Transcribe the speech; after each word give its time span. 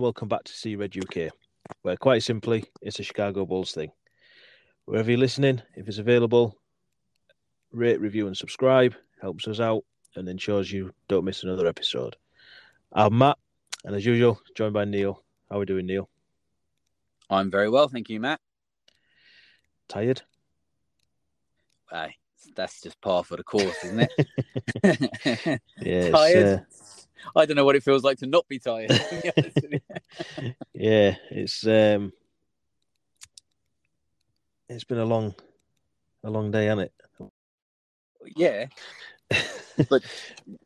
And 0.00 0.04
welcome 0.04 0.28
back 0.28 0.44
to 0.44 0.52
See 0.54 0.76
Red 0.76 0.96
UK, 0.96 1.30
where 1.82 1.94
quite 1.94 2.22
simply 2.22 2.64
it's 2.80 2.98
a 3.00 3.02
Chicago 3.02 3.44
Bulls 3.44 3.72
thing. 3.72 3.92
Wherever 4.86 5.10
you're 5.10 5.20
listening, 5.20 5.60
if 5.76 5.88
it's 5.88 5.98
available, 5.98 6.56
rate, 7.70 8.00
review, 8.00 8.26
and 8.26 8.34
subscribe 8.34 8.94
helps 9.20 9.46
us 9.46 9.60
out 9.60 9.84
and 10.16 10.26
ensures 10.26 10.72
you 10.72 10.94
don't 11.08 11.26
miss 11.26 11.42
another 11.42 11.66
episode. 11.66 12.16
I'm 12.94 13.18
Matt, 13.18 13.36
and 13.84 13.94
as 13.94 14.06
usual, 14.06 14.40
joined 14.56 14.72
by 14.72 14.86
Neill. 14.86 15.22
How 15.50 15.56
are 15.56 15.58
we 15.58 15.66
doing, 15.66 15.84
Neill? 15.84 16.08
I'm 17.28 17.50
very 17.50 17.68
well, 17.68 17.88
thank 17.88 18.08
you, 18.08 18.20
Matt. 18.20 18.40
Tired? 19.86 20.22
Aye, 21.92 22.14
that's 22.56 22.80
just 22.80 22.98
par 23.02 23.22
for 23.22 23.36
the 23.36 23.44
course, 23.44 23.84
isn't 23.84 24.08
it? 24.08 25.60
Yeah, 25.78 26.08
tired. 26.08 26.66
It's, 26.70 26.99
I 27.36 27.46
don't 27.46 27.56
know 27.56 27.64
what 27.64 27.76
it 27.76 27.82
feels 27.82 28.02
like 28.02 28.18
to 28.18 28.26
not 28.26 28.48
be 28.48 28.58
tired. 28.58 28.90
yeah, 30.74 31.16
it's 31.30 31.66
um, 31.66 32.12
it's 34.68 34.84
been 34.84 34.98
a 34.98 35.04
long, 35.04 35.34
a 36.24 36.30
long 36.30 36.50
day, 36.50 36.66
hasn't 36.66 36.82
it? 36.82 36.92
yeah, 38.36 38.66
but 39.88 40.02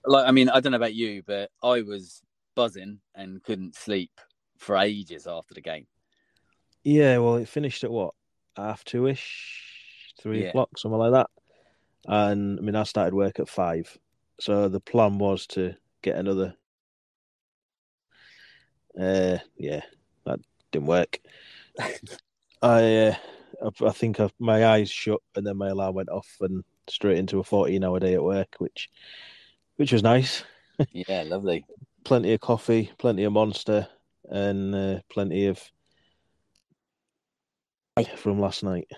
like, 0.04 0.26
I 0.26 0.30
mean, 0.30 0.48
I 0.48 0.60
don't 0.60 0.72
know 0.72 0.76
about 0.76 0.94
you, 0.94 1.22
but 1.26 1.50
I 1.62 1.82
was 1.82 2.22
buzzing 2.54 3.00
and 3.14 3.42
couldn't 3.42 3.74
sleep 3.74 4.10
for 4.58 4.76
ages 4.76 5.26
after 5.26 5.54
the 5.54 5.60
game. 5.60 5.86
Yeah, 6.84 7.18
well, 7.18 7.36
it 7.36 7.48
finished 7.48 7.84
at 7.84 7.90
what 7.90 8.14
half 8.56 8.84
two 8.84 9.06
ish, 9.06 10.12
three 10.20 10.42
Yeah. 10.42 10.48
o'clock, 10.50 10.78
something 10.78 10.98
like 10.98 11.12
that. 11.12 11.30
And 12.06 12.58
I 12.58 12.62
mean, 12.62 12.76
I 12.76 12.82
started 12.82 13.14
work 13.14 13.40
at 13.40 13.48
five, 13.48 13.96
so 14.40 14.68
the 14.68 14.80
plan 14.80 15.18
was 15.18 15.46
to 15.48 15.74
get 16.04 16.16
another. 16.16 16.54
Uh, 18.98 19.38
yeah, 19.56 19.80
that 20.26 20.38
didn't 20.70 20.86
work. 20.86 21.18
I, 22.62 22.96
uh, 22.96 23.14
I, 23.64 23.86
I 23.86 23.90
think 23.90 24.20
I, 24.20 24.30
my 24.38 24.66
eyes 24.66 24.90
shut, 24.90 25.20
and 25.34 25.46
then 25.46 25.56
my 25.56 25.68
alarm 25.68 25.94
went 25.94 26.10
off, 26.10 26.28
and 26.40 26.62
straight 26.88 27.18
into 27.18 27.40
a 27.40 27.44
fourteen-hour 27.44 27.98
day 27.98 28.14
at 28.14 28.22
work, 28.22 28.54
which, 28.58 28.90
which 29.76 29.92
was 29.92 30.02
nice. 30.02 30.44
Yeah, 30.90 31.22
lovely. 31.22 31.64
Plenty 32.02 32.32
of 32.32 32.40
coffee, 32.40 32.90
plenty 32.98 33.22
of 33.22 33.32
Monster, 33.32 33.86
and 34.28 34.74
uh, 34.74 34.98
plenty 35.08 35.46
of 35.46 35.62
from 38.16 38.40
last 38.40 38.64
night. 38.64 38.88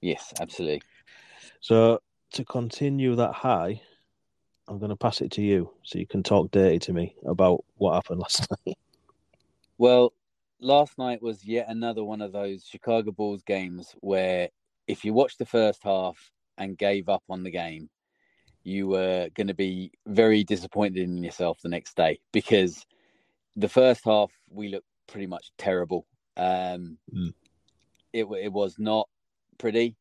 Yes, 0.00 0.32
absolutely. 0.40 0.82
So 1.60 1.98
to 2.34 2.44
continue 2.44 3.16
that 3.16 3.32
high, 3.32 3.82
I'm 4.70 4.78
going 4.78 4.90
to 4.90 4.96
pass 4.96 5.20
it 5.20 5.32
to 5.32 5.42
you 5.42 5.72
so 5.82 5.98
you 5.98 6.06
can 6.06 6.22
talk 6.22 6.52
dirty 6.52 6.78
to 6.78 6.92
me 6.92 7.16
about 7.26 7.64
what 7.76 7.94
happened 7.94 8.20
last 8.20 8.46
night. 8.66 8.78
Well, 9.78 10.12
last 10.60 10.96
night 10.96 11.20
was 11.20 11.44
yet 11.44 11.66
another 11.68 12.04
one 12.04 12.22
of 12.22 12.30
those 12.30 12.64
Chicago 12.64 13.10
Bulls 13.10 13.42
games 13.42 13.96
where 14.00 14.48
if 14.86 15.04
you 15.04 15.12
watched 15.12 15.40
the 15.40 15.46
first 15.46 15.82
half 15.82 16.30
and 16.56 16.78
gave 16.78 17.08
up 17.08 17.24
on 17.28 17.42
the 17.42 17.50
game, 17.50 17.90
you 18.62 18.86
were 18.86 19.28
going 19.34 19.48
to 19.48 19.54
be 19.54 19.90
very 20.06 20.44
disappointed 20.44 20.98
in 20.98 21.24
yourself 21.24 21.58
the 21.62 21.68
next 21.68 21.96
day 21.96 22.20
because 22.30 22.84
the 23.56 23.68
first 23.68 24.04
half 24.04 24.30
we 24.50 24.68
looked 24.68 24.86
pretty 25.08 25.26
much 25.26 25.50
terrible. 25.58 26.06
Um, 26.36 26.96
Mm. 27.12 27.34
it 28.12 28.26
it 28.40 28.52
was 28.52 28.76
not 28.78 29.08
pretty. 29.58 29.96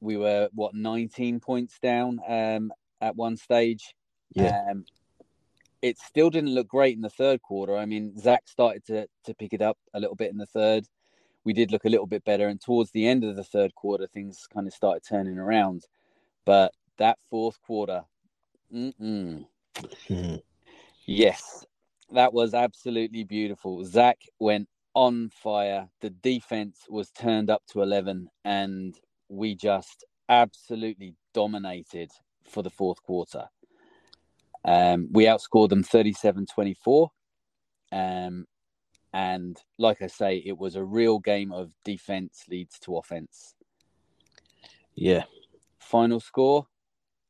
We 0.00 0.18
were 0.18 0.50
what 0.52 0.74
19 0.74 1.40
points 1.40 1.78
down 1.80 2.20
um, 2.28 2.70
at 3.00 3.16
one 3.16 3.36
stage. 3.36 3.94
Yeah. 4.34 4.62
Um, 4.70 4.84
it 5.82 5.98
still 5.98 6.30
didn't 6.30 6.54
look 6.54 6.68
great 6.68 6.96
in 6.96 7.02
the 7.02 7.10
third 7.10 7.40
quarter. 7.42 7.76
I 7.76 7.86
mean, 7.86 8.18
Zach 8.18 8.48
started 8.48 8.84
to 8.86 9.06
to 9.24 9.34
pick 9.34 9.52
it 9.52 9.62
up 9.62 9.78
a 9.94 10.00
little 10.00 10.16
bit 10.16 10.30
in 10.30 10.38
the 10.38 10.46
third. 10.46 10.86
We 11.44 11.52
did 11.52 11.70
look 11.70 11.84
a 11.84 11.88
little 11.88 12.06
bit 12.06 12.24
better, 12.24 12.48
and 12.48 12.60
towards 12.60 12.90
the 12.90 13.06
end 13.06 13.24
of 13.24 13.36
the 13.36 13.44
third 13.44 13.74
quarter, 13.74 14.06
things 14.06 14.46
kind 14.52 14.66
of 14.66 14.74
started 14.74 15.02
turning 15.08 15.38
around. 15.38 15.84
But 16.44 16.72
that 16.98 17.18
fourth 17.30 17.60
quarter, 17.62 18.02
mm-mm. 18.74 19.46
Mhm. 19.76 20.42
yes, 21.06 21.64
that 22.10 22.32
was 22.32 22.54
absolutely 22.54 23.22
beautiful. 23.22 23.84
Zach 23.84 24.18
went 24.40 24.68
on 24.94 25.28
fire. 25.28 25.88
The 26.00 26.10
defense 26.10 26.86
was 26.88 27.10
turned 27.12 27.50
up 27.50 27.62
to 27.68 27.82
eleven, 27.82 28.28
and 28.44 28.98
we 29.28 29.54
just 29.54 30.04
absolutely 30.28 31.14
dominated 31.32 32.10
for 32.48 32.62
the 32.62 32.70
fourth 32.70 33.02
quarter. 33.02 33.44
Um, 34.64 35.08
we 35.12 35.24
outscored 35.24 35.70
them 35.70 35.82
37 35.82 36.46
24. 36.46 37.10
Um, 37.92 38.46
and 39.12 39.56
like 39.78 40.02
I 40.02 40.06
say, 40.08 40.42
it 40.44 40.58
was 40.58 40.76
a 40.76 40.84
real 40.84 41.18
game 41.18 41.52
of 41.52 41.72
defense 41.84 42.44
leads 42.50 42.78
to 42.80 42.96
offense. 42.96 43.54
Yeah. 44.94 45.24
Final 45.78 46.20
score 46.20 46.66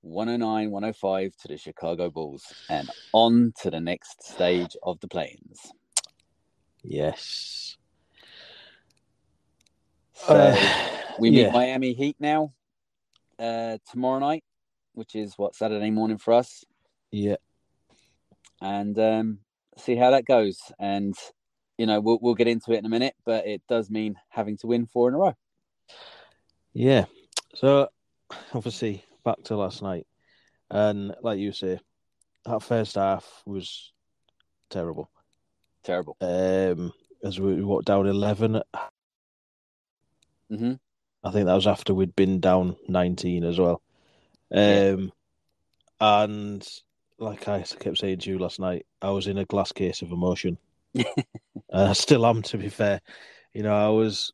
109 0.01 0.71
105 0.71 1.37
to 1.37 1.49
the 1.49 1.57
Chicago 1.57 2.11
Bulls. 2.11 2.45
And 2.69 2.89
on 3.13 3.53
to 3.63 3.71
the 3.71 3.81
next 3.81 4.23
stage 4.25 4.77
of 4.83 4.99
the 5.01 5.09
play-ins. 5.09 5.73
Yes. 6.83 7.77
So 10.15 10.35
Uh, 10.35 10.89
we 11.21 11.31
meet 11.31 11.43
yeah. 11.43 11.53
Miami 11.53 11.93
Heat 11.93 12.17
now 12.19 12.53
uh, 13.39 13.79
tomorrow 13.91 14.19
night, 14.19 14.43
which 14.99 15.15
is 15.15 15.35
what 15.39 15.55
Saturday 15.55 15.91
morning 15.91 16.19
for 16.19 16.35
us. 16.35 16.65
Yeah. 17.13 17.37
and 18.61 18.99
um, 18.99 19.39
see 19.79 19.97
how 19.97 20.11
that 20.11 20.25
goes. 20.27 20.59
And 20.79 21.15
you 21.79 21.87
know, 21.87 22.01
we'll 22.01 22.19
we'll 22.21 22.35
get 22.35 22.49
into 22.49 22.73
it 22.73 22.79
in 22.79 22.87
a 22.87 22.91
minute, 22.91 23.15
but 23.25 23.47
it 23.47 23.63
does 23.69 23.89
mean 23.89 24.17
having 24.29 24.57
to 24.59 24.67
win 24.67 24.87
four 24.87 25.09
in 25.09 25.15
a 25.15 25.19
row. 25.19 25.35
Yeah. 26.75 27.07
So 27.55 27.89
obviously 28.53 29.05
back 29.25 29.43
to 29.45 29.57
last 29.57 29.83
night. 29.83 30.07
And 30.71 31.15
like 31.23 31.39
you 31.39 31.53
say, 31.53 31.81
that 32.45 32.63
first 32.63 32.97
half 32.97 33.43
was 33.47 33.93
terrible. 34.71 35.11
Terrible. 35.85 36.17
Um 36.21 36.93
as 37.25 37.41
we 37.41 37.63
walked 37.63 37.87
down 37.87 38.07
eleven 38.07 38.61
hmm 40.51 40.75
I 41.25 41.31
think 41.33 41.47
that 41.47 41.55
was 41.55 41.67
after 41.67 41.95
we'd 41.95 42.15
been 42.15 42.39
down 42.41 42.77
19 42.89 43.45
as 43.45 43.59
well. 43.59 43.83
Yeah. 44.51 44.95
Um, 44.95 45.13
and 46.01 46.69
like 47.19 47.49
I 47.49 47.63
kept 47.63 47.99
saying 47.99 48.21
to 48.21 48.31
you 48.31 48.39
last 48.39 48.61
night, 48.61 48.87
I 49.03 49.11
was 49.11 49.27
in 49.27 49.39
a 49.39 49.45
glass 49.45 49.73
case 49.73 50.03
of 50.03 50.13
emotion. 50.13 50.59
and 50.95 51.05
I 51.71 51.93
still 51.93 52.25
am, 52.27 52.43
to 52.43 52.59
be 52.59 52.69
fair. 52.69 53.01
You 53.53 53.63
know, 53.63 53.75
I 53.75 53.89
was, 53.89 54.33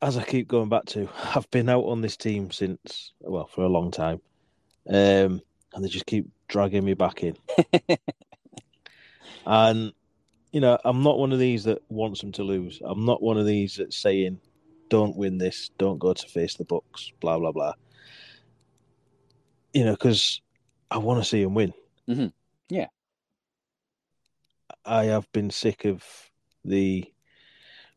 as 0.00 0.16
I 0.16 0.24
keep 0.24 0.48
going 0.48 0.68
back 0.68 0.84
to, 0.86 1.08
I've 1.34 1.50
been 1.50 1.68
out 1.68 1.84
on 1.84 2.00
this 2.00 2.16
team 2.16 2.50
since, 2.50 3.12
well, 3.20 3.46
for 3.46 3.64
a 3.64 3.68
long 3.68 3.90
time. 3.90 4.20
Um, 4.88 5.40
and 5.74 5.82
they 5.82 5.88
just 5.88 6.06
keep 6.06 6.26
dragging 6.48 6.84
me 6.84 6.94
back 6.94 7.22
in. 7.22 7.36
and, 9.46 9.92
you 10.52 10.60
know, 10.60 10.78
I'm 10.84 11.02
not 11.02 11.18
one 11.18 11.32
of 11.32 11.38
these 11.38 11.64
that 11.64 11.82
wants 11.88 12.20
them 12.20 12.32
to 12.32 12.42
lose. 12.42 12.82
I'm 12.84 13.06
not 13.06 13.22
one 13.22 13.38
of 13.38 13.46
these 13.46 13.76
that's 13.76 13.96
saying, 13.96 14.38
don't 14.90 15.16
win 15.16 15.38
this, 15.38 15.70
don't 15.78 15.98
go 15.98 16.12
to 16.12 16.28
face 16.28 16.54
the 16.56 16.64
books, 16.64 17.12
blah 17.20 17.38
blah 17.38 17.52
blah. 17.52 17.72
You 19.72 19.84
know, 19.84 19.92
because 19.92 20.40
I 20.90 20.98
want 20.98 21.22
to 21.22 21.28
see 21.28 21.42
him 21.42 21.54
win. 21.54 21.72
Mhm. 22.08 22.32
Yeah. 22.68 22.88
I 24.84 25.04
have 25.04 25.30
been 25.32 25.50
sick 25.50 25.84
of 25.84 26.04
the 26.64 27.04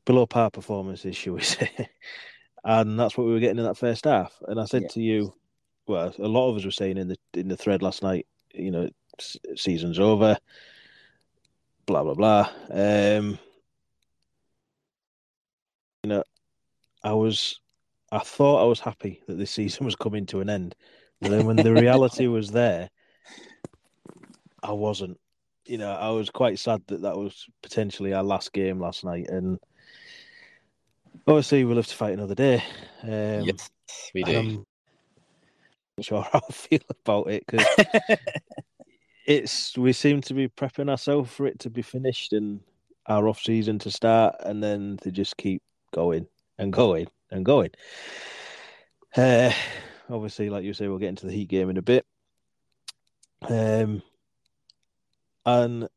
below 0.05 0.25
par 0.25 0.51
performances, 0.51 1.15
shall 1.15 1.33
we 1.35 1.41
say, 1.41 1.89
and 2.63 2.99
that's 2.99 3.17
what 3.17 3.25
we 3.27 3.33
were 3.33 3.39
getting 3.39 3.57
in 3.59 3.65
that 3.65 3.77
first 3.77 4.05
half. 4.05 4.33
And 4.47 4.59
I 4.59 4.65
said 4.65 4.83
Yeah. 4.83 4.87
to 4.89 5.01
you, 5.01 5.33
well, 5.87 6.13
a 6.17 6.27
lot 6.27 6.49
of 6.49 6.57
us 6.57 6.65
were 6.65 6.71
saying 6.71 6.97
in 6.97 7.07
the 7.07 7.17
in 7.33 7.47
the 7.47 7.57
thread 7.57 7.81
last 7.81 8.03
night, 8.03 8.27
you 8.53 8.71
know, 8.71 8.89
season's 9.55 9.99
over, 9.99 10.37
blah 11.85 12.03
blah 12.03 12.13
blah. 12.13 12.49
Um, 12.69 13.39
you 16.03 16.09
know, 16.09 16.23
I 17.03 17.13
was, 17.13 17.59
I 18.11 18.19
thought 18.19 18.61
I 18.61 18.67
was 18.67 18.79
happy 18.79 19.21
that 19.27 19.37
this 19.37 19.51
season 19.59 19.85
was 19.85 19.95
coming 19.95 20.25
to 20.27 20.41
an 20.41 20.49
end, 20.49 20.75
but 21.25 21.31
then 21.31 21.47
when 21.47 21.55
the 21.55 21.73
reality 21.73 22.27
was 22.27 22.51
there, 22.51 22.87
I 24.61 24.73
wasn't. 24.73 25.19
You 25.65 25.79
know, 25.79 25.91
I 25.91 26.09
was 26.09 26.29
quite 26.29 26.59
sad 26.59 26.83
that 26.85 27.01
that 27.01 27.17
was 27.17 27.47
potentially 27.63 28.13
our 28.13 28.21
last 28.21 28.53
game 28.53 28.79
last 28.79 29.03
night, 29.03 29.27
and 29.29 29.57
obviously 31.25 31.65
we'll 31.65 31.77
have 31.77 31.87
to 31.87 31.95
fight 31.95 32.13
another 32.13 32.35
day. 32.35 32.63
Um, 33.01 33.41
yes, 33.41 33.71
we 34.13 34.21
do. 34.21 34.37
I'm 34.37 34.65
not 35.97 36.05
sure 36.05 36.21
how 36.31 36.41
I 36.47 36.53
feel 36.53 36.81
about 36.91 37.31
it 37.31 37.43
because 37.47 37.65
it's 39.25 39.75
we 39.75 39.93
seem 39.93 40.21
to 40.21 40.35
be 40.35 40.47
prepping 40.47 40.91
ourselves 40.91 41.31
for 41.31 41.47
it 41.47 41.57
to 41.61 41.71
be 41.71 41.81
finished 41.81 42.33
and 42.33 42.59
our 43.07 43.27
off 43.27 43.39
season 43.39 43.79
to 43.79 43.89
start, 43.89 44.35
and 44.41 44.63
then 44.63 44.99
they 45.01 45.09
just 45.09 45.37
keep 45.37 45.63
going 45.91 46.27
and 46.59 46.71
going 46.71 47.07
and 47.31 47.43
going. 47.43 47.71
Uh, 49.17 49.51
obviously, 50.09 50.49
like 50.49 50.63
you 50.63 50.73
say, 50.73 50.87
we'll 50.87 50.97
get 50.97 51.09
into 51.09 51.25
the 51.25 51.33
Heat 51.33 51.49
game 51.49 51.69
in 51.69 51.77
a 51.77 51.81
bit. 51.81 52.05
Um, 53.41 54.01
and 55.45 55.87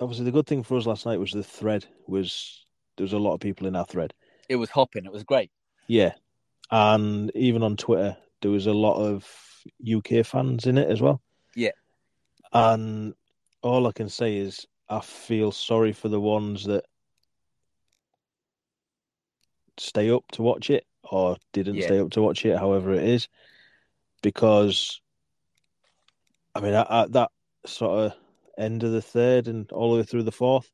obviously 0.00 0.24
the 0.24 0.32
good 0.32 0.46
thing 0.46 0.62
for 0.62 0.76
us 0.76 0.86
last 0.86 1.06
night 1.06 1.20
was 1.20 1.32
the 1.32 1.42
thread 1.42 1.86
was 2.06 2.66
there 2.96 3.04
was 3.04 3.12
a 3.12 3.18
lot 3.18 3.34
of 3.34 3.40
people 3.40 3.66
in 3.66 3.76
our 3.76 3.86
thread. 3.86 4.12
It 4.48 4.56
was 4.56 4.70
hopping. 4.70 5.06
It 5.06 5.12
was 5.12 5.24
great. 5.24 5.50
Yeah, 5.86 6.12
and 6.70 7.30
even 7.34 7.62
on 7.62 7.76
Twitter 7.76 8.16
there 8.40 8.50
was 8.50 8.66
a 8.66 8.72
lot 8.72 8.96
of 8.96 9.28
UK 9.80 10.26
fans 10.26 10.66
in 10.66 10.78
it 10.78 10.90
as 10.90 11.00
well. 11.00 11.22
Yeah, 11.54 11.70
and 12.52 13.14
all 13.62 13.86
I 13.86 13.92
can 13.92 14.08
say 14.08 14.36
is 14.36 14.66
I 14.88 15.00
feel 15.00 15.52
sorry 15.52 15.92
for 15.92 16.08
the 16.08 16.20
ones 16.20 16.64
that 16.64 16.84
stay 19.78 20.10
up 20.10 20.24
to 20.32 20.42
watch 20.42 20.70
it 20.70 20.84
or 21.04 21.36
didn't 21.52 21.76
Yeah. 21.76 21.86
stay 21.86 21.98
up 22.00 22.10
to 22.12 22.22
watch 22.22 22.44
it, 22.44 22.58
however 22.58 22.92
it 22.92 23.04
is, 23.04 23.28
because 24.22 25.00
I 26.54 26.60
mean 26.60 26.74
at, 26.74 26.90
at 26.90 27.12
that 27.12 27.30
sort 27.66 28.06
of 28.06 28.14
end 28.58 28.82
of 28.82 28.92
the 28.92 29.02
third 29.02 29.48
and 29.48 29.70
all 29.72 29.92
the 29.92 29.98
way 29.98 30.02
through 30.04 30.22
the 30.24 30.32
fourth, 30.32 30.70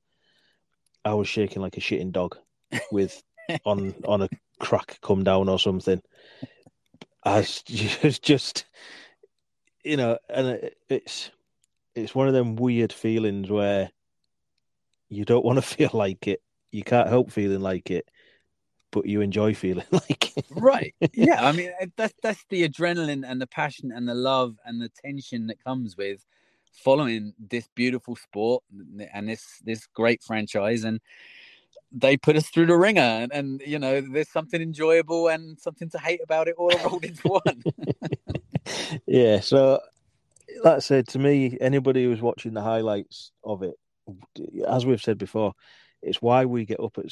I 1.05 1.15
was 1.15 1.29
shaking 1.29 1.63
like 1.63 1.77
a 1.77 1.81
shitting 1.81 2.13
dog 2.13 2.37
with 2.91 3.23
on 3.65 3.95
on 4.07 4.23
a 4.23 4.29
crack 4.61 4.99
come 5.03 5.25
down 5.25 5.49
or 5.49 5.59
something. 5.59 6.03
As 7.25 7.63
just, 7.67 8.23
just 8.23 8.65
you 9.85 9.97
know, 9.97 10.19
and 10.29 10.47
it, 10.49 10.77
it's 10.89 11.31
it's 11.95 12.15
one 12.15 12.29
of 12.29 12.35
them 12.35 12.57
weird 12.57 12.93
feelings 12.93 13.51
where 13.51 13.91
you 15.09 15.25
don't 15.25 15.45
want 15.45 15.57
to 15.57 15.63
feel 15.77 15.91
like 15.93 16.27
it, 16.29 16.43
you 16.71 16.83
can't 16.83 17.09
help 17.09 17.31
feeling 17.31 17.61
like 17.61 17.91
it, 17.91 18.09
but 18.91 19.07
you 19.07 19.21
enjoy 19.21 19.55
feeling 19.55 19.87
like 19.91 20.33
right. 20.51 20.95
Yeah, 21.13 21.47
I 21.47 21.53
mean 21.53 21.73
that's 21.97 22.15
that's 22.23 22.45
the 22.49 22.69
adrenaline 22.69 23.25
and 23.29 23.41
the 23.41 23.47
passion 23.47 23.93
and 23.93 24.09
the 24.09 24.15
love 24.15 24.57
and 24.65 24.81
the 24.81 24.91
tension 25.05 25.47
that 25.49 25.63
comes 25.63 25.97
with 25.97 26.25
following 26.73 27.35
this 27.39 27.69
beautiful 27.75 28.17
sport 28.17 28.63
and 29.13 29.29
this 29.29 29.61
this 29.65 29.87
great 29.87 30.23
franchise 30.23 30.85
and 30.85 31.01
they 31.91 32.17
put 32.19 32.37
us 32.37 32.49
through 32.51 32.67
the 32.67 32.77
ringer 32.77 33.01
and, 33.01 33.33
and 33.33 33.63
you 33.67 33.79
know 33.79 34.01
there's 34.01 34.29
something 34.29 34.61
enjoyable 34.61 35.29
and 35.29 35.59
something 35.59 35.89
to 35.89 35.99
hate 35.99 36.21
about 36.23 36.47
it 36.47 36.55
all 36.57 36.71
rolled 36.85 37.05
into 37.05 37.27
one 37.27 37.63
yeah, 39.07 39.41
so 39.41 39.81
that 40.63 40.83
said, 40.83 41.09
to 41.09 41.19
me, 41.19 41.57
anybody 41.61 42.05
who's 42.05 42.21
watching 42.21 42.55
the 42.55 42.63
highlights 42.63 43.33
of 43.45 43.63
it, 43.63 43.75
as 44.67 44.87
we've 44.87 45.03
said 45.03 45.19
before, 45.19 45.53
it's 46.03 46.23
why 46.23 46.45
we 46.45 46.65
get 46.65 46.81
up 46.81 46.99
at 46.99 47.07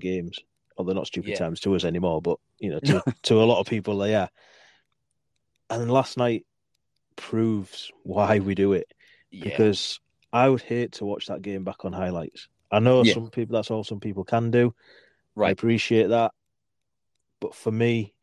games. 0.00 0.38
Or 0.76 0.84
they're 0.84 0.94
not 0.94 1.06
stupid 1.06 1.30
Yeah. 1.30 1.38
times 1.38 1.60
to 1.60 1.74
us 1.76 1.84
anymore, 1.84 2.20
but 2.20 2.38
you 2.58 2.70
know, 2.70 2.80
to, 2.80 3.02
to 3.24 3.42
a 3.42 3.44
lot 3.44 3.60
of 3.60 3.66
people 3.66 3.98
they 3.98 4.14
are. 4.14 4.28
And 5.70 5.90
last 5.90 6.16
night 6.16 6.44
proves 7.16 7.90
why 8.02 8.40
we 8.40 8.54
do 8.54 8.72
it 8.72 8.92
yeah 9.30 9.50
because 9.50 10.00
I 10.32 10.48
would 10.48 10.62
hate 10.62 10.92
to 10.92 11.04
watch 11.04 11.26
that 11.26 11.42
game 11.42 11.62
back 11.64 11.84
on 11.84 11.92
highlights. 11.92 12.48
I 12.70 12.80
know 12.80 13.04
Yeah. 13.04 13.14
some 13.14 13.30
people 13.30 13.54
that's 13.54 13.70
all 13.70 13.84
some 13.84 14.00
people 14.00 14.24
can 14.24 14.50
do. 14.50 14.74
I 15.36 15.50
appreciate 15.50 16.08
that. 16.08 16.32
But 17.40 17.54
for 17.54 17.70
me, 17.70 18.14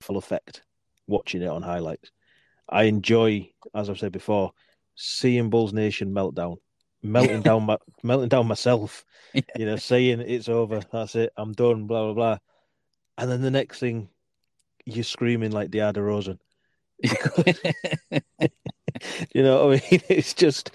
full 0.00 0.16
effect 0.16 0.62
watching 1.06 1.42
it 1.42 1.48
on 1.48 1.62
highlights. 1.62 2.10
I 2.68 2.84
enjoy, 2.84 3.50
as 3.74 3.88
I've 3.88 3.98
said 3.98 4.12
before, 4.12 4.52
seeing 4.94 5.48
Bulls 5.50 5.72
Nation 5.72 6.12
meltdown, 6.12 6.56
melting 7.02 7.42
down 7.42 7.64
my 7.64 7.76
melting 8.02 8.28
down 8.28 8.46
myself. 8.46 9.04
Yeah. 9.34 9.42
You 9.56 9.66
know, 9.66 9.76
saying 9.76 10.20
it's 10.20 10.48
over, 10.48 10.80
that's 10.92 11.14
it, 11.14 11.32
I'm 11.36 11.52
done, 11.52 11.86
blah 11.86 12.04
blah 12.04 12.14
blah. 12.14 12.38
And 13.18 13.30
then 13.30 13.42
the 13.42 13.50
next 13.50 13.78
thing, 13.80 14.08
you're 14.84 15.04
screaming 15.04 15.50
like 15.52 15.70
Diar 15.70 15.92
DeRozan. 15.92 16.38
You 19.34 19.42
know, 19.42 19.68
I 19.68 19.70
mean, 19.74 20.02
it's 20.08 20.34
just, 20.34 20.70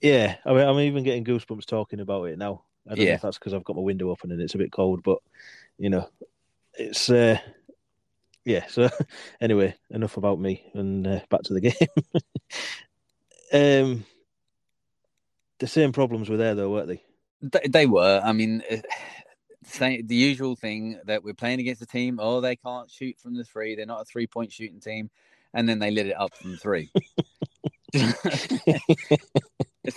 yeah. 0.00 0.36
I 0.46 0.52
mean, 0.52 0.66
I'm 0.66 0.78
even 0.80 1.02
getting 1.04 1.24
goosebumps 1.24 1.66
talking 1.66 2.00
about 2.00 2.24
it 2.24 2.38
now. 2.38 2.62
I 2.86 2.90
don't 2.94 3.00
know 3.00 3.04
Yeah. 3.04 3.14
if 3.14 3.22
that's 3.22 3.38
because 3.38 3.52
I've 3.52 3.64
got 3.64 3.76
my 3.76 3.82
window 3.82 4.10
open 4.10 4.32
and 4.32 4.40
it's 4.40 4.54
a 4.54 4.58
bit 4.58 4.72
cold, 4.72 5.02
but 5.02 5.18
you 5.78 5.90
know, 5.90 6.08
it's 6.74 7.10
uh, 7.10 7.38
yeah. 8.44 8.66
So 8.68 8.88
anyway, 9.40 9.74
enough 9.90 10.16
about 10.16 10.40
me 10.40 10.64
and 10.74 11.06
uh, 11.06 11.20
back 11.28 11.42
to 11.42 11.54
the 11.54 11.60
game. 11.60 11.74
um, 13.52 14.04
the 15.62 15.68
same 15.68 15.92
problems 15.92 16.28
were 16.28 16.36
there 16.36 16.56
though, 16.56 16.70
weren't 16.70 16.88
they? 16.88 17.04
They, 17.40 17.68
they 17.68 17.86
were. 17.86 18.20
I 18.22 18.32
mean, 18.32 18.64
eh, 18.68 18.82
the 19.78 20.04
usual 20.08 20.56
thing 20.56 20.98
that 21.06 21.22
we're 21.22 21.34
playing 21.34 21.60
against 21.60 21.80
a 21.80 21.86
team. 21.86 22.18
Oh, 22.20 22.40
they 22.40 22.56
can't 22.56 22.90
shoot 22.90 23.16
from 23.20 23.36
the 23.36 23.44
three. 23.44 23.76
They're 23.76 23.86
not 23.86 24.00
a 24.00 24.04
three 24.04 24.26
point 24.26 24.52
shooting 24.52 24.80
team, 24.80 25.08
and 25.54 25.68
then 25.68 25.78
they 25.78 25.92
lit 25.92 26.08
it 26.08 26.20
up 26.20 26.34
from 26.34 26.56
three. 26.56 26.90
it's 27.94 29.12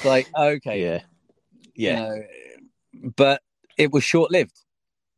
like 0.06 0.27
okay, 0.38 0.83
Yeah, 0.83 1.00
you 1.73 1.88
yeah, 1.88 1.95
know, 1.95 2.21
but 3.18 3.41
it 3.75 3.91
was 3.91 4.03
short 4.03 4.29
lived. 4.29 4.59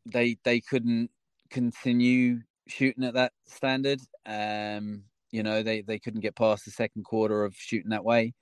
They 0.05 0.37
they 0.45 0.61
couldn't 0.61 1.09
continue 1.49 2.39
shooting 2.69 3.03
at 3.03 3.15
that 3.15 3.33
standard. 3.47 3.99
Um, 4.25 5.03
you 5.29 5.43
know, 5.43 5.61
they 5.61 5.81
they 5.81 5.99
couldn't 5.99 6.21
get 6.21 6.37
past 6.37 6.63
the 6.63 6.71
second 6.71 7.03
quarter 7.03 7.43
of 7.43 7.53
shooting 7.53 7.89
that 7.89 8.05
way. 8.05 8.33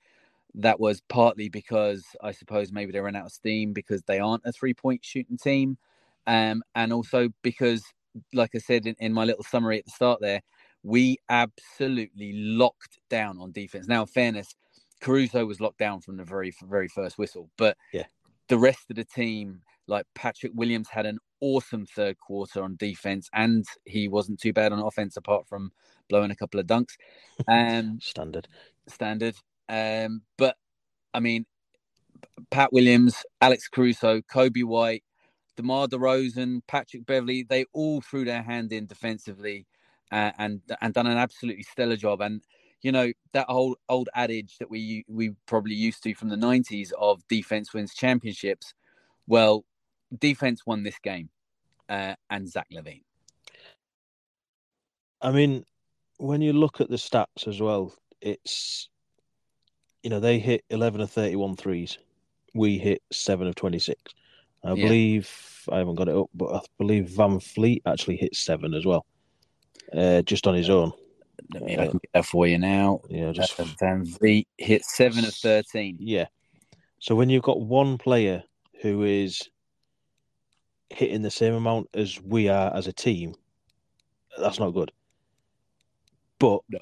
That 0.56 0.80
was 0.80 1.02
partly 1.02 1.48
because 1.50 2.04
I 2.22 2.32
suppose 2.32 2.72
maybe 2.72 2.92
they 2.92 3.00
ran 3.00 3.16
out 3.16 3.26
of 3.26 3.32
steam 3.32 3.72
because 3.72 4.02
they 4.04 4.18
aren't 4.18 4.42
a 4.46 4.52
three 4.52 4.74
point 4.74 5.04
shooting 5.04 5.36
team, 5.36 5.78
um, 6.26 6.62
and 6.74 6.92
also 6.92 7.28
because, 7.42 7.84
like 8.32 8.54
I 8.54 8.58
said 8.58 8.86
in, 8.86 8.96
in 8.98 9.12
my 9.12 9.24
little 9.24 9.44
summary 9.44 9.78
at 9.78 9.84
the 9.84 9.90
start, 9.90 10.20
there 10.20 10.40
we 10.82 11.18
absolutely 11.28 12.32
locked 12.34 12.98
down 13.10 13.38
on 13.38 13.52
defense. 13.52 13.86
Now, 13.86 14.02
in 14.02 14.06
fairness, 14.06 14.54
Caruso 15.02 15.44
was 15.44 15.60
locked 15.60 15.78
down 15.78 16.00
from 16.00 16.16
the 16.16 16.24
very 16.24 16.52
very 16.64 16.88
first 16.88 17.18
whistle, 17.18 17.50
but 17.58 17.76
Yeah. 17.92 18.06
the 18.48 18.58
rest 18.58 18.90
of 18.90 18.96
the 18.96 19.04
team, 19.04 19.62
like 19.86 20.06
Patrick 20.14 20.52
Williams, 20.54 20.88
had 20.88 21.06
an 21.06 21.18
awesome 21.40 21.86
third 21.86 22.18
quarter 22.18 22.62
on 22.62 22.76
defense, 22.76 23.28
and 23.34 23.64
he 23.84 24.08
wasn't 24.08 24.40
too 24.40 24.52
bad 24.52 24.72
on 24.72 24.78
offense 24.80 25.16
apart 25.16 25.46
from 25.48 25.72
blowing 26.08 26.30
a 26.30 26.36
couple 26.36 26.60
of 26.60 26.66
dunks. 26.66 26.96
Um, 27.48 28.00
standard. 28.00 28.48
standard. 28.88 29.36
Um, 29.68 30.22
but 30.38 30.56
I 31.14 31.20
mean, 31.20 31.46
Pat 32.50 32.72
Williams, 32.72 33.22
Alex 33.40 33.68
Caruso, 33.68 34.20
Coby 34.20 34.64
White, 34.64 35.04
DeMar 35.56 35.88
DeRozan, 35.88 36.60
Patrick 36.68 37.06
Beverley, 37.06 37.42
they 37.42 37.64
all 37.72 38.00
threw 38.00 38.24
their 38.24 38.42
hand 38.42 38.72
in 38.72 38.86
defensively 38.86 39.66
uh, 40.12 40.32
and 40.38 40.60
and 40.80 40.94
done 40.94 41.06
an 41.06 41.18
absolutely 41.18 41.62
stellar 41.62 41.96
job. 41.96 42.20
And 42.20 42.42
you 42.82 42.92
know 42.92 43.12
that 43.32 43.46
whole 43.48 43.76
old 43.88 44.08
adage 44.14 44.58
that 44.58 44.70
we 44.70 45.04
we 45.08 45.32
probably 45.46 45.74
used 45.74 46.02
to 46.04 46.14
from 46.14 46.28
the 46.28 46.36
'90s 46.36 46.92
of 46.98 47.26
defense 47.28 47.72
wins 47.74 47.94
championships. 47.94 48.74
Well, 49.26 49.64
defense 50.16 50.64
won 50.66 50.82
this 50.82 50.98
game, 50.98 51.30
uh, 51.88 52.14
and 52.30 52.48
Zach 52.48 52.68
LaVine. 52.72 53.02
I 55.20 55.32
mean, 55.32 55.64
when 56.18 56.42
you 56.42 56.52
look 56.52 56.80
at 56.80 56.90
the 56.90 56.96
stats 56.96 57.48
as 57.48 57.60
well, 57.60 57.92
it's 58.20 58.88
you 60.06 60.10
know 60.10 60.20
they 60.20 60.38
hit 60.38 60.64
11 60.70 61.00
of 61.00 61.10
31 61.10 61.56
threes. 61.56 61.98
We 62.54 62.78
hit 62.78 63.02
seven 63.10 63.48
of 63.48 63.56
26. 63.56 64.00
I 64.62 64.68
Yeah. 64.68 64.74
believe 64.84 65.28
I 65.68 65.78
haven't 65.78 65.96
got 65.96 66.08
it 66.08 66.14
up, 66.14 66.30
but 66.32 66.54
I 66.54 66.60
believe 66.78 67.06
VanVleet 67.06 67.82
actually 67.86 68.14
hit 68.16 68.36
seven 68.36 68.72
as 68.72 68.86
well, 68.86 69.04
uh, 69.92 70.22
just 70.22 70.46
on 70.46 70.54
his 70.54 70.70
own. 70.70 70.92
Let 71.52 71.64
me 71.64 71.74
get 71.76 71.92
that 72.14 72.24
for 72.24 72.46
you 72.46 72.56
now. 72.56 73.00
Know, 73.10 73.32
just 73.32 73.58
Uh, 73.58 73.64
VanVleet 73.82 74.46
hit 74.58 74.84
seven 74.84 75.24
of 75.24 75.34
thirteen. 75.34 75.96
yeah. 75.98 76.28
So 77.00 77.16
when 77.16 77.28
you've 77.28 77.42
got 77.42 77.60
one 77.60 77.98
player 77.98 78.44
who 78.82 79.02
is 79.02 79.50
hitting 80.90 81.22
the 81.22 81.32
same 81.32 81.54
amount 81.54 81.88
as 81.94 82.22
we 82.22 82.48
are 82.48 82.72
as 82.72 82.86
a 82.86 82.92
team, 82.92 83.34
that's 84.38 84.60
not 84.60 84.70
good. 84.70 84.92
But 86.38 86.60
No. 86.70 86.78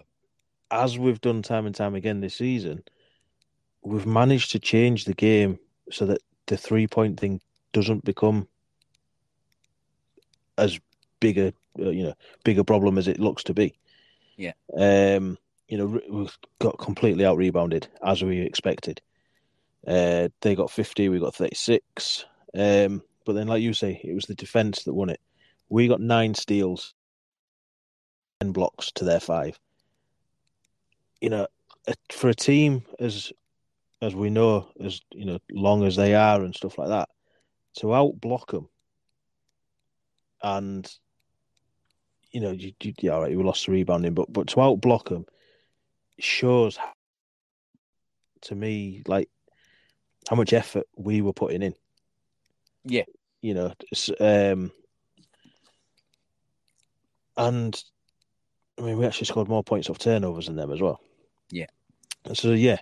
as 0.70 0.98
we've 0.98 1.22
done 1.22 1.40
time 1.40 1.64
and 1.64 1.74
time 1.74 1.94
again 1.94 2.20
this 2.20 2.34
season, 2.34 2.84
we've 3.84 4.06
managed 4.06 4.52
to 4.52 4.58
change 4.58 5.04
the 5.04 5.14
game 5.14 5.58
so 5.90 6.06
that 6.06 6.22
the 6.46 6.56
three 6.56 6.86
point 6.86 7.20
thing 7.20 7.40
doesn't 7.72 8.04
become 8.04 8.48
as 10.56 10.78
big 11.20 11.38
a 11.38 11.52
uh, 11.78 11.90
you 11.90 12.04
know 12.04 12.14
bigger 12.44 12.64
problem 12.64 12.98
as 12.98 13.08
it 13.08 13.20
looks 13.20 13.44
to 13.44 13.54
be. 13.54 13.78
Yeah. 14.36 14.52
Um. 14.76 15.38
You 15.68 15.78
know, 15.78 16.00
we 16.10 16.28
got 16.58 16.78
completely 16.78 17.24
out 17.24 17.38
rebounded 17.38 17.88
as 18.04 18.22
we 18.22 18.40
expected. 18.40 19.00
Uh, 19.86 20.28
they 20.42 20.54
got 20.54 20.70
fifty, 20.70 21.08
we 21.08 21.18
got 21.18 21.34
thirty 21.34 21.54
six. 21.54 22.26
Um, 22.54 23.02
but 23.24 23.32
then, 23.32 23.48
like 23.48 23.62
you 23.62 23.72
say, 23.72 24.00
it 24.04 24.14
was 24.14 24.26
the 24.26 24.34
defense 24.34 24.84
that 24.84 24.92
won 24.94 25.08
it. 25.08 25.20
We 25.70 25.88
got 25.88 26.00
nine 26.00 26.34
steals, 26.34 26.92
ten 28.40 28.52
blocks 28.52 28.92
to 28.92 29.04
their 29.04 29.20
five. 29.20 29.58
You 31.20 31.30
know, 31.30 31.46
for 32.12 32.28
a 32.28 32.34
team 32.34 32.84
as 33.00 33.32
as 34.04 34.14
we 34.14 34.30
know, 34.30 34.68
as 34.80 35.00
you 35.12 35.24
know, 35.24 35.38
long 35.50 35.84
as 35.84 35.96
they 35.96 36.14
are 36.14 36.42
and 36.42 36.54
stuff 36.54 36.78
like 36.78 36.88
that, 36.88 37.08
to 37.78 37.94
out 37.94 38.20
block 38.20 38.50
them, 38.50 38.68
and 40.42 40.90
you 42.30 42.40
know, 42.40 42.50
you, 42.50 42.72
you, 42.82 42.92
yeah, 43.00 43.12
all 43.12 43.22
right, 43.22 43.36
we 43.36 43.42
lost 43.42 43.66
the 43.66 43.72
rebounding, 43.72 44.14
but 44.14 44.32
but 44.32 44.48
to 44.48 44.60
out 44.60 44.80
block 44.80 45.08
them 45.08 45.24
shows 46.18 46.76
how 46.76 46.92
to 48.42 48.54
me 48.54 49.02
like 49.06 49.28
how 50.28 50.36
much 50.36 50.52
effort 50.52 50.86
we 50.96 51.22
were 51.22 51.32
putting 51.32 51.62
in. 51.62 51.74
Yeah. 52.84 53.04
You 53.40 53.54
know, 53.54 53.72
um, 54.20 54.72
and 57.36 57.84
I 58.78 58.82
mean, 58.82 58.98
we 58.98 59.06
actually 59.06 59.26
scored 59.26 59.48
more 59.48 59.62
points 59.62 59.90
off 59.90 59.98
turnovers 59.98 60.46
than 60.46 60.56
them 60.56 60.72
as 60.72 60.80
well. 60.80 61.00
Yeah. 61.50 61.66
So 62.32 62.52
yeah. 62.52 62.78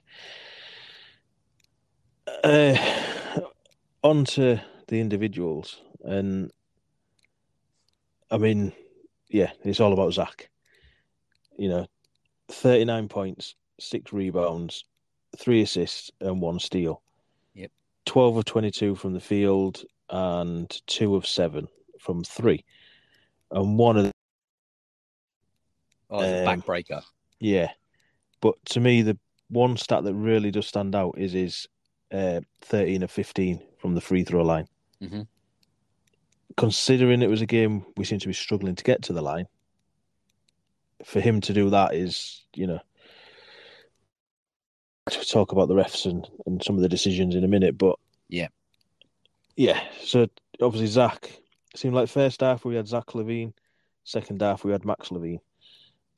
Uh, 2.44 2.76
on 4.02 4.24
to 4.24 4.60
the 4.88 5.00
individuals, 5.00 5.80
and 6.04 6.50
I 8.30 8.38
mean, 8.38 8.72
yeah, 9.28 9.50
it's 9.64 9.80
all 9.80 9.92
about 9.92 10.12
Zach. 10.12 10.48
You 11.58 11.68
know, 11.68 11.86
thirty-nine 12.48 13.08
points, 13.08 13.54
six 13.80 14.12
rebounds, 14.12 14.84
three 15.36 15.62
assists, 15.62 16.10
and 16.20 16.40
one 16.40 16.58
steal. 16.60 17.02
Yep. 17.54 17.70
Twelve 18.06 18.36
of 18.36 18.44
twenty-two 18.44 18.94
from 18.94 19.14
the 19.14 19.20
field, 19.20 19.82
and 20.08 20.70
two 20.86 21.16
of 21.16 21.26
seven 21.26 21.66
from 21.98 22.22
three, 22.22 22.64
and 23.50 23.78
one 23.78 23.96
of 23.96 24.04
the. 24.04 24.12
Oh, 26.08 26.18
um, 26.18 26.60
backbreaker. 26.60 27.02
Yeah, 27.40 27.70
but 28.40 28.54
to 28.66 28.80
me, 28.80 29.02
the 29.02 29.18
one 29.48 29.76
stat 29.76 30.04
that 30.04 30.14
really 30.14 30.50
does 30.50 30.66
stand 30.66 30.94
out 30.94 31.16
is 31.18 31.32
his 31.32 31.66
uh, 32.12 32.40
thirteen 32.60 33.02
of 33.02 33.10
fifteen 33.10 33.62
from 33.78 33.94
the 33.94 34.00
free 34.00 34.24
throw 34.24 34.42
line. 34.42 34.66
Mm-hmm. 35.02 35.22
Considering 36.56 37.22
it 37.22 37.30
was 37.30 37.40
a 37.40 37.46
game 37.46 37.84
we 37.96 38.04
seem 38.04 38.18
to 38.18 38.28
be 38.28 38.34
struggling 38.34 38.74
to 38.74 38.84
get 38.84 39.02
to 39.02 39.12
the 39.12 39.22
line, 39.22 39.46
for 41.04 41.20
him 41.20 41.40
to 41.40 41.52
do 41.52 41.70
that 41.70 41.94
is, 41.94 42.44
you 42.54 42.66
know, 42.66 42.80
to 45.10 45.24
talk 45.26 45.52
about 45.52 45.68
the 45.68 45.74
refs 45.74 46.04
and, 46.04 46.28
and 46.46 46.62
some 46.62 46.76
of 46.76 46.82
the 46.82 46.88
decisions 46.88 47.34
in 47.34 47.42
a 47.42 47.48
minute, 47.48 47.76
but 47.76 47.98
yeah, 48.28 48.48
yeah. 49.56 49.80
So 50.04 50.28
obviously 50.60 50.88
Zach 50.88 51.42
seemed 51.74 51.94
like 51.94 52.08
first 52.08 52.40
half 52.40 52.64
we 52.64 52.76
had 52.76 52.86
Zach 52.86 53.06
LaVine, 53.06 53.52
second 54.04 54.40
half 54.40 54.64
we 54.64 54.72
had 54.72 54.84
Max 54.84 55.08
LaVine. 55.08 55.40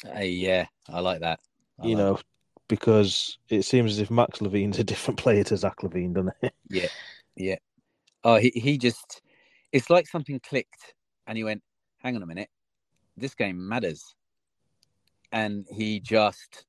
Uh, 0.04 0.20
yeah, 0.20 0.66
I 0.88 1.00
like 1.00 1.20
that. 1.20 1.40
I 1.80 1.86
you 1.86 1.96
like 1.96 2.04
know, 2.04 2.14
that. 2.14 2.24
Because 2.68 3.38
it 3.48 3.62
seems 3.62 3.92
as 3.92 3.98
if 4.00 4.10
Max 4.10 4.38
LaVine's 4.38 4.78
a 4.78 4.84
different 4.84 5.18
player 5.18 5.44
to 5.44 5.56
Zach 5.56 5.78
LaVine, 5.82 6.14
doesn't 6.14 6.34
it? 6.42 6.54
Yeah, 6.70 6.88
yeah. 7.36 7.56
Oh, 8.24 8.36
he 8.36 8.50
he 8.54 8.78
just 8.78 9.20
it's 9.70 9.90
like 9.90 10.08
something 10.08 10.40
clicked, 10.40 10.94
and 11.26 11.36
he 11.36 11.44
went, 11.44 11.62
"Hang 11.98 12.16
on 12.16 12.22
a 12.22 12.26
minute, 12.26 12.48
this 13.16 13.34
game 13.34 13.68
matters," 13.68 14.14
and 15.30 15.66
he 15.70 16.00
just 16.00 16.64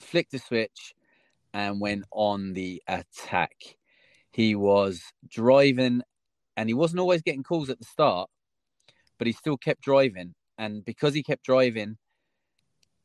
flicked 0.00 0.32
the 0.32 0.38
switch 0.38 0.94
and 1.54 1.80
went 1.80 2.04
on 2.10 2.52
the 2.52 2.82
attack. 2.88 3.54
He 4.32 4.54
was 4.54 5.02
driving, 5.28 6.02
and 6.56 6.68
he 6.68 6.74
wasn't 6.74 7.00
always 7.00 7.22
getting 7.22 7.42
calls 7.42 7.70
at 7.70 7.78
the 7.78 7.84
start, 7.84 8.28
but 9.18 9.26
he 9.26 9.32
still 9.32 9.56
kept 9.56 9.82
driving, 9.82 10.34
and 10.58 10.84
because 10.84 11.14
he 11.14 11.22
kept 11.22 11.44
driving 11.44 11.96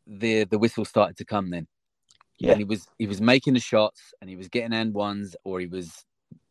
the 0.07 0.43
the 0.45 0.59
whistle 0.59 0.85
started 0.85 1.17
to 1.17 1.25
come 1.25 1.49
then. 1.49 1.67
Yeah. 2.39 2.51
And 2.51 2.59
he 2.59 2.65
was 2.65 2.87
he 2.97 3.07
was 3.07 3.21
making 3.21 3.53
the 3.53 3.59
shots 3.59 4.13
and 4.19 4.29
he 4.29 4.35
was 4.35 4.49
getting 4.49 4.73
and 4.73 4.93
ones 4.93 5.35
or 5.43 5.59
he 5.59 5.67
was 5.67 6.05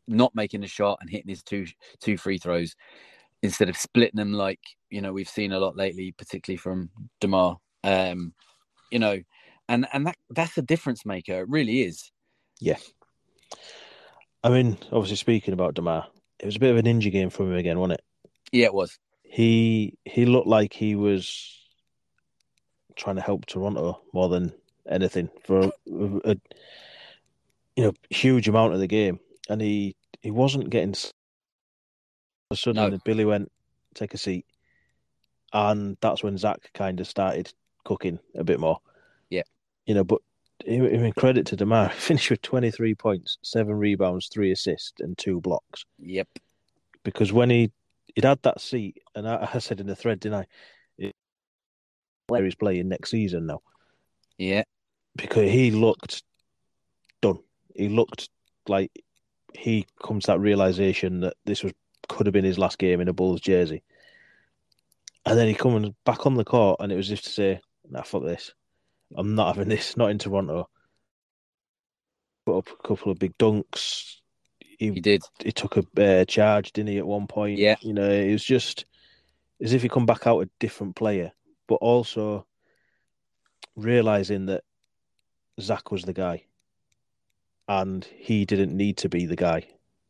not 0.08 0.34
making 0.34 0.64
a 0.64 0.68
shot 0.68 0.98
and 1.00 1.10
hitting 1.10 1.28
his 1.28 1.42
two 1.42 1.66
two 2.00 2.16
free 2.16 2.38
throws 2.38 2.74
instead 3.42 3.68
of 3.68 3.76
splitting 3.76 4.16
them 4.16 4.32
like 4.32 4.60
you 4.90 5.00
know 5.00 5.12
we've 5.12 5.28
seen 5.28 5.52
a 5.52 5.58
lot 5.58 5.76
lately, 5.76 6.12
particularly 6.12 6.56
from 6.56 6.90
Demar. 7.20 7.58
Um, 7.84 8.32
you 8.90 8.98
know, 8.98 9.20
and 9.68 9.86
and 9.92 10.06
that 10.06 10.16
that's 10.30 10.58
a 10.58 10.62
difference 10.62 11.04
maker. 11.04 11.40
It 11.40 11.48
really 11.48 11.82
is. 11.82 12.10
Yeah. 12.60 12.76
I 14.44 14.50
mean, 14.50 14.76
obviously 14.90 15.16
speaking 15.16 15.54
about 15.54 15.74
Demar, 15.74 16.06
it 16.38 16.46
was 16.46 16.56
a 16.56 16.60
bit 16.60 16.70
of 16.70 16.76
a 16.76 16.82
ninja 16.82 17.10
game 17.10 17.30
for 17.30 17.44
him 17.44 17.56
again, 17.56 17.78
wasn't 17.78 18.00
it? 18.00 18.04
Yeah, 18.52 18.66
it 18.66 18.74
was. 18.74 18.98
He 19.22 19.98
he 20.04 20.26
looked 20.26 20.46
like 20.46 20.72
he 20.72 20.94
was 20.94 21.58
trying 22.96 23.16
to 23.16 23.22
help 23.22 23.46
Toronto 23.46 24.02
more 24.12 24.28
than 24.28 24.52
anything 24.88 25.28
for 25.44 25.60
a, 25.60 25.70
a, 25.86 26.36
you 27.76 27.84
know 27.84 27.92
huge 28.10 28.48
amount 28.48 28.74
of 28.74 28.80
the 28.80 28.86
game, 28.86 29.20
and 29.48 29.60
he 29.60 29.96
he 30.20 30.30
wasn't 30.30 30.70
getting. 30.70 30.94
Suddenly, 32.52 32.90
no. 32.90 32.98
Billy 33.04 33.24
went 33.24 33.50
take 33.94 34.14
a 34.14 34.18
seat, 34.18 34.44
and 35.52 35.96
that's 36.00 36.22
when 36.22 36.36
Zach 36.36 36.70
kind 36.74 37.00
of 37.00 37.06
started 37.06 37.52
cooking 37.84 38.18
a 38.36 38.44
bit 38.44 38.60
more. 38.60 38.78
Yeah, 39.30 39.42
you 39.86 39.94
know, 39.94 40.04
but 40.04 40.20
I 40.66 40.78
mean, 40.78 41.12
credit 41.12 41.46
to 41.46 41.56
Demar, 41.56 41.88
finished 41.94 42.30
with 42.30 42.42
twenty 42.42 42.70
three 42.70 42.94
points, 42.94 43.38
seven 43.42 43.74
rebounds, 43.74 44.28
three 44.28 44.52
assists, 44.52 45.00
and 45.00 45.16
two 45.16 45.40
blocks. 45.40 45.84
Yep. 45.98 46.28
Because 47.04 47.32
when 47.32 47.50
he 47.50 47.72
he'd 48.14 48.24
had 48.24 48.42
that 48.42 48.60
seat, 48.60 48.98
and 49.14 49.26
I, 49.28 49.48
I 49.54 49.58
said 49.58 49.80
in 49.80 49.86
the 49.86 49.96
thread, 49.96 50.20
didn't 50.20 50.40
I? 50.40 50.46
where 52.32 52.44
he's 52.44 52.54
playing 52.54 52.88
next 52.88 53.10
season 53.10 53.46
now. 53.46 53.60
Yeah. 54.42 54.64
Because 55.14 55.50
he 55.50 55.70
looked 55.70 56.22
done. 57.20 57.38
He 57.74 57.88
looked 57.88 58.28
like 58.66 58.90
he 59.54 59.86
comes 60.02 60.24
to 60.24 60.32
that 60.32 60.40
realization 60.40 61.20
that 61.20 61.34
this 61.44 61.62
was 61.62 61.72
could 62.08 62.26
have 62.26 62.32
been 62.32 62.44
his 62.44 62.58
last 62.58 62.78
game 62.78 63.00
in 63.00 63.08
a 63.08 63.12
Bulls 63.12 63.40
jersey. 63.40 63.82
And 65.24 65.38
then 65.38 65.46
he 65.46 65.54
comes 65.54 65.90
back 66.04 66.26
on 66.26 66.34
the 66.34 66.44
court 66.44 66.80
and 66.80 66.90
it 66.90 66.96
was 66.96 67.08
just 67.08 67.24
to 67.24 67.30
say, 67.30 67.60
nah, 67.88 68.02
fuck 68.02 68.24
this. 68.24 68.52
I'm 69.16 69.34
not 69.34 69.54
having 69.54 69.68
this, 69.68 69.96
not 69.96 70.10
in 70.10 70.18
Toronto. 70.18 70.68
Put 72.44 72.58
up 72.58 72.68
a 72.70 72.88
couple 72.88 73.12
of 73.12 73.20
big 73.20 73.38
dunks. 73.38 74.16
He, 74.58 74.90
he 74.90 75.00
did. 75.00 75.22
He 75.38 75.52
took 75.52 75.76
a 75.76 75.84
uh, 76.02 76.24
charge, 76.24 76.72
didn't 76.72 76.88
he, 76.88 76.98
at 76.98 77.06
one 77.06 77.28
point? 77.28 77.58
Yeah. 77.58 77.76
You 77.80 77.92
know, 77.92 78.10
it 78.10 78.32
was 78.32 78.44
just 78.44 78.84
as 79.60 79.72
if 79.72 79.82
he 79.82 79.88
come 79.88 80.06
back 80.06 80.26
out 80.26 80.40
a 80.40 80.50
different 80.58 80.96
player 80.96 81.32
but 81.68 81.76
also 81.76 82.46
realizing 83.76 84.46
that 84.46 84.64
Zach 85.60 85.90
was 85.90 86.02
the 86.02 86.12
guy, 86.12 86.44
and 87.68 88.04
he 88.04 88.44
didn't 88.44 88.76
need 88.76 88.98
to 88.98 89.08
be 89.08 89.26
the 89.26 89.36
guy. 89.36 89.66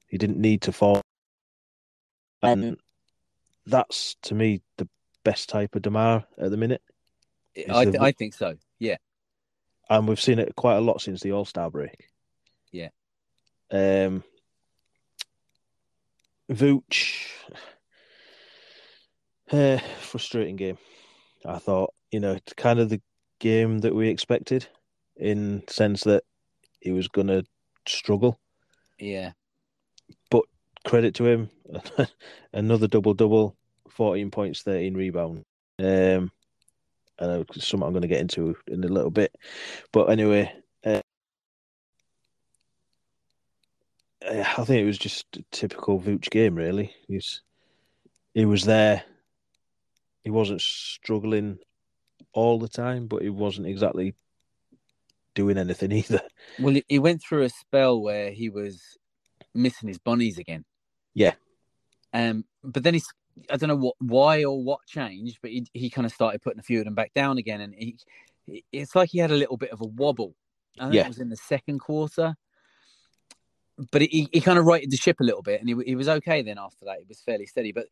He 0.09 0.19
didn't 0.19 0.38
need 0.38 0.62
to 0.62 0.73
fall, 0.73 1.00
and 2.42 2.76
that's 3.66 4.16
to 4.23 4.35
me 4.35 4.62
the 4.76 4.88
best 5.25 5.49
type 5.49 5.75
of 5.75 5.83
Demar 5.83 6.25
at 6.38 6.50
the 6.50 6.57
minute. 6.57 6.83
I 7.71 7.85
th- 7.85 7.97
the... 7.97 8.02
I 8.02 8.12
think 8.12 8.35
so. 8.35 8.57
Yeah, 8.78 8.97
and 9.88 10.09
we've 10.09 10.21
seen 10.21 10.38
it 10.38 10.54
quite 10.57 10.76
a 10.76 10.81
lot 10.81 11.00
since 11.00 11.21
the 11.21 11.33
All 11.33 11.45
Star 11.45 11.71
break. 11.71 12.09
Yeah. 12.71 12.88
Um. 13.71 14.25
Vooch, 16.50 17.28
uh, 19.50 19.78
frustrating 20.00 20.57
game. 20.57 20.78
I 21.45 21.59
thought, 21.59 21.92
you 22.11 22.21
know, 22.21 22.33
it's 22.33 22.52
kind 22.52 22.78
of 22.78 22.88
the 22.88 23.00
game 23.42 23.80
that 23.80 23.94
we 23.94 24.08
expected 24.08 24.66
in 25.16 25.64
sense 25.68 26.04
that 26.04 26.22
he 26.80 26.92
was 26.92 27.08
going 27.08 27.26
to 27.26 27.44
struggle. 27.87 28.38
Yeah. 28.99 29.32
But 30.30 30.44
credit 30.84 31.16
to 31.16 31.26
him, 31.26 31.50
another 32.52 32.87
double 32.87 33.14
double, 33.14 33.56
14 33.90 34.30
points, 34.30 34.62
13 34.62 34.94
rebound. 34.94 35.44
Um, 35.80 36.30
and 37.18 37.44
something 37.56 37.87
I'm 37.87 37.92
going 37.92 38.02
to 38.02 38.08
get 38.08 38.20
into 38.20 38.56
in 38.68 38.84
a 38.84 38.88
little 38.88 39.11
bit. 39.11 39.34
But 39.92 40.11
anyway, 40.11 40.52
uh, 40.84 41.00
I 44.25 44.64
think 44.64 44.82
it 44.82 44.87
was 44.87 44.99
just 44.99 45.26
a 45.37 45.44
typical 45.50 46.00
Vooch 46.00 46.30
game, 46.30 46.54
really. 46.54 46.94
He's 47.08 47.42
he 48.34 48.46
was 48.46 48.64
there 48.64 49.02
he 50.25 50.30
wasn't 50.30 50.61
struggling 50.61 51.58
all 52.33 52.59
the 52.59 52.69
time, 52.69 53.07
but 53.07 53.23
he 53.23 53.31
wasn't 53.31 53.67
exactly 53.67 54.14
doing 55.35 55.59
anything 55.59 55.93
either. 55.93 56.23
Well, 56.59 56.76
he 56.88 56.99
went 56.99 57.23
through 57.23 57.43
a 57.43 57.49
spell 57.49 58.00
where 58.00 58.31
he 58.31 58.49
was 58.49 58.83
missing 59.55 59.88
his 59.88 59.99
bunnies 59.99 60.38
again. 60.38 60.64
Yeah. 61.14 61.35
Um, 62.14 62.45
but 62.62 62.83
then 62.83 62.95
he's 62.95 63.07
I 63.50 63.57
don't 63.57 63.69
know 63.69 63.76
what 63.76 63.95
why 63.99 64.45
or 64.45 64.62
what 64.62 64.81
changed, 64.87 65.38
but 65.41 65.50
he 65.50 65.67
he 65.73 65.91
kind 65.91 66.07
of 66.07 66.12
started 66.12 66.43
putting 66.43 66.61
a 66.61 66.62
few 66.62 66.79
of 66.79 66.85
them 66.85 66.95
back 66.95 67.14
down 67.14 67.38
again, 67.38 67.61
and 67.61 67.75
he 67.75 67.97
it's 68.73 68.95
like 68.95 69.11
he 69.11 69.19
had 69.19 69.31
a 69.31 69.37
little 69.37 69.57
bit 69.57 69.71
of 69.71 69.81
a 69.81 69.87
wobble. 69.87 70.35
I 70.79 70.85
think 70.85 70.95
yeah. 70.95 71.05
it 71.05 71.09
was 71.09 71.19
in 71.19 71.29
the 71.29 71.37
second 71.37 71.79
quarter, 71.79 72.35
but 73.91 74.02
he 74.02 74.29
he 74.33 74.41
kind 74.41 74.59
of 74.59 74.67
righted 74.67 74.91
the 74.91 74.97
ship 74.97 75.21
a 75.21 75.25
little 75.25 75.43
bit, 75.43 75.61
and 75.61 75.69
he 75.69 75.76
he 75.85 75.95
was 75.95 76.09
okay. 76.09 76.43
Then 76.43 76.59
after 76.59 76.85
that, 76.87 76.99
he 76.99 77.05
was 77.09 77.21
fairly 77.21 77.47
steady. 77.47 77.73
But 77.73 77.87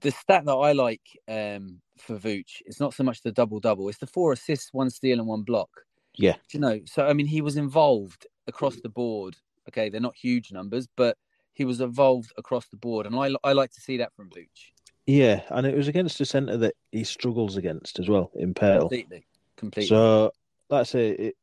the 0.00 0.10
stat 0.10 0.44
that 0.44 0.54
I 0.54 0.72
like 0.72 1.02
um, 1.28 1.80
for 1.98 2.18
Vooch 2.18 2.62
is 2.66 2.80
not 2.80 2.94
so 2.94 3.04
much 3.04 3.22
the 3.22 3.32
double 3.32 3.60
double; 3.60 3.88
it's 3.88 3.98
the 3.98 4.06
four 4.06 4.32
assists, 4.32 4.72
one 4.72 4.90
steal, 4.90 5.18
and 5.18 5.28
one 5.28 5.42
block. 5.42 5.70
Yeah, 6.16 6.34
Do 6.34 6.38
you 6.52 6.60
know. 6.60 6.80
So 6.84 7.06
I 7.06 7.12
mean, 7.12 7.26
he 7.26 7.40
was 7.40 7.56
involved 7.56 8.26
across 8.46 8.76
the 8.76 8.88
board. 8.88 9.36
Okay, 9.68 9.88
they're 9.88 10.00
not 10.00 10.16
huge 10.16 10.52
numbers, 10.52 10.88
but 10.96 11.16
he 11.54 11.64
was 11.64 11.80
involved 11.80 12.32
across 12.36 12.68
the 12.68 12.76
board, 12.76 13.06
and 13.06 13.16
I 13.16 13.30
I 13.42 13.52
like 13.52 13.72
to 13.72 13.80
see 13.80 13.98
that 13.98 14.14
from 14.14 14.30
Vooch. 14.30 14.72
Yeah, 15.06 15.42
and 15.50 15.66
it 15.66 15.76
was 15.76 15.88
against 15.88 16.20
a 16.20 16.24
centre 16.24 16.56
that 16.56 16.74
he 16.90 17.04
struggles 17.04 17.56
against 17.56 17.98
as 17.98 18.08
well 18.08 18.30
in 18.34 18.54
Poeltl. 18.54 18.80
Completely, 18.80 19.26
completely. 19.56 19.88
So, 19.88 20.32
let's 20.70 20.90
say 20.90 21.10
it. 21.10 21.36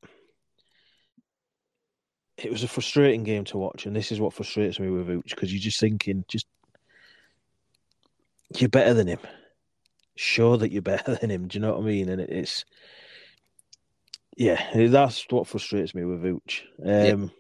it 2.38 2.51
was 2.51 2.63
a 2.63 2.67
frustrating 2.67 3.24
game 3.24 3.43
to 3.46 3.58
watch, 3.58 3.86
and 3.86 3.96
this 3.96 4.12
is 4.12 4.20
what 4.20 4.34
frustrates 4.34 4.79
me 4.79 4.89
with 4.89 5.08
Vooch 5.08 5.29
because 5.29 5.53
you're 5.53 5.62
just 5.62 5.79
thinking, 5.79 6.25
just 6.27 6.48
you're 8.58 8.70
better 8.70 8.93
than 8.93 9.08
him. 9.08 9.20
Show 10.15 10.58
that 10.58 10.72
you're 10.72 10.81
better 10.93 11.15
than 11.15 11.29
him. 11.31 11.48
Do 11.48 11.58
you 11.58 11.62
know 11.62 11.74
what 11.74 11.81
I 11.84 11.86
mean? 11.86 12.10
And 12.10 12.22
it's 12.22 12.65
yeah, 14.38 14.88
that's 14.88 15.25
what 15.29 15.48
frustrates 15.48 15.93
me 15.93 16.05
with 16.05 16.24
Vooch. 16.24 16.62
Um, 16.84 17.31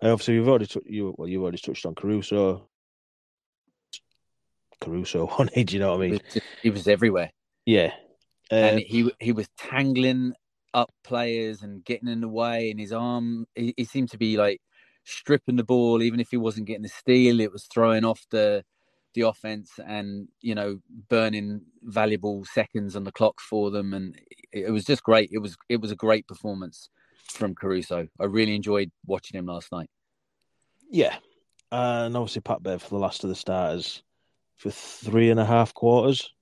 and 0.00 0.12
obviously, 0.12 0.34
you've 0.34 0.48
already 0.48 0.66
t- 0.66 0.80
you 0.86 1.14
well, 1.16 1.28
you've 1.28 1.42
already 1.42 1.58
touched 1.58 1.86
on 1.86 1.94
Caruso. 1.94 2.68
Caruso 4.80 5.26
on 5.38 5.48
it. 5.54 5.66
Do 5.68 5.74
you 5.74 5.80
know 5.80 5.96
what 5.96 6.04
I 6.06 6.10
mean? 6.10 6.20
he 6.62 6.70
was 6.70 6.86
everywhere, 6.86 7.30
Yeah. 7.66 7.92
and 8.50 8.76
Um, 8.76 8.82
he 8.86 9.10
he 9.18 9.32
was 9.32 9.48
tangling 9.58 10.34
up 10.74 10.92
players 11.02 11.62
and 11.62 11.84
getting 11.84 12.08
in 12.08 12.20
the 12.20 12.28
way, 12.28 12.70
and 12.70 12.78
his 12.78 12.92
arm. 12.92 13.46
He, 13.54 13.74
he 13.76 13.84
seemed 13.84 14.10
to 14.10 14.18
be 14.18 14.36
like 14.36 14.60
stripping 15.04 15.56
the 15.56 15.64
ball, 15.64 16.02
even 16.02 16.20
if 16.20 16.28
he 16.30 16.36
wasn't 16.36 16.66
getting 16.66 16.82
the 16.82 16.88
steal. 16.88 17.40
It 17.40 17.50
was 17.52 17.66
throwing 17.72 18.04
off 18.04 18.24
the 18.30 18.62
the 19.14 19.22
offense, 19.22 19.72
and 19.84 20.28
you 20.40 20.54
know, 20.54 20.80
burning 21.08 21.62
valuable 21.82 22.44
seconds 22.44 22.96
on 22.96 23.04
the 23.04 23.12
clock 23.12 23.40
for 23.40 23.70
them, 23.70 23.94
and 23.94 24.18
it, 24.52 24.70
was 24.70 24.84
just 24.84 25.02
great. 25.02 25.30
It 25.32 25.38
was 25.38 25.56
it 25.68 25.80
was 25.80 25.90
a 25.90 25.96
great 25.96 26.26
performance 26.26 26.88
from 27.30 27.54
Caruso. 27.54 28.08
I 28.20 28.24
really 28.24 28.54
enjoyed 28.54 28.90
watching 29.06 29.38
him 29.38 29.46
last 29.46 29.72
night. 29.72 29.90
yeah. 30.90 31.16
And 31.70 32.16
obviously, 32.16 32.40
Pat 32.40 32.62
Bev 32.62 32.80
for 32.80 32.88
the 32.88 32.98
last 32.98 33.24
of 33.24 33.28
the 33.28 33.36
starters 33.36 34.02
for 34.56 34.70
three 34.70 35.30
and 35.30 35.38
a 35.38 35.44
half 35.44 35.74
quarters 35.74 36.32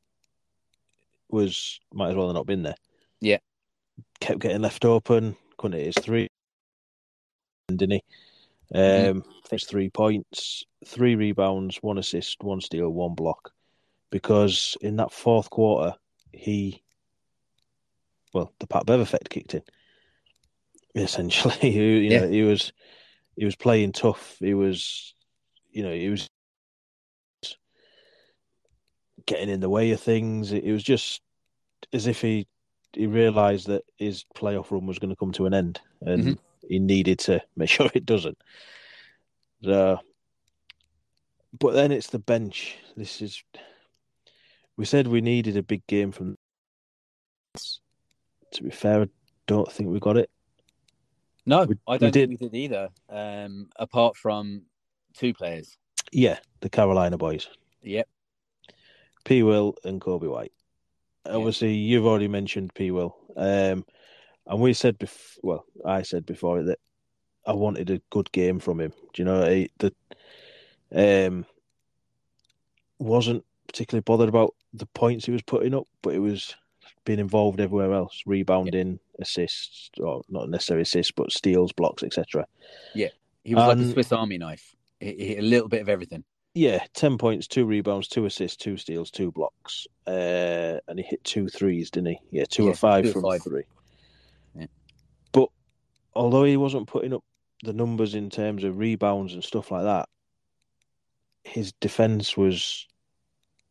was 1.28 1.80
might 1.92 2.10
as 2.10 2.16
well 2.16 2.28
have 2.28 2.36
not 2.36 2.46
been 2.46 2.62
there. 2.62 2.76
Yeah. 3.20 3.38
Kept 4.20 4.38
getting 4.38 4.62
left 4.62 4.84
open, 4.84 5.36
couldn't 5.58 5.78
hit 5.78 5.86
his 5.86 6.04
three, 6.04 6.28
didn't 7.68 7.92
he? 7.92 8.02
Um, 8.74 8.80
Mhm. 8.80 9.24
It's 9.52 9.66
three 9.66 9.90
points, 9.90 10.64
three 10.84 11.14
rebounds, 11.14 11.76
one 11.82 11.98
assist, 11.98 12.42
one 12.42 12.60
steal, 12.60 12.88
one 12.90 13.14
block. 13.14 13.52
Because 14.10 14.76
in 14.80 14.96
that 14.96 15.12
fourth 15.12 15.50
quarter, 15.50 15.94
he, 16.32 16.82
well, 18.32 18.52
the 18.58 18.66
Pat 18.66 18.86
Bev 18.86 19.00
effect 19.00 19.30
kicked 19.30 19.54
in. 19.54 19.62
Essentially, 20.94 21.70
you, 21.70 21.82
you 21.82 22.20
know, 22.20 22.28
he 22.28 22.42
was 22.42 22.72
he 23.36 23.44
was 23.44 23.54
playing 23.56 23.92
tough. 23.92 24.36
He 24.40 24.54
was, 24.54 25.14
you 25.70 25.82
know, 25.82 25.92
he 25.92 26.08
was 26.08 26.28
getting 29.26 29.48
in 29.48 29.60
the 29.60 29.68
way 29.68 29.90
of 29.90 30.00
things. 30.00 30.52
It, 30.52 30.64
it 30.64 30.72
was 30.72 30.82
just 30.82 31.20
as 31.92 32.06
if 32.06 32.20
he 32.20 32.46
he 32.92 33.06
realised 33.06 33.66
that 33.66 33.84
his 33.98 34.24
playoff 34.34 34.70
run 34.70 34.86
was 34.86 34.98
going 34.98 35.10
to 35.10 35.16
come 35.16 35.32
to 35.32 35.46
an 35.46 35.54
end, 35.54 35.80
and 36.00 36.24
Mhm. 36.24 36.38
He 36.68 36.78
needed 36.78 37.18
to 37.20 37.42
make 37.56 37.68
sure 37.70 37.90
it 37.94 38.06
doesn't. 38.06 38.38
So, 39.62 39.98
but 41.58 41.72
then 41.72 41.92
it's 41.92 42.08
the 42.08 42.18
bench. 42.18 42.76
This 42.96 43.22
is. 43.22 43.42
We 44.76 44.84
said 44.84 45.06
we 45.06 45.20
needed 45.22 45.56
a 45.56 45.62
big 45.62 45.86
game 45.86 46.12
from. 46.12 46.36
To 48.52 48.62
be 48.62 48.70
fair, 48.70 49.02
I 49.02 49.08
don't 49.46 49.70
think 49.70 49.90
we 49.90 49.98
got 50.00 50.16
it. 50.16 50.30
No, 51.46 51.64
We- 51.64 51.76
I 51.86 51.92
we 51.92 51.98
don't 51.98 52.12
did- 52.12 52.28
think 52.28 52.40
we 52.40 52.48
did 52.48 52.56
either. 52.56 52.88
Um, 53.08 53.68
apart 53.76 54.16
from 54.16 54.62
two 55.14 55.32
players. 55.34 55.76
Yeah, 56.12 56.38
the 56.60 56.68
Carolina 56.68 57.16
boys, 57.18 57.48
Yep. 57.82 58.08
P. 59.24 59.42
Will 59.42 59.76
and 59.84 60.00
Coby 60.00 60.30
White. 60.30 60.52
Obviously, 61.24 61.74
you've 61.74 62.06
already 62.06 62.28
mentioned 62.28 62.72
P. 62.74 62.90
Will, 62.92 63.16
um, 63.36 63.84
and 64.46 64.60
we 64.60 64.72
said 64.72 64.98
before. 64.98 65.40
Well, 65.42 65.64
I 65.84 66.02
said 66.02 66.26
before 66.26 66.62
that 66.64 66.78
I 67.46 67.52
wanted 67.52 67.90
a 67.90 68.00
good 68.10 68.30
game 68.32 68.58
from 68.58 68.80
him. 68.80 68.92
Do 69.12 69.22
you 69.22 69.24
know 69.24 69.48
he, 69.48 69.70
the 69.78 69.92
um 70.94 71.46
wasn't 72.98 73.44
particularly 73.66 74.02
bothered 74.02 74.28
about 74.28 74.54
the 74.72 74.86
points 74.86 75.26
he 75.26 75.32
was 75.32 75.42
putting 75.42 75.74
up, 75.74 75.86
but 76.02 76.14
it 76.14 76.18
was 76.20 76.54
being 77.04 77.18
involved 77.18 77.60
everywhere 77.60 77.92
else, 77.92 78.22
rebounding, 78.26 78.98
assists, 79.20 79.90
or 80.00 80.22
not 80.28 80.48
necessarily 80.48 80.82
assists, 80.82 81.12
but 81.12 81.30
steals, 81.32 81.72
blocks, 81.72 82.02
etc. 82.02 82.46
Yeah, 82.94 83.08
he 83.44 83.54
was 83.54 83.66
like 83.66 83.76
Um, 83.78 83.82
a 83.84 83.92
Swiss 83.92 84.12
Army 84.12 84.38
knife. 84.38 84.74
He, 85.00 85.12
he, 85.12 85.36
a 85.36 85.42
little 85.42 85.68
bit 85.68 85.82
of 85.82 85.88
everything. 85.88 86.24
Yeah, 86.54 86.82
ten 86.94 87.18
points, 87.18 87.46
two 87.46 87.66
rebounds, 87.66 88.08
two 88.08 88.24
assists, 88.24 88.56
two 88.56 88.76
steals, 88.78 89.10
two 89.10 89.30
blocks, 89.30 89.86
uh, 90.06 90.78
and 90.88 90.98
he 90.98 91.04
hit 91.04 91.22
two 91.22 91.48
threes, 91.48 91.90
didn't 91.90 92.08
he? 92.08 92.18
Yeah, 92.30 92.44
two 92.48 92.64
Yeah, 92.64 92.70
or 92.70 92.74
five 92.74 93.04
two 93.04 93.12
from 93.12 93.22
five. 93.22 93.42
three. 93.42 93.64
Although 96.16 96.44
he 96.44 96.56
wasn't 96.56 96.88
putting 96.88 97.12
up 97.12 97.22
the 97.62 97.72
numbers 97.72 98.14
in 98.14 98.30
terms 98.30 98.64
of 98.64 98.78
rebounds 98.78 99.34
and 99.34 99.44
stuff 99.44 99.70
like 99.70 99.84
that, 99.84 100.08
his 101.44 101.72
defense 101.72 102.36
was 102.36 102.86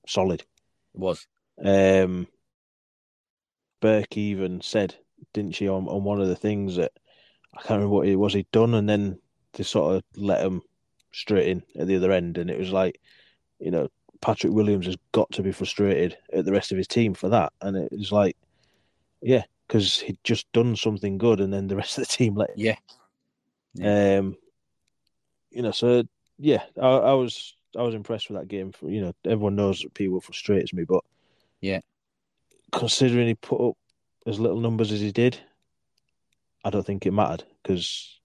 solid. 0.07 0.41
It 0.41 0.99
was. 0.99 1.27
Um, 1.63 2.27
Burke 3.81 4.17
even 4.17 4.61
said, 4.61 4.95
didn't 5.33 5.55
she, 5.55 5.67
on, 5.67 5.87
on 5.87 6.03
one 6.03 6.21
of 6.21 6.27
the 6.27 6.35
things 6.35 6.75
that 6.77 6.91
I 7.53 7.59
can't 7.59 7.71
remember 7.71 7.95
what 7.95 8.07
it 8.07 8.15
was 8.15 8.33
he'd 8.33 8.51
done, 8.51 8.73
and 8.73 8.87
then 8.87 9.19
they 9.53 9.63
sort 9.63 9.95
of 9.95 10.03
let 10.15 10.45
him 10.45 10.61
straight 11.11 11.47
in 11.47 11.63
at 11.79 11.87
the 11.87 11.95
other 11.95 12.11
end, 12.11 12.37
and 12.37 12.49
it 12.49 12.59
was 12.59 12.71
like, 12.71 12.99
you 13.59 13.71
know, 13.71 13.89
Patrick 14.21 14.53
Williams 14.53 14.85
has 14.85 14.97
got 15.11 15.31
to 15.31 15.43
be 15.43 15.51
frustrated 15.51 16.17
at 16.33 16.45
the 16.45 16.51
rest 16.51 16.71
of 16.71 16.77
his 16.77 16.87
team 16.87 17.13
for 17.13 17.29
that, 17.29 17.53
and 17.61 17.75
it 17.77 17.91
was 17.91 18.11
like, 18.11 18.37
yeah, 19.21 19.43
because 19.67 19.99
he'd 19.99 20.17
just 20.23 20.51
done 20.51 20.75
something 20.75 21.17
good, 21.17 21.39
and 21.41 21.51
then 21.51 21.67
the 21.67 21.75
rest 21.75 21.97
of 21.97 22.07
the 22.07 22.13
team 22.13 22.35
let. 22.35 22.51
Yeah. 22.57 22.75
Um, 23.81 24.37
you 25.51 25.61
know, 25.61 25.71
so 25.71 26.03
yeah, 26.37 26.63
I, 26.81 26.87
I 26.87 27.13
was 27.13 27.55
I 27.77 27.81
was 27.81 27.95
impressed 27.95 28.29
with 28.29 28.39
that 28.39 28.47
game. 28.47 28.71
For 28.71 28.89
you 28.89 29.01
know, 29.01 29.13
everyone 29.25 29.55
knows 29.55 29.81
that 29.81 29.93
P. 29.93 30.07
Will 30.07 30.21
frustrates 30.21 30.73
me, 30.73 30.83
but 30.83 31.03
Yeah. 31.61 31.79
considering 32.71 33.27
he 33.27 33.35
put 33.35 33.69
up 33.69 33.77
as 34.27 34.39
little 34.39 34.59
numbers 34.59 34.91
as 34.91 34.99
he 35.01 35.11
did, 35.11 35.37
I 36.63 36.69
don't 36.69 36.85
think 36.85 37.05
it 37.05 37.11
mattered 37.11 37.43
because 37.61 38.19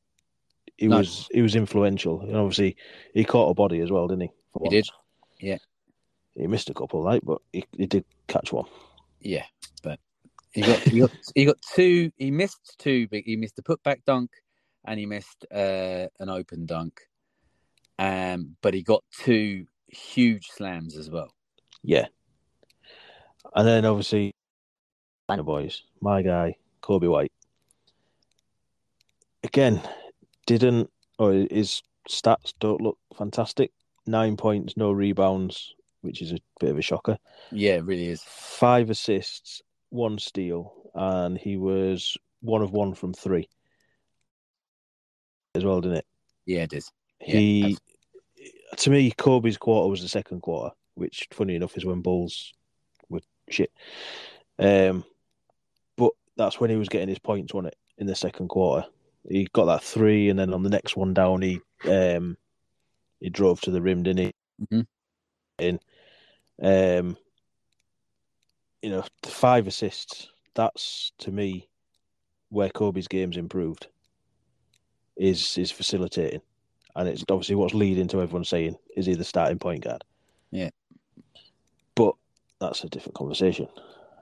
he 0.76 0.86
No. 0.86 0.98
was 0.98 1.28
he 1.32 1.42
was 1.42 1.56
influential, 1.56 2.20
and 2.20 2.36
obviously 2.36 2.76
he 3.14 3.24
caught 3.24 3.50
a 3.50 3.54
body 3.54 3.80
as 3.80 3.90
well, 3.90 4.06
didn't 4.08 4.22
he? 4.22 4.30
He 4.62 4.68
did. 4.68 4.88
Yeah. 5.40 5.58
he 6.34 6.46
missed 6.46 6.70
a 6.70 6.74
couple, 6.74 7.02
right? 7.02 7.24
But 7.24 7.40
he, 7.52 7.64
he 7.76 7.86
did 7.86 8.04
catch 8.28 8.52
one. 8.52 8.66
Yeah, 9.20 9.44
he 10.52 10.62
got 10.62 10.78
he 10.80 11.00
got 11.00 11.10
he 11.34 11.44
got 11.44 11.56
two. 11.74 12.10
He 12.16 12.30
missed 12.30 12.76
two, 12.78 13.08
but 13.08 13.20
he 13.24 13.36
missed 13.36 13.58
a 13.58 13.62
putback 13.62 14.04
dunk, 14.04 14.30
and 14.84 14.98
he 14.98 15.06
missed 15.06 15.46
uh, 15.52 16.06
an 16.18 16.28
open 16.28 16.66
dunk. 16.66 17.00
Um, 17.98 18.56
but 18.62 18.74
he 18.74 18.82
got 18.82 19.04
two 19.22 19.66
huge 19.88 20.48
slams 20.48 20.96
as 20.96 21.10
well. 21.10 21.32
Yeah, 21.82 22.06
and 23.54 23.66
then 23.66 23.84
obviously, 23.84 24.34
the 25.28 25.42
boys, 25.42 25.82
my 26.00 26.22
guy 26.22 26.56
Coby 26.82 27.10
White, 27.10 27.32
again, 29.42 29.80
didn't 30.46 30.90
or 31.18 31.32
his 31.32 31.82
stats 32.08 32.54
don't 32.58 32.80
look 32.80 32.98
fantastic. 33.16 33.72
Nine 34.06 34.36
points, 34.36 34.76
no 34.76 34.90
rebounds, 34.90 35.74
which 36.00 36.22
is 36.22 36.32
a 36.32 36.38
bit 36.58 36.70
of 36.70 36.78
a 36.78 36.82
shocker. 36.82 37.18
Yeah, 37.52 37.74
it 37.74 37.84
really 37.84 38.08
is. 38.08 38.22
Five 38.22 38.90
assists, 38.90 39.62
one 39.90 40.18
steal, 40.18 40.90
and 40.94 41.36
he 41.36 41.56
was 41.56 42.16
one 42.40 42.62
of 42.62 42.72
one 42.72 42.94
from 42.94 43.12
three 43.12 43.48
as 45.54 45.64
well, 45.64 45.80
didn't 45.80 45.98
it? 45.98 46.06
Yeah, 46.46 46.62
it 46.62 46.72
is. 46.72 46.90
Yeah, 47.20 47.38
He, 47.38 47.78
to 48.76 48.90
me, 48.90 49.10
Coby's 49.12 49.58
quarter 49.58 49.90
was 49.90 50.02
the 50.02 50.08
second 50.08 50.40
quarter, 50.40 50.74
which, 50.94 51.28
funny 51.32 51.54
enough, 51.54 51.76
is 51.76 51.84
when 51.84 52.00
Bulls 52.00 52.52
were 53.08 53.20
shit. 53.48 53.72
Um, 54.58 55.04
but 55.96 56.12
that's 56.36 56.60
when 56.60 56.70
he 56.70 56.76
was 56.76 56.88
getting 56.88 57.08
his 57.08 57.18
points 57.18 57.54
on 57.54 57.66
it 57.66 57.76
in 57.98 58.06
the 58.06 58.14
second 58.14 58.48
quarter. 58.48 58.86
He 59.28 59.48
got 59.52 59.66
that 59.66 59.82
three, 59.82 60.30
and 60.30 60.38
then 60.38 60.54
on 60.54 60.62
the 60.62 60.70
next 60.70 60.96
one 60.96 61.12
down, 61.12 61.42
he 61.42 61.60
um, 61.88 62.36
he 63.20 63.28
drove 63.28 63.60
to 63.62 63.70
the 63.70 63.82
rim, 63.82 64.02
didn't 64.02 64.26
he? 64.26 64.66
Mhm. 64.72 64.86
In, 65.58 65.80
um, 66.62 67.16
you 68.82 68.90
know, 68.90 69.04
five 69.24 69.66
assists. 69.66 70.28
That's 70.54 71.12
to 71.18 71.30
me 71.30 71.68
where 72.48 72.68
Coby's 72.68 73.08
game's 73.08 73.36
improved. 73.36 73.86
Is 75.16 75.58
is 75.58 75.70
facilitating, 75.70 76.40
and 76.96 77.08
it's 77.08 77.24
obviously 77.28 77.54
what's 77.56 77.74
leading 77.74 78.08
to 78.08 78.22
everyone 78.22 78.44
saying 78.44 78.76
is 78.96 79.06
he 79.06 79.14
the 79.14 79.24
starting 79.24 79.58
point 79.58 79.84
guard? 79.84 80.02
Yeah. 80.50 80.70
but 81.94 82.14
that's 82.60 82.82
a 82.84 82.88
different 82.88 83.14
conversation. 83.14 83.68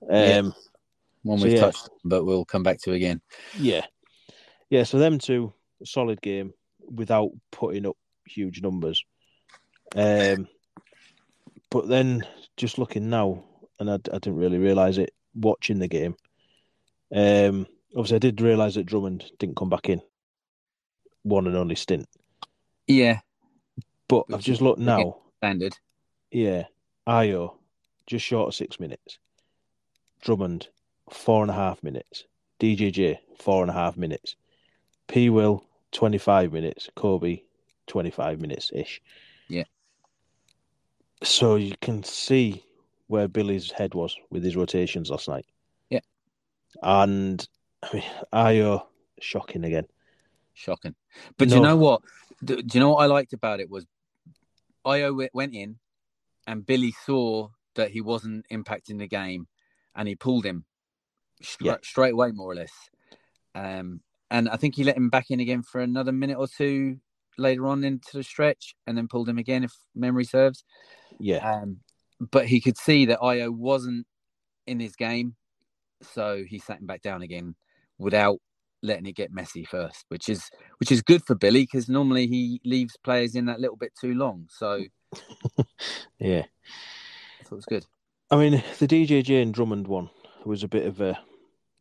Um, 0.02 0.08
Yeah. 0.10 0.42
One 1.22 1.40
we've 1.40 1.52
yeah. 1.52 1.60
touched, 1.60 1.88
but 2.04 2.24
we'll 2.24 2.44
come 2.44 2.62
back 2.62 2.80
to 2.82 2.92
again. 2.92 3.20
Yeah. 3.58 3.84
Yeah, 4.70 4.82
so 4.84 4.98
them 4.98 5.18
two, 5.18 5.52
solid 5.84 6.20
game 6.20 6.52
without 6.94 7.30
putting 7.50 7.86
up 7.86 7.96
huge 8.26 8.60
numbers. 8.62 9.04
Um, 9.96 10.46
but 11.70 11.88
then 11.88 12.24
just 12.56 12.78
looking 12.78 13.08
now, 13.10 13.44
and 13.78 13.90
I, 13.90 13.94
I 13.94 14.18
didn't 14.18 14.36
really 14.36 14.58
realise 14.58 14.98
it 14.98 15.12
watching 15.34 15.78
the 15.78 15.88
game. 15.88 16.16
Um, 17.14 17.66
obviously, 17.96 18.16
I 18.16 18.18
did 18.18 18.40
realise 18.40 18.74
that 18.74 18.86
Drummond 18.86 19.30
didn't 19.38 19.56
come 19.56 19.70
back 19.70 19.88
in. 19.88 20.00
one 21.22 21.46
and 21.46 21.56
only 21.56 21.74
stint. 21.74 22.08
Yeah, 22.86 23.20
But 24.08 24.28
Which 24.28 24.36
I've 24.36 24.42
just 24.42 24.60
looked 24.62 24.78
now. 24.80 25.18
standard. 25.38 25.74
Yeah, 26.30 26.64
Ayo 27.06 27.54
just 28.06 28.24
short 28.24 28.48
of 28.48 28.54
six 28.54 28.80
minutes. 28.80 29.18
Drummond 30.22 30.68
four 31.10 31.42
and 31.42 31.50
a 31.50 31.54
half 31.54 31.82
minutes. 31.82 32.24
DJJ 32.60 33.18
four 33.38 33.62
and 33.62 33.70
a 33.70 33.74
half 33.74 33.96
minutes. 33.96 34.36
P 35.06 35.28
Will 35.30 35.64
twenty 35.92 36.18
five 36.18 36.52
minutes. 36.52 36.88
Coby 36.96 37.42
twenty 37.86 38.10
five 38.10 38.40
minutes 38.40 38.70
ish. 38.74 39.00
Yeah. 39.48 39.64
So 41.22 41.56
you 41.56 41.74
can 41.80 42.02
see 42.04 42.64
where 43.08 43.28
Billy's 43.28 43.70
head 43.72 43.94
was 43.94 44.16
with 44.30 44.44
his 44.44 44.56
rotations 44.56 45.10
last 45.10 45.28
night. 45.28 45.46
Yeah. 45.90 46.00
And 46.82 47.46
I 47.82 47.94
mean 47.94 48.04
Ayo 48.32 48.84
shocking 49.20 49.64
again. 49.64 49.86
Shocking. 50.54 50.94
But 51.36 51.48
do 51.48 51.56
you 51.56 51.60
know 51.60 51.76
what? 51.76 52.02
Do, 52.44 52.62
you 52.72 52.80
know 52.80 52.90
what 52.90 53.02
I 53.02 53.06
liked 53.06 53.32
about 53.32 53.60
it 53.60 53.68
was 53.68 53.86
Ayo 54.86 55.28
went 55.32 55.54
in 55.54 55.78
and 56.46 56.64
Billy 56.64 56.94
saw 57.04 57.48
that 57.74 57.90
he 57.90 58.00
wasn't 58.00 58.46
impacting 58.52 58.98
the 58.98 59.08
game 59.08 59.48
and 59.94 60.08
he 60.08 60.14
pulled 60.14 60.44
him 60.44 60.64
stra- 61.42 61.66
Yeah. 61.66 61.76
straight 61.82 62.12
away, 62.12 62.32
more 62.32 62.50
or 62.50 62.54
less. 62.54 62.72
Um, 63.54 64.00
and 64.30 64.48
I 64.48 64.56
think 64.56 64.74
he 64.74 64.84
let 64.84 64.96
him 64.96 65.10
back 65.10 65.30
in 65.30 65.40
again 65.40 65.62
for 65.62 65.80
another 65.80 66.12
minute 66.12 66.38
or 66.38 66.46
two 66.46 67.00
later 67.38 67.66
on 67.66 67.84
into 67.84 68.16
the 68.16 68.22
stretch 68.22 68.74
and 68.86 68.96
then 68.96 69.08
pulled 69.08 69.28
him 69.28 69.38
again, 69.38 69.64
if 69.64 69.72
memory 69.94 70.24
serves. 70.24 70.64
Yeah. 71.18 71.48
Um, 71.50 71.80
but 72.20 72.46
he 72.46 72.60
could 72.60 72.76
see 72.78 73.06
that 73.06 73.20
Ayo 73.20 73.50
wasn't 73.50 74.06
in 74.66 74.80
his 74.80 74.96
game, 74.96 75.36
so 76.02 76.44
he 76.46 76.58
sat 76.58 76.80
him 76.80 76.86
back 76.86 77.02
down 77.02 77.22
again 77.22 77.54
without 77.98 78.38
letting 78.82 79.06
it 79.06 79.16
get 79.16 79.32
messy 79.32 79.64
first, 79.64 80.04
which 80.08 80.28
is 80.28 80.50
which 80.78 80.92
is 80.92 81.02
good 81.02 81.24
for 81.24 81.34
Billy 81.34 81.62
because 81.62 81.88
normally 81.88 82.26
he 82.26 82.60
leaves 82.64 82.96
players 83.02 83.34
in 83.34 83.46
that 83.46 83.60
little 83.60 83.76
bit 83.76 83.92
too 84.00 84.14
long. 84.14 84.46
So 84.50 84.84
Yeah. 86.18 86.42
I 87.40 87.44
thought 87.44 87.52
it 87.52 87.56
was 87.56 87.64
good. 87.66 87.86
I 88.30 88.36
mean, 88.36 88.62
the 88.78 88.86
DJJ 88.86 89.42
and 89.42 89.54
Drummond 89.54 89.86
one 89.88 90.10
was 90.44 90.62
a 90.62 90.68
bit 90.68 90.86
of 90.86 91.00
a 91.00 91.18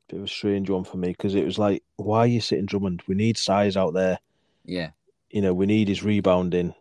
bit 0.08 0.20
of 0.20 0.26
a 0.26 0.28
strange 0.28 0.70
one 0.70 0.84
for 0.86 0.98
me 0.98 1.10
because 1.10 1.36
it 1.36 1.46
was 1.46 1.60
like, 1.60 1.84
why 1.98 2.20
are 2.20 2.28
you 2.28 2.42
sitting 2.42 2.66
Drummond? 2.66 3.04
We 3.08 3.16
need 3.16 3.38
size 3.38 3.76
out 3.76 3.94
there. 3.94 4.20
Yeah, 4.66 4.90
You 5.30 5.42
know, 5.42 5.54
we 5.54 5.66
need 5.66 5.88
his 5.88 6.04
rebounding, 6.04 6.74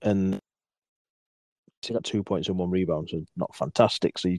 and 0.00 0.40
he 1.82 1.94
got 1.94 2.04
two 2.04 2.22
points 2.22 2.48
and 2.48 2.58
one 2.58 2.70
rebound, 2.70 3.10
so 3.10 3.24
not 3.36 3.54
fantastic. 3.54 4.18
So 4.18 4.28
you, 4.28 4.38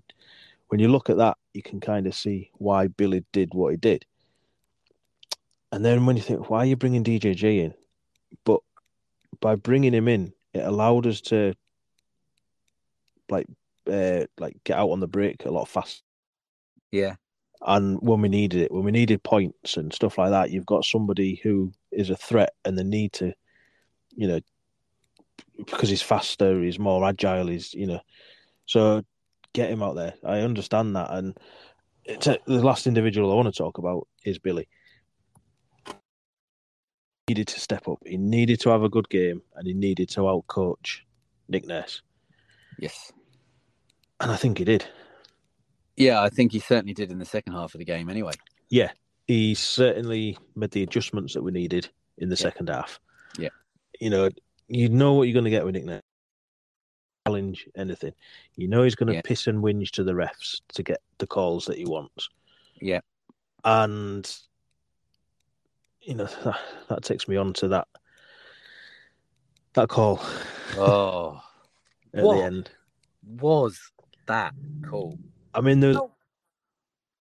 when 0.67 0.80
you 0.80 0.88
look 0.88 1.10
at 1.10 1.17
that, 1.17 1.38
you 1.54 1.62
can 1.62 1.80
kind 1.80 2.08
of 2.08 2.15
see 2.15 2.51
why 2.54 2.88
Billy 2.88 3.25
did 3.32 3.54
what 3.54 3.71
he 3.71 3.77
did. 3.77 4.06
And 5.71 5.84
then 5.84 6.06
when 6.06 6.17
you 6.17 6.21
think, 6.21 6.49
why 6.49 6.60
are 6.60 6.65
you 6.65 6.75
bringing 6.75 7.04
DJJ 7.04 7.63
in? 7.63 7.73
But 8.45 8.60
by 9.39 9.56
bringing 9.56 9.93
him 9.93 10.08
in, 10.08 10.34
it 10.54 10.63
allowed 10.63 11.08
us 11.08 11.21
to 11.21 11.54
like 13.30 13.47
uh, 13.89 14.25
like 14.38 14.58
get 14.63 14.77
out 14.77 14.89
on 14.89 14.99
the 14.99 15.08
break 15.08 15.45
a 15.45 15.51
lot 15.51 15.67
faster. 15.67 16.04
yeah, 16.91 17.15
And 17.62 17.99
when 18.01 18.21
we 18.21 18.30
needed 18.30 18.62
it, 18.63 18.71
when 18.71 18.84
we 18.84 18.91
needed 18.91 19.23
points 19.23 19.77
and 19.77 19.93
stuff 19.93 20.17
like 20.17 20.32
that, 20.32 20.51
you've 20.51 20.65
got 20.65 20.84
somebody 20.86 21.39
who 21.41 21.71
is 21.91 22.10
a 22.10 22.15
threat 22.15 22.54
and 22.65 22.77
the 22.77 22.84
need 22.84 23.13
to, 23.13 23.34
you 24.15 24.27
know, 24.27 24.39
because 25.65 25.89
he's 25.89 26.02
faster, 26.02 26.62
he's 26.62 26.80
more 26.80 27.06
agile, 27.06 27.47
he's, 27.47 27.74
you 27.74 27.88
know, 27.88 28.00
so 28.65 29.04
get 29.54 29.69
him 29.69 29.84
out 29.84 29.95
there. 29.95 30.13
I 30.24 30.39
understand 30.39 30.95
that. 30.95 31.12
And 31.12 31.38
it's 32.06 32.28
a, 32.28 32.38
the 32.45 32.63
last 32.63 32.88
individual 32.88 33.32
I 33.32 33.36
want 33.36 33.54
to 33.54 33.58
talk 33.58 33.78
about 33.78 34.08
is 34.24 34.39
Billy. 34.39 34.67
He 37.28 37.34
needed 37.34 37.47
to 37.50 37.60
step 37.60 37.88
up. 37.88 38.00
He 38.06 38.17
needed 38.17 38.60
to 38.62 38.69
have 38.69 38.84
a 38.84 38.89
good 38.89 39.10
game 39.10 39.41
and 39.56 39.67
he 39.67 39.74
needed 39.74 40.10
to 40.10 40.21
outcoach 40.21 41.00
Nick 41.47 41.65
Nurse. 41.65 42.02
yes, 42.80 43.12
And 44.19 44.32
I 44.32 44.36
think 44.36 44.58
he 44.58 44.63
did. 44.65 44.86
yeah. 45.97 46.21
I 46.21 46.30
think 46.30 46.52
he 46.52 46.60
certainly 46.60 46.93
did 46.93 47.12
in 47.12 47.19
the 47.19 47.26
second 47.26 47.54
half 47.54 47.74
of 47.76 47.80
the 47.80 47.86
game. 47.86 48.10
Anyway, 48.10 48.34
Yeah, 48.69 48.91
he 49.28 49.54
certainly 49.56 50.38
made 50.56 50.71
the 50.71 50.84
adjustments 50.84 51.34
that 51.34 51.43
we 51.43 51.52
needed 51.52 51.89
in 52.17 52.30
the 52.30 52.36
Yeah. 52.36 52.41
second 52.41 52.69
half. 52.69 53.00
Yeah. 53.38 53.50
You 54.00 54.10
know, 54.10 54.30
you 54.71 54.88
know 54.89 55.13
what 55.13 55.23
you're 55.23 55.34
going 55.34 55.43
to 55.43 55.49
get 55.51 55.65
with 55.65 55.75
Nick 55.75 55.86
Nurse. 55.86 56.01
Challenge 57.27 57.67
anything. 57.75 58.13
You 58.55 58.67
know 58.67 58.84
he's 58.84 58.95
going 58.95 59.07
to 59.07 59.13
Yeah. 59.15 59.21
piss 59.23 59.47
and 59.47 59.62
whinge 59.62 59.91
to 59.91 60.03
the 60.03 60.13
refs 60.13 60.62
to 60.73 60.81
get 60.84 61.01
the 61.17 61.27
calls 61.27 61.65
that 61.65 61.77
he 61.77 61.86
wants. 61.86 62.29
yeah, 62.79 63.01
And, 63.65 64.34
you 66.01 66.15
know, 66.15 66.25
that, 66.25 66.60
that 66.89 67.03
takes 67.03 67.27
me 67.27 67.36
on 67.36 67.53
to 67.53 67.67
that 67.69 67.88
that 69.73 69.88
call 69.88 70.19
oh, 70.77 71.41
at 72.13 72.23
What? 72.23 72.36
the 72.38 72.43
end. 72.43 72.71
was 73.23 73.79
that 74.25 74.53
call? 74.84 75.19
I 75.53 75.62
mean, 75.62 75.79
there's 75.81 75.97
Oh. 75.97 76.12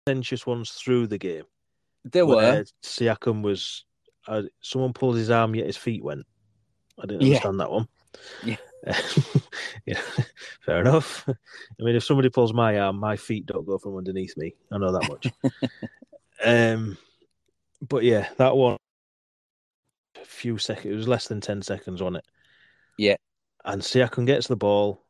contentious 0.06 0.46
ones 0.46 0.70
through 0.70 1.06
the 1.08 1.18
game. 1.18 1.44
There 2.04 2.24
were, 2.26 2.64
Siakam 2.82 3.42
was 3.42 3.84
uh, 4.26 4.42
someone 4.60 4.92
pulled 4.92 5.16
his 5.16 5.30
arm 5.30 5.54
yet 5.54 5.66
his 5.66 5.76
feet 5.76 6.02
went. 6.04 6.26
I 6.98 7.06
didn't 7.06 7.22
Yeah. 7.22 7.28
understand 7.28 7.60
that 7.60 7.70
one. 7.70 7.88
Yeah. 8.44 8.56
yeah, 9.86 10.00
fair 10.64 10.80
enough. 10.80 11.28
I 11.28 11.82
mean, 11.82 11.96
if 11.96 12.04
somebody 12.04 12.28
pulls 12.30 12.52
my 12.52 12.78
arm, 12.78 12.98
my 12.98 13.16
feet 13.16 13.46
don't 13.46 13.66
go 13.66 13.78
from 13.78 13.96
underneath 13.96 14.36
me. 14.36 14.54
I 14.70 14.78
know 14.78 14.92
that 14.92 15.08
much. 15.08 15.32
um, 16.44 16.96
but 17.86 18.04
yeah, 18.04 18.28
that 18.36 18.56
one. 18.56 18.76
A 20.20 20.24
few 20.24 20.58
seconds. 20.58 20.92
It 20.92 20.96
was 20.96 21.08
less 21.08 21.28
than 21.28 21.40
ten 21.40 21.60
seconds 21.62 22.00
on 22.00 22.16
it. 22.16 22.24
Yeah. 22.96 23.16
And 23.64 23.82
Siakam 23.82 24.26
gets 24.26 24.46
the 24.46 24.56
ball, 24.56 25.04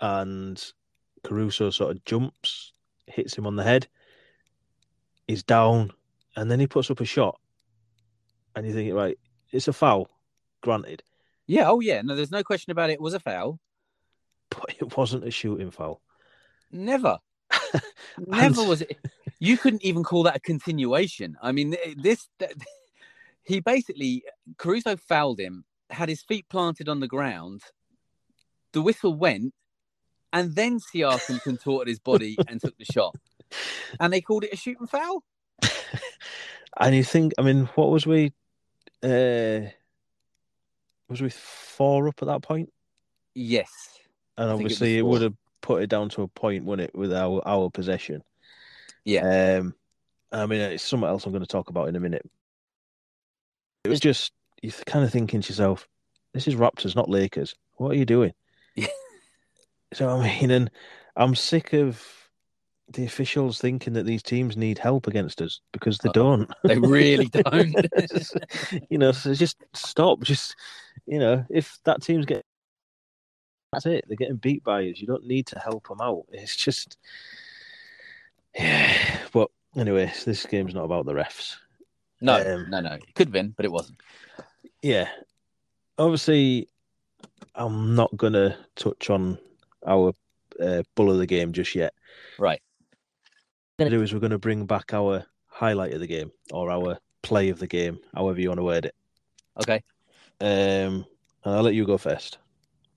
and 0.00 0.62
Caruso 1.22 1.70
sort 1.70 1.92
of 1.96 2.04
jumps, 2.04 2.72
hits 3.06 3.36
him 3.36 3.46
on 3.46 3.56
the 3.56 3.62
head. 3.62 3.86
He's 5.28 5.42
down, 5.42 5.92
and 6.36 6.50
then 6.50 6.60
he 6.60 6.66
puts 6.66 6.90
up 6.90 7.00
a 7.00 7.04
shot, 7.04 7.40
and 8.54 8.66
you 8.66 8.72
think, 8.72 8.92
right, 8.92 9.18
it's 9.52 9.68
a 9.68 9.72
foul, 9.72 10.10
granted, 10.62 11.02
yeah, 11.46 11.68
oh 11.68 11.80
yeah. 11.80 12.02
No, 12.02 12.16
there's 12.16 12.30
no 12.30 12.42
question 12.42 12.70
about 12.70 12.90
it. 12.90 12.94
It 12.94 13.00
was 13.00 13.14
a 13.14 13.20
foul. 13.20 13.60
but 14.50 14.74
it 14.78 14.96
wasn't 14.96 15.24
a 15.24 15.30
shooting 15.30 15.70
foul. 15.70 16.00
Never. 16.70 17.18
Never 18.18 18.64
was 18.64 18.82
it. 18.82 18.96
You 19.38 19.58
couldn't 19.58 19.84
even 19.84 20.04
call 20.04 20.22
that 20.22 20.36
a 20.36 20.40
continuation. 20.40 21.36
I 21.42 21.52
mean, 21.52 21.76
this. 21.96 22.28
He 23.44 23.58
basically 23.58 24.22
Caruso 24.56 24.96
fouled 24.96 25.40
him, 25.40 25.64
had 25.90 26.08
his 26.08 26.22
feet 26.22 26.48
planted 26.48 26.88
on 26.88 27.00
the 27.00 27.08
ground. 27.08 27.62
The 28.72 28.80
whistle 28.80 29.14
went, 29.14 29.52
and 30.32 30.54
then 30.54 30.78
Siakam 30.78 31.42
contorted 31.42 31.88
his 31.88 31.98
body 31.98 32.36
and 32.48 32.60
took 32.60 32.78
the 32.78 32.84
shot, 32.84 33.16
and 33.98 34.12
they 34.12 34.20
called 34.20 34.44
it 34.44 34.52
a 34.52 34.56
shooting 34.56 34.86
foul. 34.86 35.24
And 36.78 36.94
you 36.94 37.02
think, 37.02 37.32
I 37.36 37.42
mean, 37.42 37.68
what 37.74 37.90
was 37.90 38.06
we? 38.06 38.32
Uh, 39.02 39.72
was 41.12 41.20
we 41.20 41.30
four 41.30 42.08
up 42.08 42.20
at 42.22 42.26
that 42.26 42.42
point? 42.42 42.72
Yes. 43.34 43.70
And 44.36 44.48
I 44.48 44.52
think 44.52 44.62
it 44.62 44.64
obviously, 44.64 44.98
it, 44.98 45.06
would 45.06 45.22
have 45.22 45.34
put 45.60 45.82
it 45.82 45.88
down 45.88 46.08
to 46.10 46.22
a 46.22 46.28
point, 46.28 46.64
wouldn't 46.64 46.88
it, 46.88 46.98
with 46.98 47.12
our 47.12 47.40
our 47.46 47.70
possession? 47.70 48.22
Yeah. 49.04 49.58
Um, 49.60 49.74
I 50.32 50.46
mean, 50.46 50.60
it's 50.60 50.82
something 50.82 51.08
else 51.08 51.26
I'm 51.26 51.32
going 51.32 51.42
to 51.42 51.46
talk 51.46 51.68
about 51.68 51.88
in 51.88 51.96
a 51.96 52.00
minute. 52.00 52.28
It 53.84 53.88
was 53.88 54.00
just 54.00 54.32
you're 54.62 54.72
kind 54.86 55.04
of 55.04 55.12
thinking 55.12 55.42
to 55.42 55.48
yourself, 55.48 55.86
"This 56.32 56.48
is 56.48 56.54
Raptors, 56.54 56.96
not 56.96 57.10
Lakers. 57.10 57.54
What 57.76 57.92
are 57.92 57.96
you 57.96 58.06
doing?" 58.06 58.32
Yeah. 58.74 58.88
So 59.94 60.08
I 60.08 60.40
mean, 60.40 60.50
and 60.50 60.70
I'm 61.16 61.34
sick 61.34 61.74
of 61.74 62.02
the 62.94 63.04
officials 63.04 63.58
thinking 63.58 63.92
that 63.94 64.04
these 64.06 64.22
teams 64.22 64.56
need 64.56 64.78
help 64.78 65.06
against 65.06 65.40
us 65.42 65.60
because 65.72 65.98
they 65.98 66.08
Uh-uh. 66.08 66.12
don't. 66.12 66.50
They 66.64 66.78
really 66.78 67.26
don't. 67.28 67.74
you 68.90 68.98
know, 68.98 69.12
so 69.12 69.34
just 69.34 69.56
stop. 69.74 70.20
Just 70.20 70.56
you 71.06 71.18
know, 71.18 71.44
if 71.50 71.78
that 71.84 72.02
team's 72.02 72.26
getting, 72.26 72.42
that's 73.72 73.86
it. 73.86 74.04
They're 74.06 74.16
getting 74.16 74.36
beat 74.36 74.62
by 74.64 74.88
us. 74.88 75.00
You 75.00 75.06
don't 75.06 75.26
need 75.26 75.46
to 75.48 75.58
help 75.58 75.88
them 75.88 76.00
out. 76.00 76.24
It's 76.32 76.56
just, 76.56 76.96
yeah. 78.54 79.18
But 79.32 79.48
anyway, 79.76 80.12
this 80.24 80.44
game's 80.46 80.74
not 80.74 80.84
about 80.84 81.06
the 81.06 81.14
refs. 81.14 81.56
no, 82.20 82.34
Um, 82.54 82.70
no, 82.70 82.80
no. 82.80 82.92
It 82.94 83.14
could 83.14 83.28
have 83.28 83.32
been, 83.32 83.50
but 83.56 83.64
it 83.64 83.72
wasn't. 83.72 83.98
Yeah. 84.82 85.08
Obviously, 85.98 86.68
I'm 87.54 87.94
not 87.94 88.14
gonna 88.16 88.56
touch 88.76 89.10
on 89.10 89.38
our 89.86 90.12
uh, 90.60 90.82
bull 90.94 91.10
of 91.10 91.18
the 91.18 91.26
game 91.26 91.52
just 91.52 91.74
yet. 91.74 91.94
Right. 92.38 92.60
What 93.76 93.86
we're 93.86 93.90
gonna 93.90 93.98
do 93.98 94.04
is 94.04 94.12
we're 94.12 94.20
gonna 94.20 94.38
bring 94.38 94.66
back 94.66 94.92
our 94.92 95.24
highlight 95.46 95.94
of 95.94 96.00
the 96.00 96.06
game 96.06 96.30
or 96.52 96.70
our 96.70 96.98
play 97.22 97.48
of 97.48 97.58
the 97.58 97.66
game, 97.66 97.98
however 98.14 98.40
you 98.40 98.48
want 98.48 98.58
to 98.58 98.64
word 98.64 98.84
it. 98.84 98.94
Okay. 99.60 99.82
Um, 100.40 101.06
and 101.44 101.54
I'll 101.54 101.62
let 101.62 101.74
you 101.74 101.86
go 101.86 101.96
first. 101.96 102.38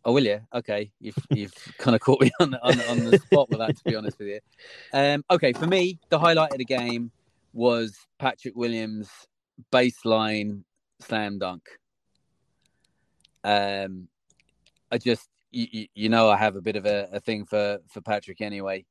Oh, 0.04 0.12
will 0.12 0.26
you? 0.26 0.42
Okay, 0.54 0.92
you've 1.00 1.16
you've 1.30 1.54
kind 1.78 1.96
of 1.96 2.02
caught 2.02 2.22
me 2.22 2.32
on, 2.40 2.56
on 2.56 2.80
on 2.82 3.06
the 3.06 3.18
spot 3.20 3.50
with 3.50 3.60
that. 3.60 3.78
To 3.78 3.84
be 3.86 3.96
honest 3.96 4.20
with 4.20 4.28
you, 4.28 4.40
um, 4.94 5.24
okay. 5.32 5.54
For 5.54 5.66
me, 5.66 6.00
the 6.10 6.20
highlight 6.20 6.52
of 6.52 6.58
the 6.58 6.66
game 6.66 7.12
was 7.54 7.98
Patrick 8.20 8.56
Williams 8.56 9.10
baseline 9.72 10.64
slam 11.00 11.40
dunk. 11.40 11.64
Um, 13.44 14.08
I 14.92 14.98
just 14.98 15.30
you, 15.52 15.88
you 15.96 16.10
know 16.10 16.30
I 16.30 16.38
have 16.38 16.56
a 16.56 16.62
bit 16.62 16.76
of 16.76 16.86
a, 16.86 17.10
a 17.14 17.20
thing 17.20 17.46
for 17.46 17.80
for 17.88 18.02
Patrick 18.02 18.42
anyway, 18.42 18.86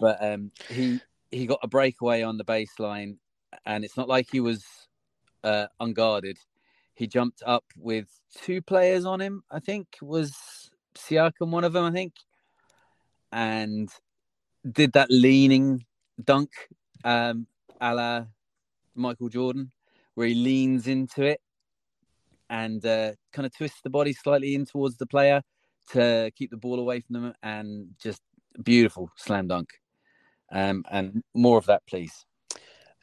but 0.00 0.22
um, 0.22 0.50
he 0.68 1.00
he 1.30 1.46
got 1.46 1.60
a 1.62 1.68
breakaway 1.68 2.22
on 2.22 2.38
the 2.38 2.44
baseline, 2.44 3.16
and 3.64 3.84
it's 3.84 3.96
not 3.96 4.08
like 4.08 4.28
he 4.30 4.40
was 4.40 4.64
uh, 5.44 5.66
unguarded. 5.80 6.38
He 6.94 7.06
jumped 7.06 7.42
up 7.46 7.64
with 7.76 8.08
two 8.34 8.60
players 8.62 9.04
on 9.04 9.20
him. 9.20 9.42
I 9.50 9.60
think 9.60 9.86
was 10.02 10.70
Siakam 10.96 11.50
one 11.50 11.64
of 11.64 11.72
them. 11.72 11.84
I 11.84 11.92
think, 11.92 12.14
and 13.32 13.88
did 14.70 14.92
that 14.94 15.10
leaning 15.10 15.84
dunk, 16.22 16.50
um, 17.04 17.46
a 17.80 17.94
la 17.94 18.24
Michael 18.94 19.28
Jordan, 19.28 19.70
where 20.14 20.26
he 20.26 20.34
leans 20.34 20.86
into 20.86 21.22
it 21.22 21.40
and 22.50 22.84
uh, 22.84 23.12
kind 23.32 23.46
of 23.46 23.56
twists 23.56 23.80
the 23.82 23.90
body 23.90 24.12
slightly 24.12 24.54
in 24.54 24.64
towards 24.64 24.96
the 24.96 25.06
player 25.06 25.42
to 25.90 26.30
keep 26.36 26.50
the 26.50 26.56
ball 26.56 26.80
away 26.80 27.00
from 27.00 27.14
them, 27.14 27.34
and 27.42 27.88
just 28.02 28.20
beautiful 28.62 29.10
slam 29.16 29.48
dunk. 29.48 29.70
Um, 30.50 30.84
and 30.90 31.22
more 31.34 31.58
of 31.58 31.66
that, 31.66 31.86
please. 31.86 32.24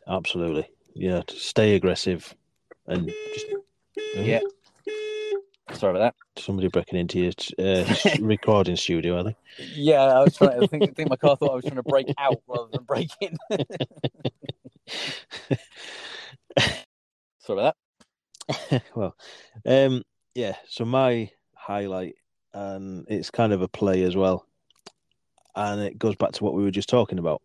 Absolutely, 0.07 0.67
yeah. 0.93 1.21
Stay 1.27 1.75
aggressive 1.75 2.33
and 2.87 3.07
just 3.33 3.45
yeah. 4.15 4.39
Sorry 5.73 5.97
about 5.97 6.15
that. 6.35 6.41
Somebody 6.41 6.67
breaking 6.67 6.99
into 6.99 7.19
your 7.19 7.31
uh, 7.59 7.95
recording 8.21 8.75
studio, 8.75 9.19
I 9.19 9.23
think. 9.23 9.37
Yeah, 9.73 10.03
I 10.03 10.23
was 10.23 10.37
trying. 10.37 10.63
I 10.63 10.67
think, 10.67 10.83
I 10.83 10.87
think 10.87 11.09
my 11.09 11.15
car 11.15 11.35
thought 11.35 11.51
I 11.51 11.55
was 11.55 11.65
trying 11.65 11.75
to 11.75 11.83
break 11.83 12.07
out 12.17 12.41
rather 12.47 12.69
than 12.71 12.83
break 12.83 13.09
in. 13.19 13.35
Sorry 17.39 17.59
about 17.59 17.75
that. 18.69 18.83
well, 18.95 19.15
um, 19.65 20.03
yeah. 20.35 20.55
So 20.69 20.85
my 20.85 21.31
highlight, 21.55 22.15
and 22.53 23.05
it's 23.09 23.31
kind 23.31 23.51
of 23.51 23.61
a 23.61 23.67
play 23.67 24.03
as 24.03 24.15
well, 24.15 24.45
and 25.55 25.81
it 25.81 25.97
goes 25.97 26.15
back 26.15 26.33
to 26.33 26.43
what 26.43 26.53
we 26.53 26.63
were 26.63 26.71
just 26.71 26.89
talking 26.89 27.19
about. 27.19 27.41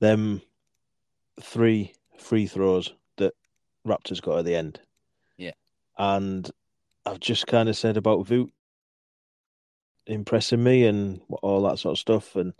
Them 0.00 0.42
three 1.40 1.94
free 2.18 2.46
throws 2.46 2.92
that 3.16 3.34
Raptors 3.86 4.20
got 4.20 4.38
at 4.38 4.44
the 4.44 4.56
end. 4.56 4.80
Yeah. 5.36 5.52
And 5.98 6.50
I've 7.06 7.20
just 7.20 7.46
kind 7.46 7.68
of 7.68 7.76
said 7.76 7.96
about 7.96 8.26
Vooch 8.26 8.50
impressing 10.06 10.62
me 10.62 10.86
and 10.86 11.20
all 11.42 11.62
that 11.62 11.78
sort 11.78 11.92
of 11.92 11.98
stuff, 11.98 12.36
and 12.36 12.52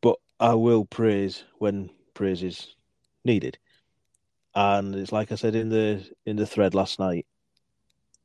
but 0.00 0.16
I 0.38 0.54
will 0.54 0.84
praise 0.84 1.44
when 1.58 1.90
praise 2.14 2.42
is 2.42 2.74
needed. 3.24 3.58
And 4.54 4.94
it's 4.94 5.12
like 5.12 5.32
I 5.32 5.36
said 5.36 5.54
in 5.54 5.70
the 5.70 6.08
in 6.26 6.36
the 6.36 6.46
thread 6.46 6.74
last 6.74 6.98
night, 6.98 7.26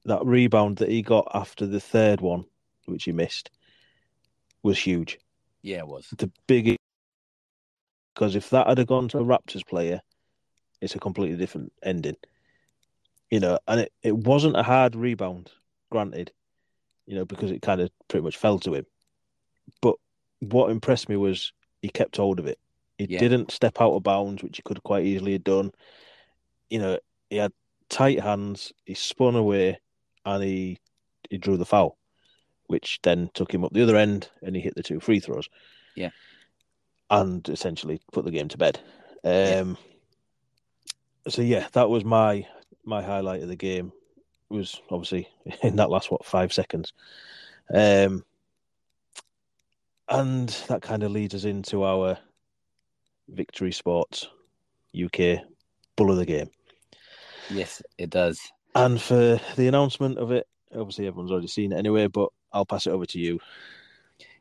that 0.05 0.25
rebound 0.25 0.77
that 0.77 0.89
he 0.89 1.01
got 1.01 1.31
after 1.33 1.65
the 1.65 1.79
third 1.79 2.21
one, 2.21 2.45
which 2.85 3.05
he 3.05 3.11
missed, 3.11 3.49
was 4.61 4.77
huge. 4.77 5.19
Yeah, 5.61 5.79
it 5.79 5.87
was 5.87 6.07
the 6.17 6.31
biggest. 6.47 6.77
Because 8.13 8.35
if 8.35 8.49
that 8.49 8.67
had 8.67 8.87
gone 8.87 9.07
to 9.09 9.19
a 9.19 9.23
Raptors 9.23 9.65
player, 9.65 10.01
it's 10.81 10.95
a 10.95 10.99
completely 10.99 11.37
different 11.37 11.71
ending 11.83 12.15
you 13.29 13.39
know, 13.39 13.59
and 13.67 13.81
it, 13.81 13.93
it 14.03 14.15
wasn't 14.15 14.57
a 14.57 14.63
hard 14.63 14.95
rebound, 14.95 15.51
granted, 15.91 16.31
you 17.05 17.15
know, 17.15 17.25
because 17.25 17.51
it 17.51 17.61
kind 17.61 17.81
of 17.81 17.89
pretty 18.07 18.23
much 18.23 18.37
fell 18.37 18.59
to 18.59 18.73
him. 18.73 18.85
But 19.81 19.95
what 20.39 20.71
impressed 20.71 21.09
me 21.09 21.17
was 21.17 21.51
he 21.81 21.89
kept 21.89 22.17
hold 22.17 22.39
of 22.39 22.47
it. 22.47 22.59
He 22.97 23.05
yeah. 23.09 23.19
didn't 23.19 23.51
step 23.51 23.81
out 23.81 23.93
of 23.93 24.03
bounds, 24.03 24.43
which 24.43 24.57
he 24.57 24.63
could 24.63 24.81
quite 24.83 25.05
easily 25.05 25.33
have 25.33 25.43
done. 25.43 25.71
You 26.69 26.79
know, 26.79 26.99
he 27.29 27.37
had 27.37 27.51
tight 27.89 28.19
hands, 28.19 28.73
he 28.85 28.93
spun 28.93 29.35
away, 29.35 29.79
and 30.25 30.43
he 30.43 30.77
he 31.29 31.37
drew 31.37 31.57
the 31.57 31.65
foul, 31.65 31.97
which 32.67 32.99
then 33.03 33.29
took 33.33 33.53
him 33.53 33.63
up 33.63 33.73
the 33.73 33.83
other 33.83 33.95
end, 33.95 34.29
and 34.41 34.55
he 34.55 34.61
hit 34.61 34.75
the 34.75 34.83
two 34.83 34.99
free 34.99 35.19
throws. 35.19 35.49
Yeah, 35.95 36.09
and 37.09 37.47
essentially 37.49 38.01
put 38.11 38.25
the 38.25 38.31
game 38.31 38.47
to 38.49 38.57
bed. 38.57 38.79
Um, 39.23 39.31
yeah. 39.33 39.73
So 41.29 41.41
yeah, 41.41 41.67
that 41.73 41.89
was 41.89 42.05
my 42.05 42.47
my 42.85 43.01
highlight 43.01 43.41
of 43.41 43.49
the 43.49 43.55
game 43.55 43.91
was 44.49 44.79
obviously 44.89 45.27
in 45.63 45.75
that 45.77 45.89
last 45.89 46.11
what 46.11 46.25
five 46.25 46.53
seconds, 46.53 46.93
um, 47.73 48.23
and 50.09 50.49
that 50.67 50.81
kind 50.81 51.03
of 51.03 51.11
leads 51.11 51.35
us 51.35 51.43
into 51.43 51.83
our 51.83 52.17
victory 53.29 53.71
sports 53.71 54.27
UK 54.95 55.39
bull 55.95 56.11
of 56.11 56.17
the 56.17 56.25
game. 56.25 56.49
Yes, 57.49 57.81
it 57.97 58.09
does. 58.09 58.39
And 58.75 59.01
for 59.01 59.39
the 59.55 59.67
announcement 59.67 60.17
of 60.17 60.31
it, 60.31 60.47
obviously 60.75 61.07
everyone's 61.07 61.31
already 61.31 61.47
seen 61.47 61.71
it 61.71 61.77
anyway, 61.77 62.07
but 62.07 62.29
I'll 62.51 62.65
pass 62.65 62.87
it 62.87 62.91
over 62.91 63.05
to 63.05 63.19
you. 63.19 63.39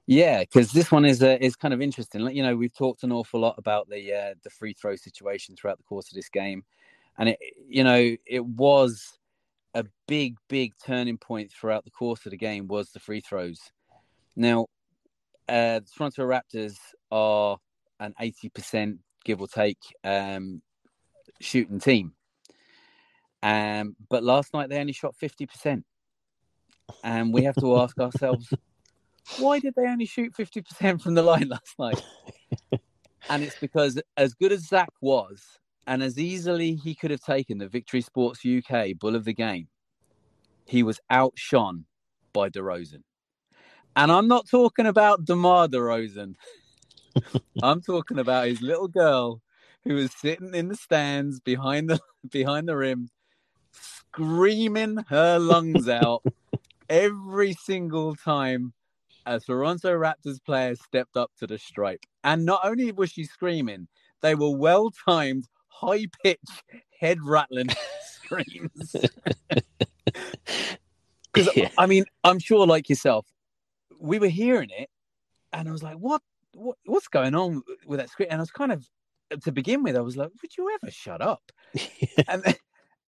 Yeah, 0.06 0.40
because 0.40 0.70
this 0.70 0.92
one 0.92 1.04
is 1.04 1.22
uh, 1.22 1.36
is 1.40 1.56
kind 1.56 1.74
of 1.74 1.82
interesting. 1.82 2.20
You 2.30 2.42
know, 2.42 2.56
we've 2.56 2.74
talked 2.74 3.02
an 3.02 3.10
awful 3.10 3.40
lot 3.40 3.56
about 3.58 3.88
the 3.88 4.12
uh, 4.12 4.34
the 4.42 4.50
free 4.50 4.72
throw 4.72 4.94
situation 4.96 5.56
throughout 5.56 5.78
the 5.78 5.84
course 5.84 6.08
of 6.08 6.14
this 6.14 6.28
game 6.28 6.64
and 7.18 7.30
it 7.30 7.38
you 7.68 7.84
know 7.84 8.16
it 8.26 8.44
was 8.44 9.18
a 9.74 9.84
big 10.06 10.36
big 10.48 10.72
turning 10.84 11.18
point 11.18 11.50
throughout 11.50 11.84
the 11.84 11.90
course 11.90 12.24
of 12.26 12.30
the 12.30 12.36
game 12.36 12.66
was 12.66 12.90
the 12.90 13.00
free 13.00 13.20
throws 13.20 13.60
now 14.34 14.66
uh, 15.48 15.78
the 15.78 15.86
Toronto 15.96 16.26
Raptors 16.26 16.76
are 17.12 17.56
an 18.00 18.14
80% 18.20 18.98
give 19.24 19.40
or 19.40 19.46
take 19.46 19.78
um, 20.02 20.60
shooting 21.40 21.78
team 21.78 22.12
um, 23.42 23.94
but 24.08 24.24
last 24.24 24.52
night 24.54 24.68
they 24.68 24.78
only 24.78 24.92
shot 24.92 25.14
50% 25.20 25.82
and 27.04 27.32
we 27.32 27.42
have 27.42 27.56
to 27.56 27.78
ask 27.78 27.98
ourselves 27.98 28.52
why 29.38 29.58
did 29.58 29.74
they 29.76 29.86
only 29.86 30.06
shoot 30.06 30.32
50% 30.32 31.00
from 31.02 31.14
the 31.14 31.22
line 31.22 31.48
last 31.48 31.78
night 31.78 32.02
and 33.28 33.42
it's 33.42 33.58
because 33.58 34.00
as 34.16 34.34
good 34.34 34.52
as 34.52 34.66
Zach 34.66 34.90
was 35.00 35.58
and 35.86 36.02
as 36.02 36.18
easily 36.18 36.74
he 36.74 36.94
could 36.94 37.10
have 37.10 37.20
taken 37.20 37.58
the 37.58 37.68
Victory 37.68 38.00
Sports 38.00 38.44
UK 38.44 38.98
bull 38.98 39.14
of 39.14 39.24
the 39.24 39.32
game, 39.32 39.68
he 40.66 40.82
was 40.82 41.00
outshone 41.10 41.84
by 42.32 42.50
DeRozan. 42.50 43.02
And 43.94 44.12
I'm 44.12 44.28
not 44.28 44.48
talking 44.48 44.86
about 44.86 45.24
DeMar 45.24 45.68
DeRozan. 45.68 46.34
I'm 47.62 47.80
talking 47.80 48.18
about 48.18 48.48
his 48.48 48.60
little 48.60 48.88
girl 48.88 49.40
who 49.84 49.94
was 49.94 50.12
sitting 50.12 50.54
in 50.54 50.68
the 50.68 50.76
stands 50.76 51.40
behind 51.40 51.88
the 51.88 52.00
behind 52.30 52.68
the 52.68 52.76
rim, 52.76 53.08
screaming 53.70 54.98
her 55.08 55.38
lungs 55.38 55.88
out 55.88 56.22
every 56.88 57.54
single 57.54 58.14
time 58.14 58.72
a 59.26 59.40
Toronto 59.40 59.92
Raptors 59.92 60.42
player 60.44 60.76
stepped 60.76 61.16
up 61.16 61.32
to 61.38 61.46
the 61.46 61.58
stripe. 61.58 62.04
And 62.22 62.44
not 62.44 62.60
only 62.64 62.92
was 62.92 63.10
she 63.10 63.24
screaming, 63.24 63.88
they 64.22 64.34
were 64.34 64.56
well 64.56 64.90
timed 64.90 65.48
high 65.68 66.06
pitched, 66.22 66.62
head 66.98 67.18
rattling 67.22 67.68
screams. 68.02 68.96
Because 71.32 71.54
yeah. 71.54 71.68
I 71.76 71.84
mean, 71.84 72.06
I'm 72.24 72.38
sure, 72.38 72.66
like 72.66 72.88
yourself, 72.88 73.26
we 74.00 74.18
were 74.18 74.28
hearing 74.28 74.70
it, 74.70 74.88
and 75.52 75.68
I 75.68 75.72
was 75.72 75.82
like, 75.82 75.96
"What? 75.96 76.22
What? 76.54 76.78
What's 76.86 77.08
going 77.08 77.34
on 77.34 77.62
with 77.84 77.98
that 77.98 78.08
scream?" 78.08 78.28
And 78.30 78.40
I 78.40 78.42
was 78.42 78.50
kind 78.50 78.72
of, 78.72 78.88
to 79.42 79.52
begin 79.52 79.82
with, 79.82 79.96
I 79.96 80.00
was 80.00 80.16
like, 80.16 80.30
"Would 80.40 80.56
you 80.56 80.70
ever 80.82 80.90
shut 80.90 81.20
up?" 81.20 81.52
and 82.28 82.42
then, 82.42 82.54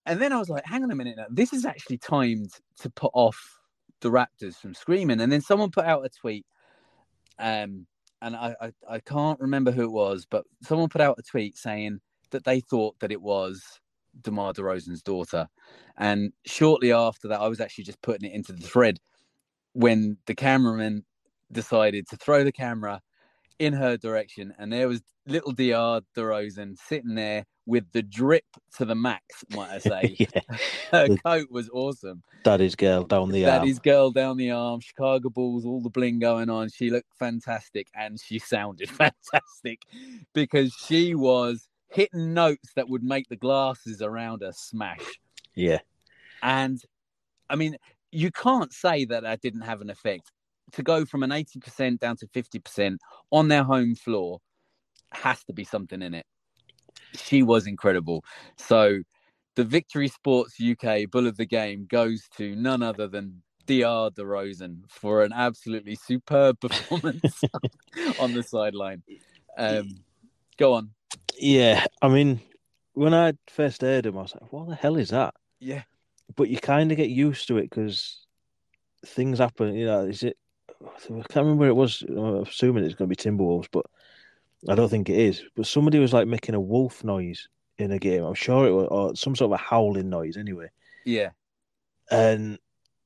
and 0.04 0.20
then 0.20 0.34
I 0.34 0.38
was 0.38 0.50
like, 0.50 0.66
"Hang 0.66 0.84
on 0.84 0.90
a 0.90 0.94
minute, 0.94 1.16
now. 1.16 1.24
this 1.30 1.54
is 1.54 1.64
actually 1.64 1.96
timed 1.96 2.50
to 2.80 2.90
put 2.90 3.12
off 3.14 3.57
the 4.00 4.10
Raptors 4.10 4.56
from 4.56 4.74
screaming." 4.74 5.20
And 5.20 5.30
then 5.30 5.40
someone 5.40 5.70
put 5.70 5.84
out 5.84 6.04
a 6.04 6.08
tweet, 6.08 6.46
um, 7.38 7.86
and 8.22 8.36
I, 8.36 8.54
I, 8.60 8.72
I 8.88 9.00
can't 9.00 9.40
remember 9.40 9.70
who 9.70 9.84
it 9.84 9.92
was, 9.92 10.26
but 10.28 10.44
someone 10.62 10.88
put 10.88 11.00
out 11.00 11.18
a 11.18 11.22
tweet 11.22 11.56
saying 11.56 12.00
that 12.30 12.44
they 12.44 12.60
thought 12.60 12.98
that 13.00 13.12
it 13.12 13.22
was 13.22 13.80
DeMar 14.20 14.52
DeRozan's 14.52 15.02
daughter. 15.02 15.48
And 15.96 16.32
shortly 16.44 16.92
after 16.92 17.28
that, 17.28 17.40
I 17.40 17.48
was 17.48 17.60
actually 17.60 17.84
just 17.84 18.02
putting 18.02 18.28
it 18.28 18.34
into 18.34 18.52
the 18.52 18.66
thread 18.66 18.98
when 19.72 20.18
the 20.26 20.34
cameraman 20.34 21.04
decided 21.52 22.06
to 22.08 22.16
throw 22.16 22.44
the 22.44 22.52
camera 22.52 23.00
in 23.58 23.72
her 23.72 23.96
direction, 23.96 24.54
and 24.58 24.72
there 24.72 24.88
was 24.88 25.02
little 25.26 25.52
Diar 25.52 26.02
DeRozan 26.16 26.76
sitting 26.78 27.14
there 27.14 27.44
with 27.68 27.84
the 27.92 28.02
drip 28.02 28.46
to 28.78 28.86
the 28.86 28.94
max, 28.94 29.44
might 29.50 29.68
I 29.68 29.78
say. 29.78 30.16
yeah. 30.34 30.40
Her 30.90 31.08
the, 31.08 31.18
coat 31.18 31.50
was 31.50 31.68
awesome. 31.68 32.22
Daddy's 32.42 32.74
girl 32.74 33.04
down 33.04 33.30
the 33.30 33.42
Daddy's 33.42 33.48
arm. 33.48 33.60
Daddy's 33.60 33.78
girl 33.78 34.10
down 34.10 34.36
the 34.38 34.50
arm, 34.50 34.80
Chicago 34.80 35.28
Bulls, 35.28 35.66
all 35.66 35.82
the 35.82 35.90
bling 35.90 36.18
going 36.18 36.48
on. 36.48 36.70
She 36.70 36.90
looked 36.90 37.12
fantastic 37.18 37.86
and 37.94 38.18
she 38.18 38.38
sounded 38.38 38.88
fantastic 38.90 39.82
because 40.32 40.72
she 40.72 41.14
was 41.14 41.68
hitting 41.90 42.32
notes 42.32 42.70
that 42.74 42.88
would 42.88 43.02
make 43.02 43.28
the 43.28 43.36
glasses 43.36 44.00
around 44.00 44.40
her 44.40 44.52
smash. 44.52 45.20
Yeah. 45.54 45.80
And 46.42 46.80
I 47.50 47.56
mean, 47.56 47.76
you 48.10 48.30
can't 48.30 48.72
say 48.72 49.04
that 49.04 49.24
that 49.24 49.42
didn't 49.42 49.60
have 49.60 49.82
an 49.82 49.90
effect. 49.90 50.32
To 50.72 50.82
go 50.82 51.04
from 51.04 51.22
an 51.22 51.30
80% 51.30 51.98
down 51.98 52.16
to 52.16 52.26
50% 52.26 52.96
on 53.30 53.48
their 53.48 53.62
home 53.62 53.94
floor 53.94 54.40
has 55.12 55.44
to 55.44 55.52
be 55.52 55.64
something 55.64 56.00
in 56.00 56.14
it. 56.14 56.26
She 57.14 57.42
was 57.42 57.66
incredible. 57.66 58.24
So 58.56 59.00
the 59.56 59.64
Victory 59.64 60.08
Sports 60.08 60.56
UK 60.60 61.10
Bull 61.10 61.26
of 61.26 61.36
the 61.36 61.46
Game 61.46 61.86
goes 61.88 62.22
to 62.36 62.54
none 62.54 62.82
other 62.82 63.08
than 63.08 63.42
Diar 63.66 64.10
DeRozan 64.12 64.80
for 64.88 65.22
an 65.22 65.32
absolutely 65.32 65.94
superb 65.94 66.60
performance 66.60 67.42
on 68.20 68.32
the 68.32 68.42
sideline. 68.42 69.02
Um, 69.56 69.88
go 70.56 70.74
on. 70.74 70.90
Yeah, 71.38 71.84
I 72.02 72.08
mean, 72.08 72.40
when 72.94 73.14
I 73.14 73.34
first 73.48 73.82
heard 73.82 74.06
him, 74.06 74.16
I 74.18 74.22
was 74.22 74.34
like, 74.34 74.52
"What 74.52 74.68
the 74.68 74.74
hell 74.74 74.96
is 74.96 75.10
that?" 75.10 75.34
Yeah, 75.60 75.82
but 76.36 76.48
you 76.48 76.58
kind 76.58 76.90
of 76.90 76.96
get 76.96 77.10
used 77.10 77.48
to 77.48 77.58
it 77.58 77.70
because 77.70 78.26
things 79.06 79.38
happen. 79.38 79.74
You 79.74 79.86
know, 79.86 80.06
is 80.06 80.22
it? 80.22 80.36
I 80.82 80.98
can't 81.06 81.36
remember 81.36 81.60
where 81.60 81.68
it 81.68 81.74
was. 81.74 82.02
I'm 82.08 82.42
assuming 82.42 82.84
it's 82.84 82.94
going 82.94 83.10
to 83.10 83.16
be 83.16 83.30
Timberwolves, 83.30 83.68
but 83.70 83.86
I 84.68 84.74
don't 84.74 84.88
think 84.88 85.08
it 85.08 85.18
is. 85.18 85.42
But 85.54 85.66
somebody 85.66 85.98
was 85.98 86.12
like 86.12 86.26
making 86.26 86.54
a 86.54 86.60
wolf 86.60 87.04
noise 87.04 87.48
in 87.78 87.92
a 87.92 87.98
game. 87.98 88.24
I'm 88.24 88.34
sure 88.34 88.66
it 88.66 88.72
was, 88.72 88.88
or 88.90 89.14
some 89.16 89.36
sort 89.36 89.52
of 89.52 89.60
a 89.60 89.62
howling 89.62 90.08
noise. 90.08 90.36
Anyway. 90.36 90.68
Yeah. 91.04 91.30
And 92.10 92.58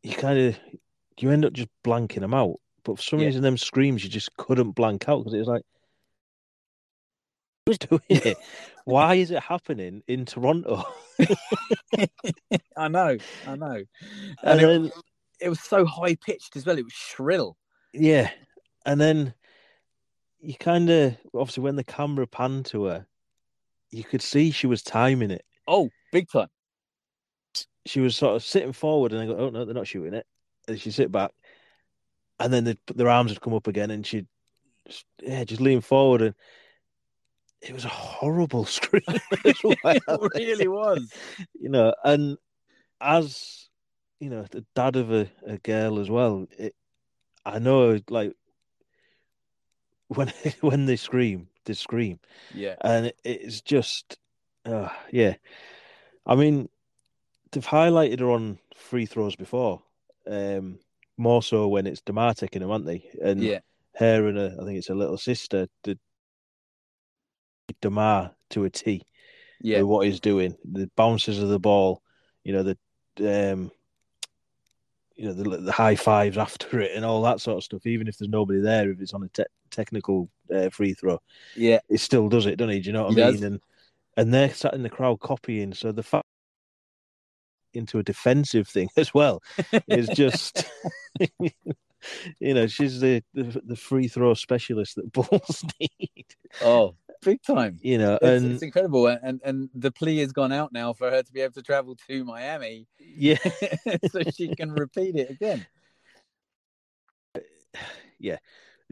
you 0.03 0.15
kind 0.15 0.39
of 0.39 0.59
you 1.19 1.31
end 1.31 1.45
up 1.45 1.53
just 1.53 1.69
blanking 1.85 2.21
them 2.21 2.35
out. 2.35 2.57
But 2.85 2.97
for 2.97 3.03
some 3.03 3.19
Yeah. 3.21 3.27
reason, 3.27 3.43
them 3.43 3.59
screams 3.59 4.03
you 4.03 4.11
just 4.11 4.35
couldn't 4.37 4.73
blank 4.73 5.09
out 5.09 5.19
because 5.19 5.35
it 5.35 5.39
was 5.39 5.49
like, 5.49 5.63
who's 7.67 7.79
doing 7.79 8.01
it? 8.09 8.37
Why 8.85 9.15
is 9.15 9.31
it 9.31 9.41
happening 9.43 10.03
in 10.09 10.25
Toronto? 10.25 10.83
I 12.77 12.89
know, 12.89 13.17
I 13.47 13.57
know. 13.57 13.83
And 14.43 14.43
And 14.43 14.61
it, 14.61 14.67
then 14.67 14.91
it 15.41 15.49
was 15.49 15.61
so 15.61 15.85
high 15.85 16.17
pitched 16.17 16.57
as 16.57 16.67
well. 16.67 16.79
It 16.79 16.85
was 16.85 16.93
shrill. 16.93 17.57
Yeah, 17.93 18.31
and 18.87 19.01
then 19.01 19.35
you 20.43 20.55
kind 20.55 20.91
of 20.91 21.17
obviously 21.35 21.63
when 21.63 21.77
the 21.77 21.85
camera 21.85 22.27
panned 22.27 22.67
to 22.67 22.85
her, 22.85 23.07
you 23.91 24.05
could 24.05 24.23
see 24.23 24.51
she 24.51 24.67
was 24.67 24.83
timing 24.83 25.31
it. 25.31 25.45
Oh, 25.69 25.89
big 26.11 26.29
time. 26.31 26.49
She 27.87 28.01
was 28.01 28.17
sort 28.17 28.37
of 28.37 28.43
sitting 28.43 28.73
forward, 28.73 29.13
and 29.13 29.21
I 29.23 29.27
go, 29.27 29.37
"Oh 29.37 29.51
no, 29.51 29.65
they're 29.65 29.75
not 29.75 29.87
shooting 29.87 30.15
it." 30.15 30.27
And 30.69 30.81
she 30.81 30.91
sit 30.91 31.11
back, 31.11 31.31
and 32.39 32.53
then 32.53 32.65
they'd- 32.65 32.79
their 32.95 33.09
arms 33.09 33.31
would 33.31 33.41
come 33.41 33.55
up 33.55 33.67
again, 33.67 33.91
and 33.91 34.07
she'd 34.07 34.27
yeah 35.21 35.45
just 35.45 35.61
lean 35.61 35.81
forward, 35.81 36.23
and 36.23 36.35
it 37.61 37.73
was 37.73 37.85
a 37.85 37.89
horrible 37.89 38.65
scream. 38.67 39.03
it 39.07 40.35
really 40.35 40.69
was. 40.69 41.13
you 41.61 41.69
know, 41.69 41.95
and 42.05 42.37
as 43.01 43.69
you 44.21 44.31
know, 44.31 44.45
the 44.51 44.65
dad 44.75 44.97
of 44.97 45.13
a, 45.13 45.29
a 45.47 45.59
girl 45.59 45.99
as 45.99 46.11
well, 46.11 46.47
it, 46.59 46.75
I 47.45 47.59
know 47.59 48.01
like 48.09 48.35
when 50.15 50.33
when 50.61 50.87
they 50.87 50.97
scream, 50.97 51.49
they 51.65 51.75
scream, 51.75 52.19
Yeah, 52.55 52.77
and 52.81 53.13
it's 53.25 53.61
just, 53.61 54.19
uh, 54.65 54.89
yeah. 55.11 55.35
I 56.27 56.35
mean, 56.37 56.69
they've 57.51 57.67
highlighted 57.67 58.21
her 58.21 58.31
on 58.31 58.59
free 58.77 59.07
throws 59.07 59.37
before, 59.37 59.83
um, 60.27 60.79
more 61.17 61.43
so 61.43 61.69
when 61.69 61.87
it's 61.87 62.01
Demar 62.01 62.35
taking 62.35 62.63
them, 62.63 62.71
aren't 62.71 62.87
they? 62.87 63.09
And 63.23 63.43
yeah, 63.43 63.61
her 63.97 64.29
and 64.29 64.39
her, 64.39 64.57
I 64.61 64.65
think 64.65 64.79
it's 64.79 64.89
her 64.89 64.95
little 64.95 65.19
sister, 65.19 65.67
did 65.83 65.99
Demar 67.81 68.33
to 68.51 68.65
a 68.65 68.71
T 68.71 69.03
yeah, 69.63 69.79
with 69.79 69.87
what 69.87 70.07
he's 70.07 70.21
doing. 70.21 70.57
The 70.71 70.91
bounces 70.97 71.41
of 71.41 71.49
the 71.49 71.59
ball, 71.59 72.03
you 72.45 72.53
know, 72.53 72.63
the 72.63 73.53
um, 73.53 73.71
you 75.23 75.29
know, 75.29 75.35
the, 75.35 75.59
the 75.59 75.71
high 75.73 75.95
fives 75.95 76.37
after 76.37 76.81
it 76.81 76.91
and 76.97 77.05
all 77.05 77.23
that 77.23 77.41
sort 77.41 77.57
of 77.57 77.63
stuff. 77.63 77.87
Even 77.87 78.09
if 78.09 78.19
there's 78.19 78.29
nobody 78.29 78.61
there, 78.61 78.91
if 78.91 79.01
it's 79.01 79.15
on 79.15 79.23
a 79.23 79.29
te- 79.29 79.45
technical 79.71 80.29
uh, 80.53 80.69
free 80.69 80.95
throw, 80.95 81.21
yeah. 81.55 81.79
it 81.89 81.99
still 82.01 82.29
does 82.29 82.47
it, 82.47 82.57
doesn't 82.57 82.73
he? 82.73 82.81
Do 82.81 82.89
you 82.89 82.93
know 82.93 83.05
what 83.05 83.15
He 83.15 83.23
I 83.23 83.27
mean? 83.27 83.35
does. 83.35 83.43
And 83.43 83.61
and 84.17 84.35
they're 84.35 84.53
sat 84.53 84.75
in 84.75 84.83
the 84.83 84.91
crowd 84.91 85.21
copying, 85.21 85.75
so 85.75 85.93
the 85.93 86.03
fact 86.03 86.27
into 87.73 88.01
a 88.01 88.03
defensive 88.03 88.67
thing 88.67 88.89
as 88.97 89.15
well 89.15 89.41
is 89.87 90.09
just. 90.09 90.65
You 92.41 92.55
know, 92.55 92.67
she's 92.67 93.01
the, 93.01 93.23
the 93.35 93.61
the 93.65 93.77
free 93.77 94.09
throw 94.09 94.35
specialist 94.35 94.97
that 94.97 95.13
Bulls 95.13 95.65
need. 95.81 96.27
Oh, 96.61 96.97
big 97.23 97.43
time. 97.43 97.79
You 97.83 97.99
know, 97.99 98.19
It's, 98.21 98.43
and 98.43 98.53
it's 98.53 98.63
incredible, 98.63 99.07
and, 99.07 99.21
and 99.23 99.41
and 99.45 99.71
the 99.75 99.93
plea 99.93 100.19
has 100.19 100.33
gone 100.33 100.53
out 100.53 100.73
now 100.73 100.93
for 100.93 101.11
her 101.11 101.23
to 101.23 101.33
be 101.33 101.41
able 101.41 101.55
to 101.55 101.63
travel 101.63 101.97
to 102.09 102.25
Miami 102.25 102.87
yeah, 103.17 103.39
so 104.11 104.23
she 104.35 104.55
can 104.55 104.73
repeat 104.73 105.17
it 105.17 105.31
again. 105.31 105.67
yeah, 108.19 108.39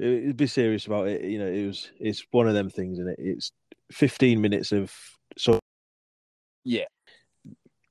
Uh, 0.01 0.33
be 0.35 0.47
serious 0.47 0.87
about 0.87 1.09
it. 1.09 1.25
You 1.25 1.39
know, 1.39 1.47
it 1.47 1.67
was 1.67 1.91
it's 1.99 2.25
one 2.31 2.49
of 2.49 2.55
them 2.55 2.71
things, 2.71 2.99
and 2.99 3.09
it? 3.09 3.17
It's 3.19 3.53
15 3.93 4.41
minutes 4.41 4.73
of 4.73 4.95
so. 5.37 5.59
Yeah. 6.65 6.85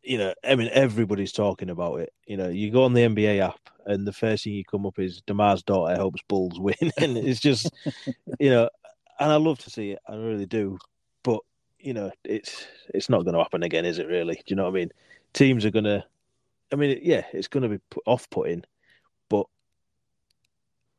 You 0.01 0.17
know, 0.17 0.33
I 0.43 0.55
mean, 0.55 0.69
everybody's 0.71 1.33
talking 1.33 1.69
about 1.69 1.99
it. 1.99 2.13
You 2.25 2.37
know, 2.37 2.47
you 2.47 2.71
go 2.71 2.83
on 2.83 2.93
the 2.93 3.01
NBA 3.01 3.39
app, 3.39 3.59
and 3.89 4.05
the 4.05 4.13
first 4.13 4.43
thing 4.43 4.53
you 4.53 4.63
come 4.63 4.85
up 4.85 4.99
is 4.99 5.21
DeMar's 5.27 5.63
daughter 5.63 5.95
hopes 5.95 6.21
Bulls 6.27 6.59
win, 6.59 6.75
and 6.97 7.17
it's 7.17 7.39
just, 7.39 7.71
you 8.39 8.49
know, 8.49 8.69
and 9.19 9.31
I 9.31 9.35
love 9.35 9.59
to 9.59 9.69
see 9.69 9.91
it, 9.91 9.99
I 10.07 10.15
really 10.15 10.45
do, 10.45 10.77
but 11.23 11.39
you 11.79 11.93
know, 11.93 12.11
it's 12.23 12.67
it's 12.93 13.09
not 13.09 13.23
going 13.23 13.33
to 13.33 13.41
happen 13.41 13.63
again, 13.63 13.85
is 13.85 13.99
it? 13.99 14.07
Really? 14.07 14.35
Do 14.35 14.43
you 14.47 14.55
know 14.55 14.63
what 14.63 14.71
I 14.71 14.73
mean? 14.73 14.89
Teams 15.33 15.65
are 15.65 15.71
going 15.71 15.85
to, 15.85 16.03
I 16.71 16.75
mean, 16.75 16.99
yeah, 17.01 17.23
it's 17.33 17.47
going 17.47 17.63
to 17.63 17.69
be 17.69 17.79
off 18.05 18.29
putting, 18.29 18.63
but 19.29 19.47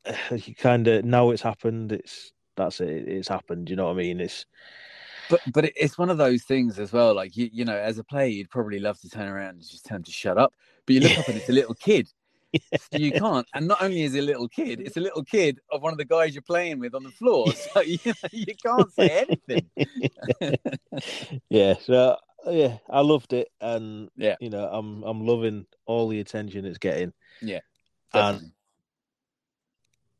uh, 0.06 0.34
you 0.34 0.54
kind 0.54 0.88
of 0.88 1.04
now 1.04 1.30
it's 1.30 1.42
happened. 1.42 1.92
It's 1.92 2.32
that's 2.56 2.80
it. 2.80 3.08
It's 3.08 3.28
happened. 3.28 3.66
Do 3.66 3.72
You 3.72 3.76
know 3.76 3.86
what 3.86 3.92
I 3.92 3.96
mean? 3.96 4.20
It's 4.20 4.46
But 5.28 5.40
but 5.52 5.70
it's 5.76 5.96
one 5.98 6.10
of 6.10 6.18
those 6.18 6.42
things 6.42 6.78
as 6.78 6.92
well. 6.92 7.14
Like 7.14 7.36
you 7.36 7.50
you 7.52 7.64
know, 7.64 7.76
as 7.76 7.98
a 7.98 8.04
player, 8.04 8.26
you'd 8.28 8.50
probably 8.50 8.80
love 8.80 9.00
to 9.00 9.08
turn 9.08 9.28
around 9.28 9.50
and 9.50 9.62
just 9.62 9.84
tell 9.86 9.96
him 9.96 10.02
to 10.04 10.12
shut 10.12 10.38
up. 10.38 10.54
But 10.86 10.94
you 10.94 11.00
look 11.02 11.18
up 11.18 11.28
and 11.28 11.36
it's 11.36 11.48
a 11.48 11.52
little 11.52 11.74
kid. 11.74 12.08
You 12.92 13.12
can't. 13.12 13.46
And 13.54 13.68
not 13.68 13.82
only 13.82 14.02
is 14.02 14.14
it 14.14 14.20
a 14.20 14.22
little 14.22 14.48
kid, 14.48 14.80
it's 14.80 14.96
a 14.96 15.00
little 15.00 15.22
kid 15.24 15.60
of 15.70 15.82
one 15.82 15.92
of 15.92 15.98
the 15.98 16.04
guys 16.04 16.34
you're 16.34 16.42
playing 16.42 16.78
with 16.80 16.94
on 16.94 17.02
the 17.04 17.10
floor. 17.10 17.46
So 17.74 17.80
you 17.80 17.98
know, 18.04 18.12
you 18.32 18.54
can't 18.64 18.92
say 18.92 19.24
anything. 19.28 19.70
yeah. 21.50 21.74
So 21.82 22.16
yeah, 22.48 22.78
I 22.88 23.00
loved 23.00 23.32
it, 23.32 23.48
and 23.60 24.08
Yeah. 24.16 24.36
you 24.40 24.50
know, 24.50 24.68
I'm 24.70 25.02
I'm 25.04 25.26
loving 25.26 25.66
all 25.86 26.08
the 26.08 26.20
attention 26.20 26.64
it's 26.64 26.78
getting. 26.78 27.12
Yeah. 27.42 27.60
And 28.12 28.52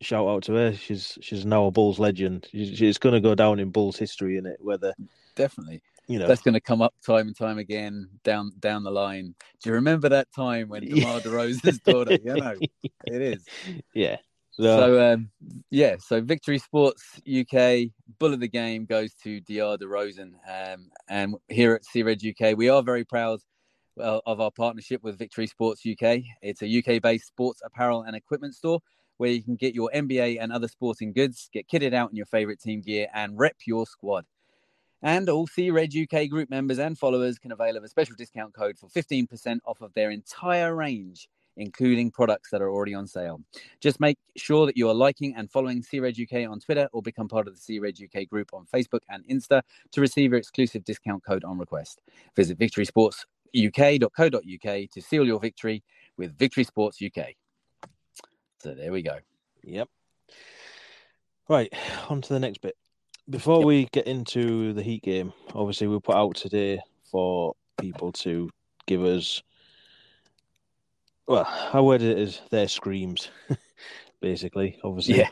shout 0.01 0.27
out 0.29 0.45
to 0.45 0.53
her. 0.55 0.75
She's 0.75 1.19
she's 1.21 1.45
now 1.45 1.67
a 1.67 1.71
Bulls 1.71 1.99
legend. 1.99 2.47
She's, 2.53 2.77
she's 2.79 2.99
going 2.99 3.15
to 3.15 3.21
go 3.21 3.35
down 3.35 3.59
in 3.59 3.71
Bulls 3.71 3.97
history 3.99 4.37
in 4.37 4.47
it. 4.47 4.59
Whether 4.61 4.95
Definitely. 5.35 5.83
You 6.11 6.19
know, 6.19 6.27
That's 6.27 6.43
going 6.43 6.55
to 6.55 6.61
come 6.61 6.83
up 6.83 6.93
time 7.07 7.29
and 7.29 7.37
time 7.37 7.59
again 7.59 8.09
down 8.25 8.51
down 8.59 8.83
the 8.83 8.91
line. 8.91 9.37
Do 9.63 9.71
you 9.71 9.75
remember 9.75 10.09
that 10.09 10.27
time 10.35 10.69
when. 10.69 10.83
DeMar 10.89 11.21
DeRozan's 11.21 11.79
daughter? 11.79 12.19
You 12.25 12.35
know, 12.35 12.57
it 13.07 13.23
is. 13.23 13.45
yeah. 13.95 14.17
So, 14.51 14.65
So 14.65 15.13
um, 15.13 15.31
yeah, 15.71 15.95
so 16.01 16.21
Victory 16.21 16.59
Sports 16.59 17.21
UK 17.25 17.93
bull 18.19 18.35
of 18.35 18.41
the 18.41 18.49
game 18.49 18.87
goes 18.87 19.15
to 19.23 19.41
Diar 19.43 19.79
DeRozan, 19.79 20.33
um, 20.49 20.91
and 21.09 21.37
here 21.49 21.75
at 21.75 21.85
Sea 21.85 22.03
Red 22.03 22.21
UK, 22.27 22.57
we 22.57 22.69
are 22.69 22.83
very 22.83 23.05
proud 23.05 23.39
uh, 24.01 24.19
of 24.27 24.41
our 24.41 24.51
partnership 24.51 25.05
with 25.05 25.17
Victory 25.17 25.47
Sports 25.47 25.83
UK. 25.87 26.23
It's 26.43 26.63
a 26.63 26.79
UK-based 26.79 27.29
sports 27.29 27.63
apparel 27.65 28.03
and 28.03 28.17
equipment 28.17 28.57
store 28.57 28.81
where 29.19 29.31
you 29.31 29.45
can 29.45 29.55
get 29.55 29.77
your 29.77 29.93
NBA 29.95 30.39
and 30.41 30.51
other 30.51 30.67
sporting 30.67 31.13
goods, 31.13 31.49
get 31.53 31.69
kitted 31.69 31.95
out 31.95 32.11
in 32.11 32.17
your 32.17 32.27
favorite 32.27 32.61
team 32.61 32.81
gear, 32.81 33.07
and 33.15 33.39
rep 33.39 33.55
your 33.65 33.87
squad. 33.87 34.25
And 35.03 35.29
all 35.29 35.47
Sea 35.47 35.71
Red 35.71 35.93
UK 35.97 36.29
group 36.29 36.51
members 36.51 36.79
and 36.79 36.99
followers 36.99 37.39
can 37.39 37.53
avail 37.53 37.77
of 37.77 37.85
a 37.85 37.89
special 37.89 38.17
discount 38.17 38.55
code 38.55 38.79
for 38.79 38.89
15% 38.89 39.61
off 39.65 39.81
of 39.81 39.95
their 39.95 40.11
entire 40.11 40.75
range, 40.75 41.29
including 41.57 42.11
products 42.11 42.51
that 42.51 42.61
are 42.61 42.71
already 42.71 42.95
on 42.95 43.07
sale. 43.07 43.41
Just 43.81 43.99
make 43.99 44.19
sure 44.37 44.67
that 44.67 44.77
you 44.77 44.91
are 44.91 44.95
liking 44.95 45.35
and 45.37 45.51
following 45.51 45.83
Sea 45.83 46.01
Red 46.01 46.17
UK 46.21 46.47
on 46.49 46.61
Twitter 46.61 46.89
or 46.93 47.01
become 47.01 47.29
part 47.29 47.49
of 47.49 47.55
the 47.55 47.61
Sea 47.61 47.79
Red 47.79 47.99
UK 48.03 48.29
group 48.29 48.51
on 48.53 48.67
Facebook 48.67 49.01
and 49.09 49.25
Insta 49.27 49.63
to 49.93 50.01
receive 50.01 50.33
your 50.33 50.39
exclusive 50.39 50.85
discount 50.85 51.25
code 51.25 51.45
on 51.45 51.59
request. 51.59 52.03
Visit 52.37 52.59
victorysportsuk.co.uk 52.59 54.91
to 54.91 55.01
seal 55.01 55.27
your 55.27 55.41
victory 55.41 55.83
with 56.19 56.37
Victory 56.37 56.65
Sports 56.65 56.99
UK. 57.03 57.29
So 58.59 58.75
there 58.75 58.93
we 58.93 59.01
go. 59.01 59.17
Yep. 59.65 59.89
Right, 61.49 61.73
on 62.09 62.21
to 62.21 62.33
the 62.33 62.39
next 62.39 62.61
bit. 62.61 62.77
Before 63.29 63.59
Yep. 63.59 63.67
we 63.67 63.85
get 63.93 64.07
into 64.07 64.73
the 64.73 64.83
Heat 64.83 65.03
game, 65.03 65.33
obviously 65.55 65.87
we 65.87 66.01
put 66.01 66.17
out 66.17 66.35
today 66.37 66.81
for 67.11 67.55
people 67.81 68.13
to 68.13 68.51
give 68.87 69.05
us, 69.05 69.43
well, 71.27 71.47
I 71.73 71.81
word 71.81 72.03
it 72.03 72.19
as 72.19 72.41
their 72.51 72.69
screams, 72.69 73.31
basically. 74.21 74.79
Obviously, 74.83 75.19
Yeah. 75.19 75.31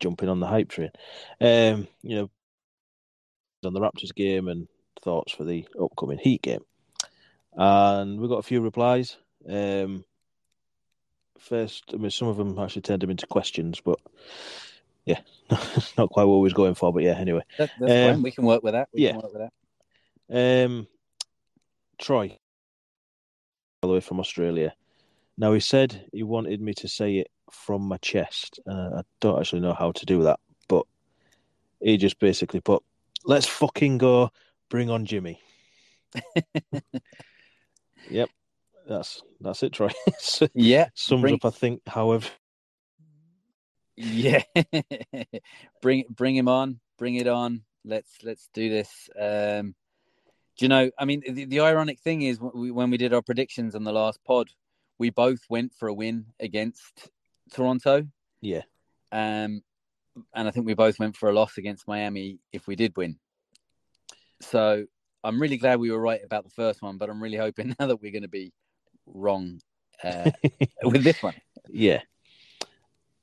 jumping 0.00 0.28
on 0.28 0.40
the 0.40 0.46
hype 0.46 0.68
train. 0.68 0.90
Um, 1.40 1.88
you 2.02 2.16
know, 2.16 2.30
on 3.64 3.72
the 3.72 3.80
Raptors 3.80 4.14
game 4.14 4.48
and 4.48 4.68
thoughts 5.02 5.32
for 5.32 5.44
the 5.44 5.66
upcoming 5.80 6.18
Heat 6.18 6.42
game. 6.42 6.64
And 7.54 8.20
we 8.20 8.28
got 8.28 8.38
a 8.38 8.42
few 8.42 8.60
replies. 8.60 9.16
Um, 9.48 10.04
first, 11.38 11.84
I 11.92 11.96
mean, 11.96 12.10
some 12.10 12.28
of 12.28 12.36
them 12.36 12.58
actually 12.58 12.82
turned 12.82 13.02
them 13.02 13.10
into 13.10 13.26
questions, 13.26 13.80
but 13.80 13.98
yeah, 15.08 15.20
not 15.96 16.10
quite 16.10 16.24
what 16.24 16.36
we 16.36 16.42
was 16.42 16.52
going 16.52 16.74
for. 16.74 16.92
But 16.92 17.02
yeah, 17.02 17.16
anyway. 17.18 17.42
That, 17.56 17.70
that's 17.80 17.92
Um, 17.92 18.14
fine. 18.14 18.22
We 18.22 18.30
can 18.30 18.44
work 18.44 18.62
with 18.62 18.74
that. 18.74 18.88
We 18.92 19.04
yeah. 19.04 19.12
can 19.12 19.20
work 19.22 19.32
with 19.32 19.50
that. 20.28 20.64
Um, 20.66 20.86
Troy, 21.98 22.38
all 23.82 23.88
the 23.88 23.94
way 23.94 24.00
from 24.00 24.20
Australia. 24.20 24.74
Now 25.38 25.52
he 25.54 25.60
said 25.60 26.06
he 26.12 26.22
wanted 26.22 26.60
me 26.60 26.74
to 26.74 26.88
say 26.88 27.16
it 27.16 27.28
from 27.50 27.82
my 27.82 27.96
chest. 27.98 28.60
Uh, 28.66 28.98
I 28.98 29.02
don't 29.20 29.38
actually 29.38 29.60
know 29.60 29.72
how 29.72 29.92
to 29.92 30.04
do 30.06 30.24
that, 30.24 30.40
but 30.68 30.84
he 31.80 31.96
just 31.96 32.18
basically 32.18 32.60
put, 32.60 32.82
"Let's 33.24 33.46
fucking 33.46 33.98
go, 33.98 34.30
bring 34.68 34.90
on 34.90 35.06
Jimmy." 35.06 35.40
yep, 38.10 38.28
that's 38.86 39.22
that's 39.40 39.62
it, 39.62 39.72
Troy. 39.72 39.90
yeah, 40.54 40.88
sums 40.94 41.22
bring... 41.22 41.34
up, 41.34 41.46
I 41.46 41.50
think. 41.50 41.80
However, 41.86 42.28
yeah, 43.98 44.42
bring 45.82 46.04
bring 46.08 46.36
him 46.36 46.48
on, 46.48 46.80
bring 46.98 47.16
it 47.16 47.26
on. 47.26 47.62
Let's 47.84 48.10
let's 48.22 48.48
do 48.54 48.68
this. 48.68 49.10
Um, 49.18 49.74
do 50.56 50.64
you 50.64 50.68
know? 50.68 50.90
I 50.98 51.04
mean, 51.04 51.22
the, 51.28 51.44
the 51.44 51.60
ironic 51.60 52.00
thing 52.00 52.22
is 52.22 52.38
when 52.40 52.90
we 52.90 52.96
did 52.96 53.12
our 53.12 53.22
predictions 53.22 53.74
on 53.74 53.84
the 53.84 53.92
last 53.92 54.22
pod, 54.24 54.48
we 54.98 55.10
both 55.10 55.40
went 55.48 55.72
for 55.74 55.88
a 55.88 55.94
win 55.94 56.26
against 56.40 57.10
Toronto. 57.52 58.06
Yeah. 58.40 58.62
Um, 59.10 59.62
and 60.34 60.48
I 60.48 60.50
think 60.50 60.66
we 60.66 60.74
both 60.74 60.98
went 60.98 61.16
for 61.16 61.28
a 61.28 61.32
loss 61.32 61.58
against 61.58 61.88
Miami 61.88 62.38
if 62.52 62.66
we 62.66 62.76
did 62.76 62.96
win. 62.96 63.18
So 64.40 64.84
I'm 65.24 65.40
really 65.40 65.56
glad 65.56 65.80
we 65.80 65.90
were 65.90 66.00
right 66.00 66.20
about 66.24 66.44
the 66.44 66.50
first 66.50 66.82
one, 66.82 66.98
but 66.98 67.10
I'm 67.10 67.22
really 67.22 67.36
hoping 67.36 67.68
now 67.78 67.86
that 67.86 68.00
we're 68.00 68.12
going 68.12 68.22
to 68.22 68.28
be 68.28 68.52
wrong 69.06 69.60
uh, 70.04 70.30
with 70.84 71.04
this 71.04 71.22
one. 71.22 71.34
Yeah. 71.68 72.02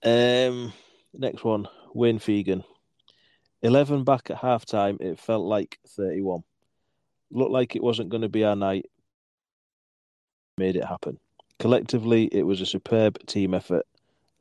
Um, 0.05 0.71
next 1.13 1.43
one, 1.43 1.67
Wayne 1.93 2.19
Fegan. 2.19 2.63
11 3.63 4.03
back 4.03 4.29
at 4.29 4.37
halftime, 4.37 5.01
it 5.01 5.19
felt 5.19 5.45
like 5.45 5.79
31. 5.87 6.43
Looked 7.31 7.51
like 7.51 7.75
it 7.75 7.83
wasn't 7.83 8.09
going 8.09 8.21
to 8.21 8.29
be 8.29 8.43
our 8.43 8.55
night. 8.55 8.85
Made 10.57 10.75
it 10.75 10.85
happen. 10.85 11.17
Collectively, 11.59 12.25
it 12.31 12.43
was 12.43 12.61
a 12.61 12.65
superb 12.65 13.25
team 13.25 13.53
effort. 13.53 13.85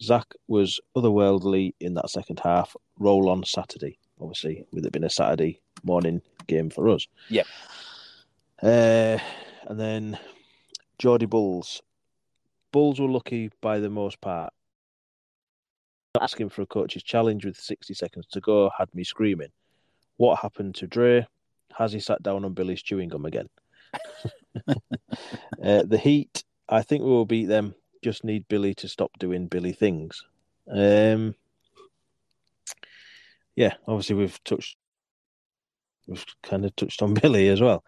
Zach 0.03 0.27
was 0.49 0.81
otherworldly 0.95 1.73
in 1.81 1.95
that 1.95 2.11
second 2.11 2.41
half. 2.41 2.77
Roll 2.99 3.31
on 3.31 3.45
Saturday, 3.45 3.99
obviously, 4.21 4.67
with 4.73 4.85
it 4.85 4.93
being 4.93 5.05
a 5.05 5.11
Saturday 5.11 5.61
morning 5.83 6.21
game 6.47 6.69
for 6.69 6.89
us. 6.91 7.07
Yep. 7.31 7.47
Uh, 8.63 9.19
and 9.67 9.81
then 9.81 10.19
Geordie 10.99 11.27
Bulls. 11.27 11.83
Bulls 12.73 13.01
were 13.01 13.09
lucky 13.09 13.51
by 13.61 13.79
the 13.79 13.91
most 13.91 14.21
part. 14.21 14.53
Asking 16.21 16.49
for 16.49 16.63
a 16.63 16.67
coach's 16.67 17.03
challenge 17.03 17.45
with 17.45 17.57
60 17.57 17.93
seconds 17.95 18.27
to 18.33 18.41
go 18.41 18.71
had 18.77 18.95
me 18.95 19.05
screaming. 19.05 19.51
What 20.17 20.41
happened 20.41 20.77
to 20.77 20.87
Dre? 20.87 21.27
Has 21.77 21.93
he 21.93 22.01
sat 22.01 22.23
down 22.23 22.45
on 22.45 22.55
Billy's 22.55 22.83
chewing 22.83 23.09
gum 23.09 23.27
again? 23.27 23.49
uh, 24.69 25.83
the 25.83 25.99
Heat 26.01 26.45
I 26.69 26.83
think 26.83 27.03
we 27.03 27.11
will 27.11 27.27
beat 27.27 27.47
them. 27.47 27.75
Just 28.03 28.25
need 28.25 28.49
Billy 28.49 28.75
to 28.75 28.89
stop 28.89 29.11
doing 29.19 29.47
Billy 29.47 29.73
things. 29.73 30.25
Um, 30.71 31.35
yeah, 33.57 33.75
obviously 33.87 34.17
we've 34.17 34.43
touched, 34.45 34.77
we've 36.07 36.25
kind 36.43 36.65
of 36.65 36.75
touched 36.77 37.03
on 37.03 37.15
Billy 37.23 37.49
as 37.49 37.61
well. 37.61 37.85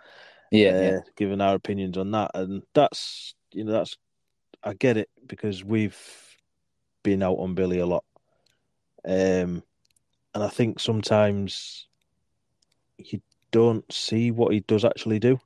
Yeah, 0.51 0.71
uh, 0.71 0.81
yeah. 0.81 0.99
given 1.17 1.41
our 1.41 1.55
opinions 1.55 1.99
on 1.99 2.13
that, 2.13 2.31
and 2.35 2.63
that's 2.73 3.35
you 3.53 3.65
know 3.65 3.73
that's 3.73 3.97
I 4.63 4.75
get 4.75 4.97
it 4.97 5.09
because 5.27 5.65
we've 5.65 5.99
been 7.03 7.23
out 7.23 7.39
on 7.39 7.55
Billy 7.55 7.79
a 7.81 7.87
lot, 7.87 8.05
um, 9.07 9.63
and 10.35 10.45
I 10.45 10.49
think 10.49 10.81
sometimes 10.81 11.87
you 12.99 13.21
don't 13.51 13.91
see 13.93 14.31
what 14.31 14.53
he 14.53 14.61
does 14.61 14.85
actually 14.85 15.19
do. 15.19 15.41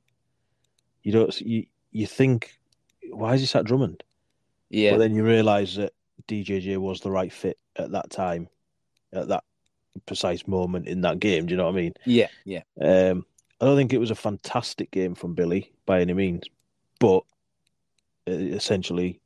You 1.03 1.11
don't 1.11 1.41
you 1.41 1.65
you 1.91 2.07
think 2.07 2.57
why 3.09 3.33
is 3.33 3.41
he 3.41 3.47
sat 3.47 3.65
Drummond? 3.65 4.03
Yeah. 4.69 4.91
But 4.91 4.99
then 4.99 5.15
you 5.15 5.23
realise 5.23 5.75
that 5.75 5.93
DJJ 6.27 6.77
was 6.77 7.01
the 7.01 7.11
right 7.11 7.31
fit 7.31 7.57
at 7.75 7.91
that 7.91 8.09
time, 8.09 8.47
at 9.13 9.27
that 9.27 9.43
precise 10.05 10.47
moment 10.47 10.87
in 10.87 11.01
that 11.01 11.19
game. 11.19 11.45
Do 11.45 11.51
you 11.51 11.57
know 11.57 11.65
what 11.65 11.75
I 11.75 11.81
mean? 11.81 11.93
Yeah, 12.05 12.27
yeah. 12.45 12.61
Um, 12.81 13.25
I 13.59 13.65
don't 13.65 13.77
think 13.77 13.93
it 13.93 13.99
was 13.99 14.11
a 14.11 14.15
fantastic 14.15 14.91
game 14.91 15.13
from 15.13 15.35
Billy 15.35 15.71
by 15.85 16.01
any 16.01 16.13
means, 16.13 16.43
but 16.99 17.23
essentially 18.27 19.19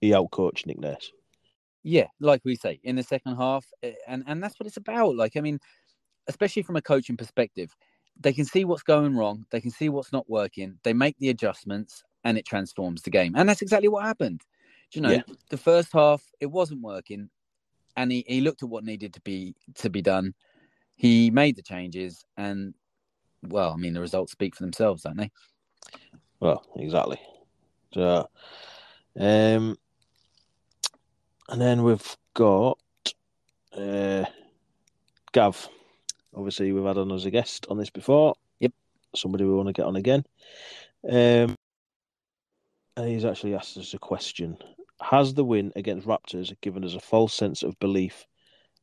he 0.00 0.10
outcoached 0.10 0.66
Nick 0.66 0.78
Nurse. 0.78 1.12
Yeah, 1.88 2.08
like 2.18 2.40
we 2.44 2.56
say 2.56 2.80
in 2.82 2.96
the 2.96 3.04
second 3.04 3.36
half, 3.36 3.64
eh, 3.84 3.92
and 4.08 4.24
and 4.26 4.42
that's 4.42 4.58
what 4.58 4.66
it's 4.66 4.76
about. 4.76 5.14
Like, 5.14 5.36
I 5.36 5.40
mean, 5.40 5.60
especially 6.26 6.62
from 6.62 6.74
a 6.74 6.82
coaching 6.82 7.16
perspective, 7.16 7.72
they 8.18 8.32
can 8.32 8.44
see 8.44 8.64
what's 8.64 8.82
going 8.82 9.16
wrong, 9.16 9.46
they 9.52 9.60
can 9.60 9.70
see 9.70 9.88
what's 9.88 10.12
not 10.12 10.28
working, 10.28 10.80
they 10.82 10.92
make 10.92 11.16
the 11.20 11.28
adjustments, 11.28 12.02
and 12.24 12.36
it 12.36 12.44
transforms 12.44 13.02
the 13.02 13.10
game. 13.10 13.34
And 13.36 13.48
that's 13.48 13.62
exactly 13.62 13.86
what 13.86 14.04
happened. 14.04 14.42
Do 14.90 14.98
you 14.98 15.00
know, 15.00 15.10
yeah. 15.10 15.22
the 15.50 15.56
first 15.56 15.92
half 15.92 16.24
it 16.40 16.46
wasn't 16.46 16.82
working, 16.82 17.30
and 17.96 18.10
he, 18.10 18.24
he 18.26 18.40
looked 18.40 18.64
at 18.64 18.68
what 18.68 18.82
needed 18.82 19.14
to 19.14 19.20
be 19.20 19.54
to 19.76 19.88
be 19.88 20.02
done. 20.02 20.34
He 20.96 21.30
made 21.30 21.54
the 21.54 21.62
changes, 21.62 22.24
and 22.36 22.74
well, 23.44 23.70
I 23.70 23.76
mean, 23.76 23.92
the 23.92 24.00
results 24.00 24.32
speak 24.32 24.56
for 24.56 24.64
themselves, 24.64 25.04
don't 25.04 25.18
they? 25.18 25.30
Well, 26.40 26.66
exactly. 26.74 27.20
So, 27.94 28.28
um, 29.20 29.76
and 31.48 31.60
then 31.60 31.82
we've 31.82 32.16
got 32.34 32.78
uh, 33.76 34.24
Gav. 35.32 35.68
Obviously, 36.34 36.72
we've 36.72 36.84
had 36.84 36.98
on 36.98 37.12
as 37.12 37.24
a 37.24 37.30
guest 37.30 37.66
on 37.70 37.78
this 37.78 37.90
before. 37.90 38.34
Yep. 38.60 38.72
Somebody 39.14 39.44
we 39.44 39.54
want 39.54 39.68
to 39.68 39.72
get 39.72 39.86
on 39.86 39.96
again. 39.96 40.24
Um, 41.08 41.56
and 42.96 43.08
he's 43.08 43.24
actually 43.24 43.54
asked 43.54 43.76
us 43.76 43.94
a 43.94 43.98
question. 43.98 44.56
Has 45.00 45.34
the 45.34 45.44
win 45.44 45.72
against 45.76 46.06
Raptors 46.06 46.54
given 46.60 46.84
us 46.84 46.94
a 46.94 47.00
false 47.00 47.34
sense 47.34 47.62
of 47.62 47.78
belief? 47.78 48.26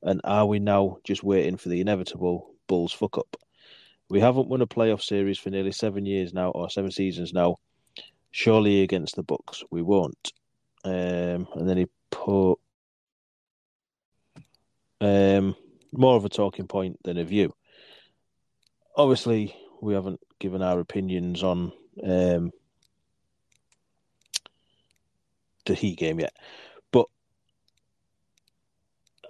And 0.01 0.22
are 0.24 0.45
we 0.45 0.59
now 0.59 0.97
just 1.03 1.24
waiting 1.24 1.57
for 1.57 1.70
the 1.70 1.82
inevitable 1.82 2.51
Bulls 2.68 2.91
fuck 2.91 3.18
up? 3.18 3.36
We 4.09 4.20
haven't 4.20 4.49
won 4.49 4.61
a 4.61 4.68
playoff 4.68 5.01
series 5.01 5.39
for 5.39 5.49
nearly 5.49 5.72
seven 5.72 6.05
years 6.05 6.34
now, 6.34 6.49
or 6.51 6.70
seven 6.70 6.91
seasons 6.91 7.34
now. 7.34 7.57
Surely 8.32 8.82
against 8.82 9.16
the 9.16 9.24
Bucks, 9.24 9.64
we 9.72 9.82
won't. 9.82 10.34
Um, 10.84 11.47
and 11.55 11.68
then 11.68 11.78
he 11.78 11.88
put 12.14 12.59
um, 15.01 15.55
more 15.91 16.16
of 16.16 16.26
a 16.26 16.30
talking 16.30 16.68
point 16.68 16.99
than 17.03 17.18
a 17.18 17.24
view. 17.24 17.53
Obviously, 18.95 19.55
we 19.82 19.95
haven't 19.95 20.20
given 20.39 20.61
our 20.61 20.80
opinions 20.80 21.43
on 21.43 21.72
um, 22.03 22.51
the 25.66 25.74
Heat 25.74 25.97
game 25.97 26.20
yet, 26.20 26.34
but 26.91 27.07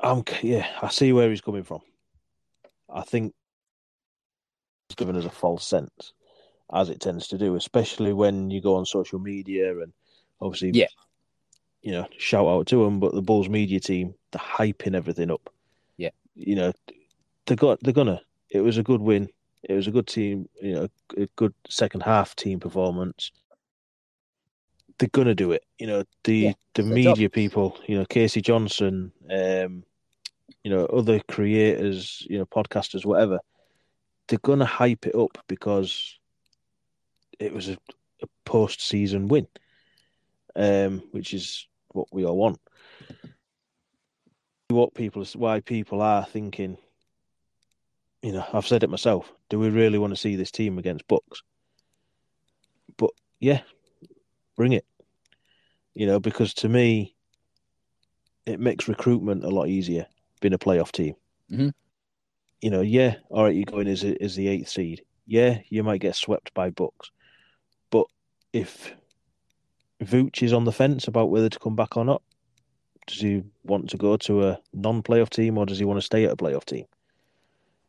I'm 0.01 0.23
yeah, 0.41 0.67
I 0.81 0.89
see 0.89 1.13
where 1.13 1.29
he's 1.29 1.41
coming 1.41 1.63
from. 1.63 1.79
I 2.93 3.01
think 3.01 3.33
it's 4.89 4.95
given 4.95 5.15
us 5.15 5.25
a 5.25 5.29
false 5.29 5.65
sense, 5.65 6.13
as 6.71 6.89
it 6.89 6.99
tends 6.99 7.29
to 7.29 7.37
do, 7.37 7.55
especially 7.55 8.11
when 8.13 8.51
you 8.51 8.61
go 8.61 8.75
on 8.75 8.85
social 8.85 9.19
media 9.19 9.71
and 9.79 9.93
obviously, 10.41 10.71
yeah, 10.73 10.87
you 11.83 11.91
know, 11.91 12.07
shout 12.17 12.47
out 12.47 12.67
to 12.67 12.83
them. 12.83 12.99
But 12.99 13.13
the 13.13 13.21
Bulls 13.21 13.49
media 13.49 13.79
team, 13.79 14.15
they're 14.31 14.41
hyping 14.41 14.95
everything 14.95 15.29
up. 15.29 15.49
Yeah, 15.97 16.09
you 16.35 16.55
know, 16.55 16.73
they 17.45 17.55
got 17.55 17.79
they're 17.81 17.93
gonna. 17.93 18.21
It 18.49 18.61
was 18.61 18.77
a 18.77 18.83
good 18.83 19.01
win. 19.01 19.29
It 19.63 19.73
was 19.73 19.87
a 19.87 19.91
good 19.91 20.07
team. 20.07 20.49
You 20.61 20.73
know, 20.73 20.87
a 21.17 21.27
good 21.35 21.53
second 21.69 22.01
half 22.01 22.35
team 22.35 22.59
performance 22.59 23.31
they're 24.97 25.09
gonna 25.09 25.35
do 25.35 25.51
it. 25.51 25.63
You 25.79 25.87
know, 25.87 26.03
the 26.23 26.37
yeah, 26.37 26.53
the 26.75 26.83
media 26.83 27.29
people, 27.29 27.77
you 27.87 27.97
know, 27.97 28.05
Casey 28.05 28.41
Johnson, 28.41 29.11
um, 29.29 29.83
you 30.63 30.71
know, 30.71 30.85
other 30.85 31.19
creators, 31.27 32.25
you 32.29 32.37
know, 32.37 32.45
podcasters, 32.45 33.05
whatever, 33.05 33.39
they're 34.27 34.39
gonna 34.41 34.65
hype 34.65 35.05
it 35.05 35.15
up 35.15 35.37
because 35.47 36.17
it 37.39 37.53
was 37.53 37.69
a, 37.69 37.77
a 38.21 38.27
post 38.45 38.81
season 38.81 39.27
win. 39.27 39.47
Um, 40.55 41.01
which 41.11 41.33
is 41.33 41.67
what 41.93 42.07
we 42.11 42.25
all 42.25 42.37
want. 42.37 42.59
What 44.67 44.93
people 44.93 45.25
why 45.35 45.59
people 45.59 46.01
are 46.01 46.25
thinking, 46.25 46.77
you 48.21 48.31
know, 48.31 48.45
I've 48.51 48.67
said 48.67 48.83
it 48.83 48.89
myself. 48.89 49.31
Do 49.49 49.59
we 49.59 49.69
really 49.69 49.99
want 49.99 50.11
to 50.11 50.19
see 50.19 50.35
this 50.35 50.51
team 50.51 50.77
against 50.77 51.07
Bucks? 51.07 51.43
But 52.97 53.11
yeah, 53.39 53.61
bring 54.55 54.73
it. 54.73 54.85
You 55.93 56.07
know, 56.07 56.19
because 56.19 56.55
to 56.55 56.69
me, 56.69 57.15
it 58.45 58.59
makes 58.59 58.87
recruitment 58.87 59.45
a 59.45 59.49
lot 59.49 59.67
easier 59.67 60.07
being 60.41 60.53
a 60.53 60.59
playoff 60.59 60.91
team. 60.91 61.15
Mm-hmm. 61.51 61.69
You 62.61 62.69
know, 62.69 62.81
yeah, 62.81 63.15
all 63.29 63.43
right, 63.43 63.55
you're 63.55 63.65
going 63.65 63.87
as 63.87 64.03
as 64.03 64.35
the 64.35 64.47
eighth 64.47 64.69
seed. 64.69 65.03
Yeah, 65.25 65.59
you 65.69 65.83
might 65.83 66.01
get 66.01 66.15
swept 66.15 66.53
by 66.53 66.69
Bucks, 66.69 67.11
but 67.91 68.05
if 68.51 68.93
Vooch 70.07 70.43
is 70.43 70.53
on 70.53 70.65
the 70.65 70.71
fence 70.71 71.07
about 71.07 71.29
whether 71.29 71.49
to 71.49 71.59
come 71.59 71.75
back 71.75 71.97
or 71.97 72.05
not, 72.05 72.21
does 73.07 73.19
he 73.19 73.43
want 73.63 73.89
to 73.89 73.97
go 73.97 74.15
to 74.17 74.47
a 74.47 74.59
non-playoff 74.73 75.29
team 75.29 75.57
or 75.57 75.65
does 75.65 75.79
he 75.79 75.85
want 75.85 75.97
to 75.97 76.05
stay 76.05 76.23
at 76.25 76.31
a 76.31 76.35
playoff 76.37 76.65
team? 76.65 76.85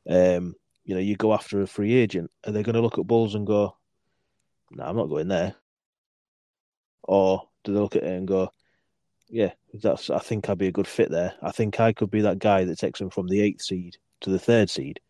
Um, 0.08 0.54
you 0.84 0.94
know, 0.94 1.00
you 1.00 1.16
go 1.16 1.32
after 1.32 1.62
a 1.62 1.66
free 1.66 1.94
agent, 1.94 2.30
are 2.46 2.52
they 2.52 2.62
going 2.62 2.74
to 2.74 2.82
look 2.82 2.98
at 2.98 3.06
Bulls 3.06 3.34
and 3.34 3.46
go, 3.46 3.76
"No, 4.70 4.82
nah, 4.84 4.90
I'm 4.90 4.96
not 4.96 5.08
going 5.08 5.28
there"? 5.28 5.54
or 7.06 7.46
do 7.64 7.72
they 7.74 7.78
look 7.80 7.96
at 7.96 8.02
it 8.02 8.08
and 8.10 8.26
go, 8.26 8.50
"Yeah, 9.28 9.52
that's 9.74 10.08
I 10.10 10.18
think 10.18 10.48
I'd 10.48 10.58
be 10.58 10.68
a 10.68 10.72
good 10.72 10.86
fit 10.86 11.10
there. 11.10 11.34
I 11.42 11.50
think 11.52 11.78
I 11.78 11.92
could 11.92 12.10
be 12.10 12.22
that 12.22 12.38
guy 12.38 12.64
that 12.64 12.78
takes 12.78 12.98
them 12.98 13.10
from 13.10 13.28
the 13.28 13.40
eighth 13.40 13.62
seed 13.62 13.96
to 14.20 14.30
the 14.30 14.38
third 14.38 14.70
seed." 14.70 15.00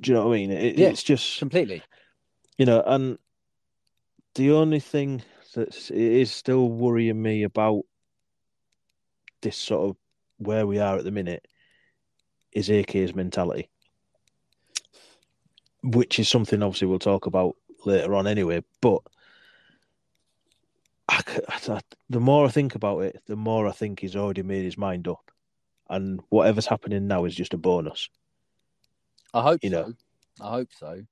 Do 0.00 0.10
you 0.10 0.14
know 0.16 0.26
what 0.26 0.34
I 0.34 0.36
mean? 0.38 0.50
It, 0.50 0.78
Yeah. 0.78 0.88
It's 0.88 1.02
just 1.02 1.38
Completely. 1.38 1.82
you 2.58 2.66
know, 2.66 2.82
and 2.86 3.18
the 4.34 4.52
only 4.52 4.80
thing 4.80 5.22
that 5.54 5.90
is 5.90 6.32
still 6.32 6.68
worrying 6.68 7.20
me 7.20 7.42
about 7.42 7.82
this 9.42 9.56
sort 9.56 9.90
of 9.90 9.96
where 10.38 10.66
we 10.66 10.78
are 10.78 10.96
at 10.98 11.04
the 11.04 11.10
minute 11.10 11.46
is 12.52 12.70
AK's 12.70 13.14
mentality, 13.14 13.68
which 15.82 16.18
is 16.18 16.28
something 16.28 16.62
obviously 16.62 16.86
we'll 16.88 16.98
talk 16.98 17.26
about 17.26 17.56
later 17.84 18.14
on 18.14 18.26
anyway. 18.26 18.62
But 18.80 19.00
I, 21.08 21.20
I- 21.68 21.80
the 22.10 22.20
more 22.20 22.46
I 22.46 22.50
think 22.50 22.74
about 22.74 23.00
it, 23.00 23.22
the 23.26 23.36
more 23.36 23.66
I 23.68 23.72
think 23.72 24.00
he's 24.00 24.16
already 24.16 24.42
made 24.42 24.64
his 24.64 24.78
mind 24.78 25.08
up, 25.08 25.30
and 25.90 26.20
whatever's 26.30 26.66
happening 26.66 27.06
now 27.06 27.24
is 27.24 27.34
just 27.34 27.54
a 27.54 27.58
bonus. 27.58 28.08
I 29.32 29.42
hope 29.42 29.60
You 29.62 29.70
so. 29.70 29.82
know. 29.82 29.94
I 30.40 30.50
hope 30.50 30.68
so. 30.78 31.02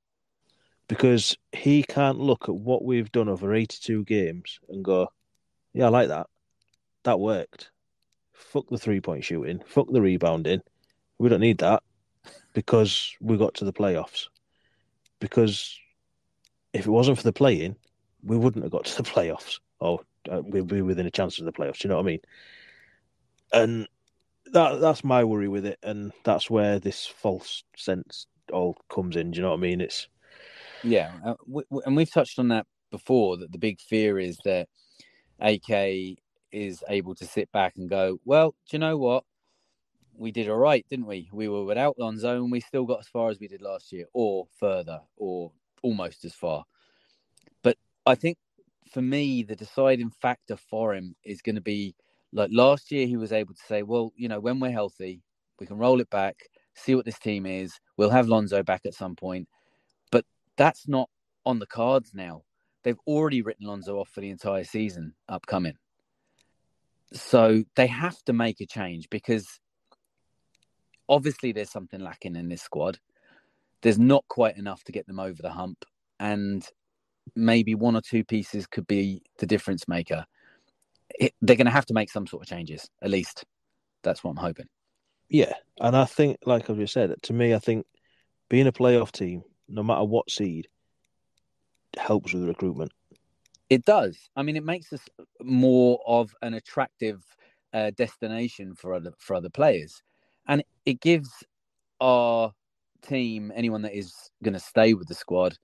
Because 0.92 1.38
he 1.52 1.82
can't 1.82 2.18
look 2.18 2.50
at 2.50 2.54
what 2.54 2.84
we've 2.84 3.10
done 3.10 3.30
over 3.30 3.54
82 3.54 4.04
games 4.04 4.60
and 4.68 4.84
go, 4.84 5.08
yeah, 5.72 5.86
I 5.86 5.88
like 5.88 6.08
that. 6.08 6.26
That 7.04 7.18
worked. 7.18 7.70
Fuck 8.34 8.68
the 8.68 8.76
three 8.76 9.00
point 9.00 9.24
shooting. 9.24 9.62
Fuck 9.66 9.86
the 9.90 10.02
rebounding. 10.02 10.60
We 11.16 11.30
don't 11.30 11.40
need 11.40 11.56
that 11.60 11.82
because 12.52 13.16
we 13.22 13.38
got 13.38 13.54
to 13.54 13.64
the 13.64 13.72
playoffs. 13.72 14.26
Because 15.18 15.78
if 16.74 16.86
it 16.86 16.90
wasn't 16.90 17.16
for 17.16 17.24
the 17.24 17.32
play-in, 17.32 17.74
we 18.22 18.36
wouldn't 18.36 18.62
have 18.62 18.72
got 18.72 18.84
to 18.84 19.02
the 19.02 19.08
playoffs 19.10 19.60
or 19.80 20.00
uh, 20.30 20.42
we'd 20.44 20.66
be 20.66 20.82
within 20.82 21.06
a 21.06 21.10
chance 21.10 21.38
of 21.38 21.46
the 21.46 21.52
playoffs. 21.52 21.82
You 21.84 21.88
know 21.88 21.96
what 21.96 22.02
I 22.02 22.06
mean? 22.06 22.20
And 23.50 23.88
that 24.52 24.78
that's 24.82 25.04
my 25.04 25.24
worry 25.24 25.48
with 25.48 25.64
it. 25.64 25.78
And 25.82 26.12
that's 26.22 26.50
where 26.50 26.78
this 26.78 27.06
false 27.06 27.64
sense 27.78 28.26
all 28.52 28.76
comes 28.90 29.16
in. 29.16 29.30
Do 29.30 29.36
you 29.36 29.42
know 29.42 29.52
what 29.52 29.56
I 29.56 29.62
mean? 29.62 29.80
It's 29.80 30.06
Yeah, 30.82 31.12
uh, 31.24 31.34
w- 31.46 31.66
w- 31.70 31.82
and 31.86 31.96
we've 31.96 32.10
touched 32.10 32.38
on 32.38 32.48
that 32.48 32.66
before. 32.90 33.36
That 33.36 33.52
the 33.52 33.58
big 33.58 33.80
fear 33.80 34.18
is 34.18 34.38
that 34.44 34.68
AK 35.40 36.16
is 36.52 36.82
able 36.88 37.14
to 37.16 37.24
sit 37.26 37.50
back 37.52 37.74
and 37.76 37.88
go, 37.88 38.18
"Well, 38.24 38.50
do 38.68 38.76
you 38.76 38.78
know 38.78 38.96
what? 38.98 39.24
We 40.14 40.32
did 40.32 40.48
all 40.48 40.58
right, 40.58 40.86
didn't 40.90 41.06
we? 41.06 41.28
We 41.32 41.48
were 41.48 41.64
without 41.64 41.98
Lonzo, 41.98 42.42
and 42.42 42.52
we 42.52 42.60
still 42.60 42.84
got 42.86 43.00
as 43.00 43.08
far 43.08 43.30
as 43.30 43.40
we 43.40 43.48
did 43.48 43.62
last 43.62 43.92
year, 43.92 44.06
or 44.14 44.46
further, 44.58 45.00
or 45.16 45.52
almost 45.82 46.24
as 46.24 46.34
far." 46.34 46.64
But 47.62 47.76
I 48.06 48.14
think 48.14 48.38
for 48.92 49.02
me, 49.02 49.42
the 49.42 49.56
deciding 49.56 50.10
factor 50.10 50.56
for 50.56 50.94
him 50.94 51.16
is 51.24 51.42
going 51.42 51.56
to 51.56 51.60
be 51.62 51.94
like 52.32 52.50
last 52.52 52.90
year. 52.92 53.06
He 53.06 53.16
was 53.16 53.32
able 53.32 53.54
to 53.54 53.62
say, 53.68 53.82
"Well, 53.82 54.12
you 54.16 54.28
know, 54.28 54.40
when 54.40 54.60
we're 54.60 54.70
healthy, 54.72 55.22
we 55.60 55.66
can 55.66 55.78
roll 55.78 56.00
it 56.00 56.10
back, 56.10 56.36
see 56.74 56.94
what 56.94 57.04
this 57.04 57.18
team 57.18 57.46
is. 57.46 57.72
We'll 57.96 58.10
have 58.10 58.28
Lonzo 58.28 58.62
back 58.62 58.82
at 58.86 58.94
some 58.94 59.16
point." 59.16 59.48
That's 60.62 60.86
not 60.86 61.10
on 61.44 61.58
the 61.58 61.66
cards 61.66 62.12
now. 62.14 62.44
They've 62.84 63.00
already 63.04 63.42
written 63.42 63.66
Lonzo 63.66 63.98
off 63.98 64.10
for 64.10 64.20
the 64.20 64.30
entire 64.30 64.62
season 64.62 65.14
upcoming. 65.28 65.74
So 67.12 67.64
they 67.74 67.88
have 67.88 68.22
to 68.26 68.32
make 68.32 68.60
a 68.60 68.66
change 68.66 69.10
because 69.10 69.58
obviously 71.08 71.50
there's 71.50 71.72
something 71.72 71.98
lacking 71.98 72.36
in 72.36 72.48
this 72.48 72.62
squad. 72.62 73.00
There's 73.80 73.98
not 73.98 74.24
quite 74.28 74.56
enough 74.56 74.84
to 74.84 74.92
get 74.92 75.04
them 75.08 75.18
over 75.18 75.42
the 75.42 75.50
hump. 75.50 75.84
And 76.20 76.64
maybe 77.34 77.74
one 77.74 77.96
or 77.96 78.00
two 78.00 78.22
pieces 78.22 78.68
could 78.68 78.86
be 78.86 79.20
the 79.40 79.46
difference 79.46 79.88
maker. 79.88 80.26
It, 81.10 81.34
they're 81.42 81.56
going 81.56 81.66
to 81.66 81.72
have 81.72 81.86
to 81.86 81.94
make 81.94 82.08
some 82.08 82.28
sort 82.28 82.44
of 82.44 82.48
changes, 82.48 82.88
at 83.02 83.10
least. 83.10 83.44
That's 84.04 84.22
what 84.22 84.30
I'm 84.30 84.36
hoping. 84.36 84.66
Yeah, 85.28 85.54
and 85.80 85.96
I 85.96 86.04
think, 86.04 86.36
like 86.46 86.70
I've 86.70 86.78
just 86.78 86.92
said, 86.92 87.12
to 87.20 87.32
me, 87.32 87.52
I 87.52 87.58
think 87.58 87.84
being 88.48 88.68
a 88.68 88.72
playoff 88.72 89.10
team, 89.10 89.42
no 89.72 89.82
matter 89.82 90.04
what 90.04 90.30
seed, 90.30 90.68
helps 91.96 92.32
with 92.32 92.44
recruitment. 92.44 92.92
It 93.70 93.84
does. 93.84 94.18
I 94.36 94.42
mean, 94.42 94.56
it 94.56 94.64
makes 94.64 94.92
us 94.92 95.00
more 95.42 96.00
of 96.06 96.34
an 96.42 96.54
attractive 96.54 97.22
uh, 97.72 97.90
destination 97.96 98.74
for 98.74 98.94
other 98.94 99.12
for 99.18 99.34
other 99.34 99.48
players, 99.48 100.02
and 100.46 100.62
it 100.84 101.00
gives 101.00 101.30
our 102.00 102.52
team, 103.02 103.52
anyone 103.54 103.82
that 103.82 103.96
is 103.96 104.12
going 104.44 104.54
to 104.54 104.60
stay 104.60 104.94
with 104.94 105.08
the 105.08 105.14
squad, 105.14 105.56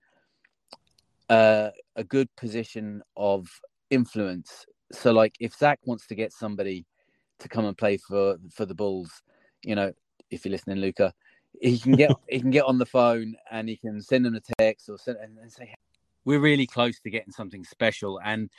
uh, 1.29 1.69
a 1.95 2.03
good 2.03 2.27
position 2.35 3.01
of 3.15 3.47
influence. 3.89 4.65
So, 4.91 5.11
like, 5.11 5.35
if 5.39 5.53
Zach 5.53 5.79
wants 5.85 6.07
to 6.07 6.15
get 6.15 6.33
somebody 6.33 6.85
to 7.39 7.47
come 7.47 7.65
and 7.65 7.77
play 7.77 7.97
for 7.97 8.37
for 8.51 8.65
the 8.65 8.75
Bulls, 8.75 9.11
you 9.63 9.75
know, 9.75 9.93
if 10.31 10.45
you're 10.45 10.51
listening, 10.51 10.77
Luka, 10.77 11.13
he 11.59 11.77
can 11.77 11.93
get 11.93 12.11
he 12.27 12.39
can 12.39 12.51
get 12.51 12.65
on 12.65 12.77
the 12.77 12.85
phone 12.85 13.35
and 13.51 13.69
he 13.69 13.77
can 13.77 14.01
send 14.01 14.25
them 14.25 14.35
a 14.35 14.41
text 14.59 14.89
or 14.89 14.97
send 14.97 15.17
and, 15.17 15.37
and 15.37 15.51
say, 15.51 15.73
"We're 16.25 16.39
really 16.39 16.65
close 16.67 16.99
to 17.01 17.09
getting 17.09 17.31
something 17.31 17.63
special, 17.63 18.19
and 18.23 18.49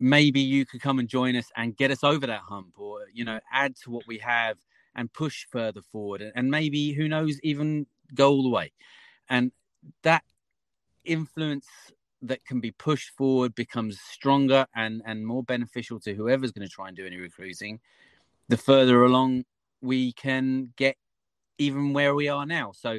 maybe 0.00 0.40
you 0.40 0.66
could 0.66 0.80
come 0.80 0.98
and 0.98 1.08
join 1.08 1.36
us 1.36 1.50
and 1.56 1.76
get 1.76 1.90
us 1.90 2.04
over 2.04 2.26
that 2.26 2.40
hump, 2.40 2.74
or 2.78 3.06
you 3.12 3.24
know, 3.24 3.40
add 3.52 3.76
to 3.84 3.90
what 3.90 4.06
we 4.06 4.18
have 4.18 4.58
and 4.94 5.12
push 5.12 5.46
further 5.50 5.82
forward, 5.82 6.20
and, 6.20 6.32
and 6.34 6.50
maybe 6.50 6.92
who 6.92 7.08
knows, 7.08 7.38
even 7.42 7.86
go 8.14 8.30
all 8.30 8.42
the 8.42 8.48
way." 8.48 8.72
And 9.30 9.52
that 10.02 10.24
influence 11.04 11.66
that 12.22 12.44
can 12.44 12.60
be 12.60 12.72
pushed 12.72 13.10
forward 13.10 13.54
becomes 13.54 14.00
stronger 14.00 14.66
and 14.74 15.02
and 15.06 15.24
more 15.26 15.44
beneficial 15.44 16.00
to 16.00 16.14
whoever's 16.14 16.50
going 16.50 16.66
to 16.66 16.72
try 16.72 16.88
and 16.88 16.96
do 16.96 17.06
any 17.06 17.16
recruiting 17.16 17.78
the 18.48 18.56
further 18.56 19.04
along 19.04 19.44
we 19.80 20.12
can 20.12 20.72
get 20.76 20.96
even 21.58 21.92
where 21.92 22.14
we 22.14 22.28
are 22.28 22.46
now 22.46 22.72
so 22.72 22.98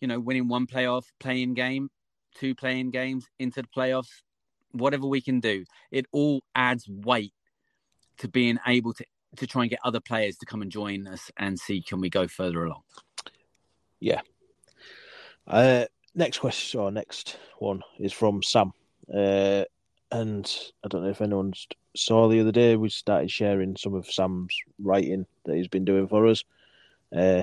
you 0.00 0.08
know 0.08 0.20
winning 0.20 0.48
one 0.48 0.66
playoff 0.66 1.04
play-in 1.18 1.54
game 1.54 1.88
two 2.34 2.54
play-in 2.54 2.90
games 2.90 3.26
into 3.38 3.62
the 3.62 3.68
playoffs 3.68 4.22
whatever 4.72 5.06
we 5.06 5.20
can 5.20 5.40
do 5.40 5.64
it 5.90 6.06
all 6.12 6.42
adds 6.54 6.88
weight 6.88 7.32
to 8.18 8.28
being 8.28 8.58
able 8.66 8.92
to 8.92 9.04
to 9.36 9.46
try 9.46 9.62
and 9.62 9.70
get 9.70 9.78
other 9.84 10.00
players 10.00 10.36
to 10.36 10.46
come 10.46 10.62
and 10.62 10.70
join 10.70 11.06
us 11.06 11.30
and 11.36 11.58
see 11.58 11.80
can 11.80 12.00
we 12.00 12.10
go 12.10 12.26
further 12.26 12.64
along 12.64 12.82
Yeah. 14.00 14.22
Uh, 15.46 15.84
next 16.14 16.38
question 16.38 16.80
or 16.80 16.90
next 16.90 17.38
one 17.58 17.82
is 17.98 18.12
from 18.12 18.42
Sam. 18.42 18.72
Uh, 19.12 19.64
and 20.12 20.72
I 20.84 20.88
don't 20.88 21.02
know 21.04 21.10
if 21.10 21.20
anyone 21.20 21.52
saw 21.96 22.28
the 22.28 22.40
other 22.40 22.52
day, 22.52 22.76
we 22.76 22.88
started 22.88 23.30
sharing 23.30 23.76
some 23.76 23.94
of 23.94 24.10
Sam's 24.10 24.56
writing 24.78 25.26
that 25.44 25.56
he's 25.56 25.68
been 25.68 25.84
doing 25.84 26.08
for 26.08 26.26
us. 26.26 26.44
Uh, 27.14 27.42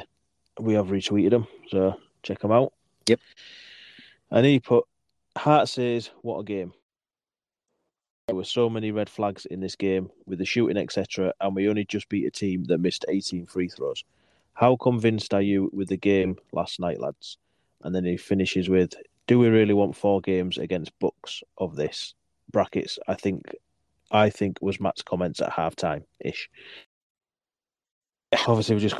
we 0.59 0.73
have 0.73 0.87
retweeted 0.87 1.33
him, 1.33 1.47
so 1.69 1.95
check 2.23 2.43
him 2.43 2.51
out. 2.51 2.73
Yep. 3.07 3.19
And 4.31 4.45
he 4.45 4.59
put, 4.59 4.85
Hart 5.37 5.69
says, 5.69 6.09
what 6.21 6.39
a 6.39 6.43
game. 6.43 6.73
There 8.27 8.35
were 8.35 8.43
so 8.43 8.69
many 8.69 8.91
red 8.91 9.09
flags 9.09 9.45
in 9.45 9.61
this 9.61 9.75
game 9.77 10.09
with 10.25 10.39
the 10.39 10.45
shooting, 10.45 10.75
etc., 10.75 11.33
and 11.39 11.55
we 11.55 11.69
only 11.69 11.85
just 11.85 12.09
beat 12.09 12.25
a 12.25 12.31
team 12.31 12.65
that 12.65 12.79
missed 12.79 13.05
18 13.07 13.45
free 13.45 13.69
throws. 13.69 14.03
How 14.53 14.75
convinced 14.75 15.33
are 15.33 15.41
you 15.41 15.69
with 15.71 15.87
the 15.87 15.97
game 15.97 16.35
last 16.51 16.79
night, 16.79 16.99
lads? 16.99 17.37
And 17.83 17.95
then 17.95 18.03
he 18.03 18.17
finishes 18.17 18.67
with, 18.67 18.95
"Do 19.27 19.39
we 19.39 19.47
really 19.47 19.73
want 19.73 19.95
four 19.95 20.19
games 20.19 20.57
against 20.57 20.97
Bucks 20.99 21.41
of 21.57 21.75
this?" 21.75 22.15
Brackets. 22.51 22.99
I 23.07 23.13
think, 23.13 23.55
I 24.11 24.29
think 24.29 24.57
was 24.61 24.79
Matt's 24.79 25.03
comments 25.03 25.41
at 25.41 25.51
halftime 25.51 26.03
ish. 26.19 26.49
Obviously, 28.47 28.75
we 28.75 28.81
just 28.81 28.95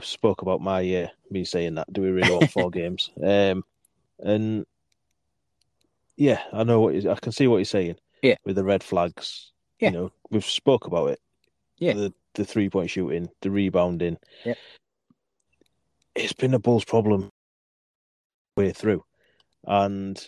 spoke 0.00 0.42
about 0.42 0.60
my 0.60 0.80
uh, 1.04 1.08
me 1.30 1.44
saying 1.44 1.74
that. 1.74 1.92
Do 1.92 2.00
we 2.02 2.08
really 2.10 2.32
want 2.32 2.50
four 2.50 2.70
games? 2.80 3.10
Um, 3.22 3.64
and 4.18 4.64
yeah, 6.16 6.40
I 6.52 6.64
know 6.64 6.80
what 6.80 6.94
I 7.06 7.14
can 7.16 7.32
see 7.32 7.46
what 7.46 7.58
he's 7.58 7.70
saying. 7.70 7.96
Yeah. 8.22 8.36
with 8.44 8.54
the 8.56 8.64
red 8.64 8.84
flags. 8.84 9.50
Yeah. 9.80 9.88
You 9.90 9.94
know, 9.96 10.12
we've 10.30 10.44
spoke 10.44 10.86
about 10.86 11.10
it. 11.10 11.20
Yeah. 11.78 11.94
the 11.94 12.14
the 12.34 12.44
three 12.44 12.70
point 12.70 12.88
shooting, 12.88 13.28
the 13.42 13.50
rebounding. 13.50 14.16
Yeah, 14.44 14.54
It's 16.14 16.32
been 16.32 16.54
a 16.54 16.58
Bulls 16.58 16.84
problem 16.84 17.28
way 18.56 18.70
through. 18.72 19.04
And 19.66 20.24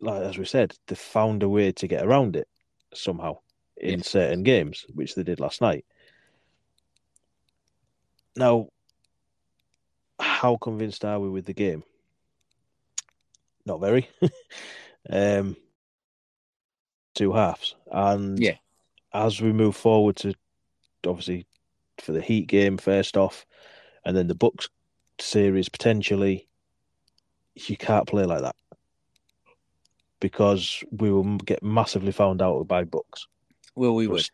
like 0.00 0.22
as 0.22 0.38
we 0.38 0.44
said, 0.44 0.74
they 0.86 0.94
found 0.94 1.42
a 1.42 1.48
way 1.48 1.72
to 1.72 1.88
get 1.88 2.04
around 2.04 2.36
it 2.36 2.46
somehow 2.94 3.38
in 3.76 3.98
Yeah. 4.00 4.04
certain 4.04 4.42
games, 4.44 4.84
which 4.94 5.14
they 5.16 5.22
did 5.24 5.40
last 5.40 5.60
night. 5.60 5.84
Now, 8.36 8.68
how 10.20 10.56
convinced 10.56 11.04
are 11.04 11.18
we 11.20 11.28
with 11.28 11.46
the 11.46 11.54
game? 11.54 11.82
Not 13.64 13.80
very. 13.80 14.08
um, 15.10 15.56
two 17.14 17.32
halves, 17.32 17.74
and 17.90 18.38
Yeah. 18.38 18.56
as 19.12 19.40
we 19.40 19.52
move 19.52 19.76
forward 19.76 20.16
to 20.16 20.34
obviously 21.06 21.46
for 21.98 22.12
the 22.12 22.20
Heat 22.20 22.46
game 22.46 22.76
first 22.76 23.16
off, 23.16 23.44
and 24.04 24.16
then 24.16 24.28
the 24.28 24.34
Bucks 24.34 24.68
series 25.20 25.68
potentially, 25.68 26.48
you 27.54 27.76
can't 27.76 28.06
play 28.06 28.24
like 28.24 28.42
that. 28.42 28.56
because 30.20 30.82
we 30.90 31.12
will 31.12 31.36
get 31.38 31.62
massively 31.62 32.10
found 32.10 32.42
out 32.42 32.66
by 32.66 32.82
Bucks. 32.82 33.28
Well, 33.76 33.94
we 33.94 34.08
would, 34.08 34.28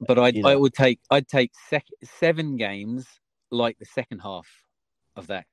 but 0.00 0.18
I 0.18 0.28
you 0.28 0.42
know. 0.42 0.48
I 0.48 0.56
would 0.56 0.74
take 0.74 1.00
I'd 1.10 1.28
take 1.28 1.52
sec- 1.68 1.86
seven 2.04 2.56
games 2.56 3.06
like 3.50 3.78
the 3.78 3.84
second 3.86 4.20
half 4.20 4.46
of 5.16 5.26
that 5.28 5.46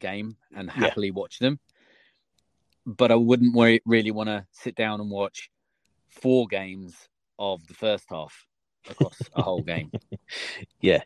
game 0.00 0.36
and 0.56 0.68
Yeah. 0.68 0.74
happily 0.86 1.10
watch 1.10 1.38
them. 1.38 1.60
But 2.86 3.10
I 3.10 3.14
wouldn't 3.14 3.54
worry, 3.54 3.80
really 3.86 4.10
want 4.10 4.28
to 4.28 4.46
sit 4.52 4.74
down 4.74 5.00
and 5.00 5.10
watch 5.10 5.50
four 6.10 6.46
games 6.46 6.94
of 7.38 7.66
the 7.66 7.74
first 7.74 8.04
half 8.10 8.46
across 8.90 9.20
a 9.34 9.42
whole 9.42 9.62
game. 9.72 9.90
Yeah, 10.80 11.02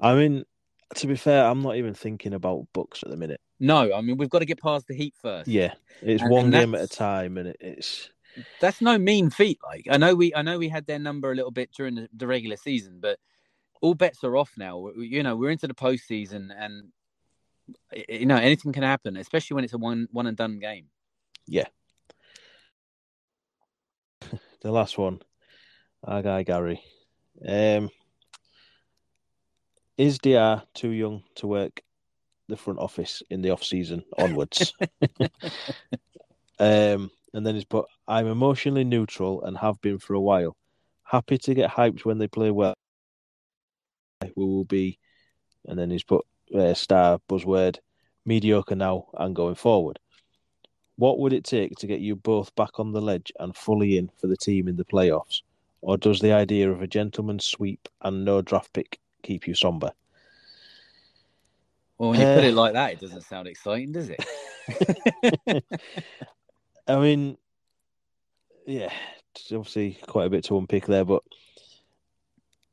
I 0.00 0.14
mean, 0.14 0.44
to 0.96 1.06
be 1.06 1.16
fair, 1.16 1.44
I'm 1.46 1.62
not 1.62 1.76
even 1.76 1.94
thinking 1.94 2.34
about 2.34 2.66
Bucks 2.74 3.02
at 3.02 3.08
the 3.10 3.16
minute. 3.16 3.40
No, 3.58 3.94
I 3.94 4.02
mean 4.02 4.18
we've 4.18 4.28
got 4.28 4.40
to 4.40 4.44
get 4.44 4.60
past 4.60 4.86
the 4.88 4.94
heat 4.94 5.14
first. 5.22 5.48
Yeah, 5.48 5.72
it's 6.02 6.22
And- 6.22 6.30
one 6.30 6.44
and 6.46 6.52
game 6.52 6.74
at 6.74 6.82
a 6.82 6.88
time, 6.88 7.38
and 7.38 7.48
it, 7.48 7.56
it's 7.60 8.10
that's 8.60 8.80
no 8.80 8.98
mean 8.98 9.30
feat. 9.30 9.58
Like 9.62 9.86
I 9.90 9.96
know 9.96 10.14
we, 10.14 10.34
I 10.34 10.42
know 10.42 10.58
we 10.58 10.68
had 10.68 10.86
their 10.86 10.98
number 10.98 11.32
a 11.32 11.34
little 11.34 11.50
bit 11.50 11.72
during 11.72 11.94
the, 11.94 12.08
the 12.16 12.26
regular 12.26 12.56
season, 12.56 12.98
but 13.00 13.18
all 13.82 13.94
bets 13.94 14.24
are 14.24 14.36
off 14.36 14.52
now. 14.56 14.78
We- 14.78 15.08
You 15.08 15.22
know, 15.22 15.36
we're 15.36 15.50
into 15.50 15.68
the 15.68 15.74
postseason, 15.74 16.50
and 16.56 16.92
you 18.08 18.26
know 18.26 18.36
anything 18.36 18.72
can 18.72 18.82
happen, 18.82 19.16
especially 19.16 19.54
when 19.56 19.64
it's 19.64 19.72
a 19.74 19.78
one 19.78 20.08
one 20.12 20.26
and 20.26 20.36
done 20.36 20.58
game. 20.58 20.86
Yeah. 21.46 21.66
the 24.60 24.72
last 24.72 24.98
one. 24.98 25.20
Our 26.04 26.22
guy 26.22 26.42
Gary. 26.42 26.82
Um, 27.46 27.90
is 29.98 30.18
DR 30.18 30.62
too 30.74 30.90
young 30.90 31.22
to 31.36 31.46
work 31.46 31.80
the 32.48 32.56
front 32.56 32.78
office 32.78 33.22
in 33.30 33.42
the 33.42 33.50
off 33.50 33.62
season 33.64 34.04
onwards? 34.18 34.72
um, 36.58 37.10
and 37.36 37.46
then 37.46 37.54
he's 37.54 37.66
put, 37.66 37.84
I'm 38.08 38.28
emotionally 38.28 38.82
neutral 38.82 39.42
and 39.44 39.58
have 39.58 39.78
been 39.82 39.98
for 39.98 40.14
a 40.14 40.20
while. 40.20 40.56
Happy 41.02 41.36
to 41.36 41.52
get 41.52 41.70
hyped 41.70 42.06
when 42.06 42.16
they 42.16 42.28
play 42.28 42.50
well. 42.50 42.72
We 44.22 44.42
will 44.42 44.64
be, 44.64 44.98
and 45.66 45.78
then 45.78 45.90
he's 45.90 46.02
put 46.02 46.24
uh, 46.54 46.72
star 46.72 47.18
buzzword 47.28 47.76
mediocre 48.24 48.74
now 48.74 49.08
and 49.18 49.36
going 49.36 49.54
forward. 49.54 49.98
What 50.96 51.18
would 51.18 51.34
it 51.34 51.44
take 51.44 51.76
to 51.76 51.86
get 51.86 52.00
you 52.00 52.16
both 52.16 52.54
back 52.54 52.80
on 52.80 52.92
the 52.92 53.02
ledge 53.02 53.30
and 53.38 53.54
fully 53.54 53.98
in 53.98 54.08
for 54.18 54.28
the 54.28 54.36
team 54.38 54.66
in 54.66 54.76
the 54.76 54.86
playoffs? 54.86 55.42
Or 55.82 55.98
does 55.98 56.20
the 56.20 56.32
idea 56.32 56.72
of 56.72 56.80
a 56.80 56.86
gentleman's 56.86 57.44
sweep 57.44 57.86
and 58.00 58.24
no 58.24 58.40
draft 58.40 58.72
pick 58.72 58.98
keep 59.22 59.46
you 59.46 59.54
somber? 59.54 59.92
Well, 61.98 62.10
when 62.10 62.20
you 62.20 62.26
put 62.26 62.44
Uh, 62.44 62.46
it 62.46 62.54
like 62.54 62.72
that, 62.72 62.92
it 62.92 63.00
doesn't 63.00 63.24
sound 63.24 63.46
exciting, 63.46 63.92
does 63.92 64.08
it? 64.08 64.24
I 66.88 66.96
mean, 66.96 67.36
yeah, 68.66 68.92
obviously 69.52 69.98
quite 70.06 70.26
a 70.26 70.30
bit 70.30 70.44
to 70.44 70.58
unpick 70.58 70.86
there, 70.86 71.04
but 71.04 71.22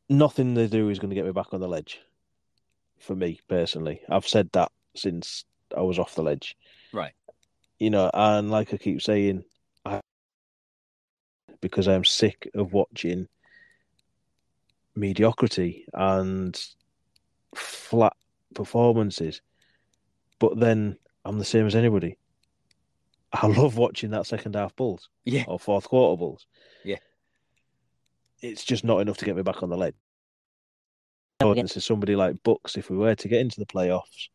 nothing 0.09 0.53
they 0.53 0.67
do 0.67 0.89
is 0.89 0.99
going 0.99 1.09
to 1.09 1.15
get 1.15 1.25
me 1.25 1.31
back 1.31 1.53
on 1.53 1.59
the 1.61 1.67
ledge. 1.67 1.99
For 2.99 3.15
me 3.15 3.41
personally, 3.49 4.01
I've 4.09 4.27
said 4.27 4.49
that 4.53 4.71
since 4.95 5.43
I 5.75 5.81
was 5.81 5.99
off 5.99 6.15
the 6.15 6.23
ledge. 6.23 6.55
Right. 6.93 7.13
You 7.79 7.89
know, 7.89 8.09
and 8.13 8.49
like 8.49 8.73
I 8.73 8.77
keep 8.77 9.01
saying, 9.01 9.43
I 9.85 9.99
because 11.59 11.87
I'm 11.87 12.05
sick 12.05 12.49
of 12.53 12.71
watching 12.71 13.27
mediocrity 14.95 15.85
and 15.93 16.59
flat 17.55 18.15
performances. 18.53 19.41
But 20.39 20.59
then 20.59 20.97
I'm 21.25 21.39
the 21.39 21.45
same 21.45 21.65
as 21.65 21.75
anybody. 21.75 22.17
I 23.41 23.47
love 23.47 23.77
watching 23.77 24.11
that 24.11 24.27
second 24.27 24.55
half 24.55 24.75
Bulls 24.75 25.09
Yeah. 25.25 25.45
or 25.47 25.59
fourth 25.59 25.85
quarter 25.85 26.17
Bulls. 26.17 26.45
Yeah. 26.83 26.99
It's 28.41 28.63
just 28.63 28.83
not 28.83 28.99
enough 28.99 29.17
to 29.17 29.25
get 29.25 29.35
me 29.35 29.41
back 29.41 29.63
on 29.63 29.69
the 29.69 29.77
ledge. 29.77 29.95
Against 31.39 31.81
somebody 31.81 32.15
like 32.15 32.41
Bucks, 32.43 32.77
if 32.77 32.89
we 32.89 32.95
were 32.95 33.15
to 33.15 33.27
get 33.27 33.41
into 33.41 33.59
the 33.59 33.65
playoffs, 33.65 34.29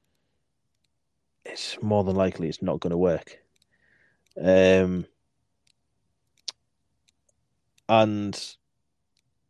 it's 1.47 1.81
more 1.81 2.05
than 2.05 2.17
likely 2.17 2.49
it's 2.49 2.61
not 2.61 2.81
going 2.81 2.91
to 2.91 2.99
work. 2.99 3.39
Um, 4.39 5.07
and 7.89 8.39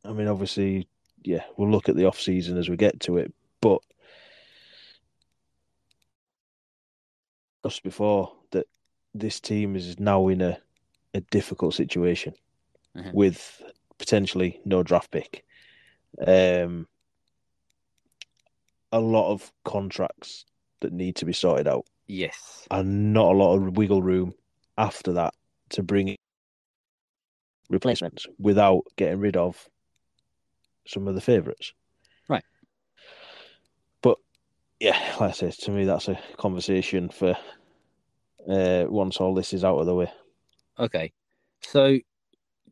I 0.04 0.12
mean, 0.12 0.28
obviously, 0.28 0.86
yeah, 1.24 1.42
we'll 1.56 1.70
look 1.70 1.88
at 1.88 1.96
the 1.96 2.04
off 2.04 2.20
season 2.20 2.58
as 2.58 2.68
we 2.68 2.76
get 2.76 3.00
to 3.00 3.16
it, 3.16 3.32
but 3.60 3.80
just 7.64 7.82
before 7.82 8.32
that, 8.52 8.66
this 9.14 9.40
team 9.40 9.76
is 9.76 9.98
now 9.98 10.28
in 10.28 10.40
a, 10.40 10.58
a 11.14 11.20
difficult 11.20 11.74
situation 11.74 12.34
Mhm. 12.96 13.12
with 13.14 13.62
potentially 13.98 14.60
no 14.64 14.82
draft 14.82 15.10
pick. 15.10 15.44
Um, 16.26 16.86
a 18.92 19.00
lot 19.00 19.30
of 19.32 19.52
contracts 19.64 20.44
that 20.80 20.92
need 20.92 21.16
to 21.16 21.24
be 21.24 21.32
sorted 21.32 21.68
out, 21.68 21.86
Yes. 22.06 22.66
and 22.70 23.12
not 23.12 23.32
a 23.34 23.38
lot 23.38 23.54
of 23.54 23.76
wiggle 23.76 24.02
room 24.02 24.34
after 24.78 25.12
that 25.14 25.34
to 25.70 25.82
bring 25.82 26.08
in 26.08 26.16
replacements 27.68 28.26
without 28.38 28.84
getting 28.96 29.18
rid 29.20 29.36
of 29.36 29.68
some 30.86 31.06
of 31.06 31.14
the 31.14 31.20
favourites. 31.20 31.74
Right. 32.28 32.44
But 34.00 34.18
yeah, 34.80 34.98
like 35.20 35.30
I 35.30 35.32
say, 35.32 35.50
to 35.50 35.70
me, 35.70 35.84
that's 35.84 36.08
a 36.08 36.18
conversation 36.38 37.10
for 37.10 37.36
uh, 38.48 38.86
once 38.88 39.18
all 39.18 39.34
this 39.34 39.52
is 39.52 39.64
out 39.64 39.78
of 39.78 39.86
the 39.86 39.94
way. 39.94 40.10
Okay. 40.78 41.12
So 41.62 41.98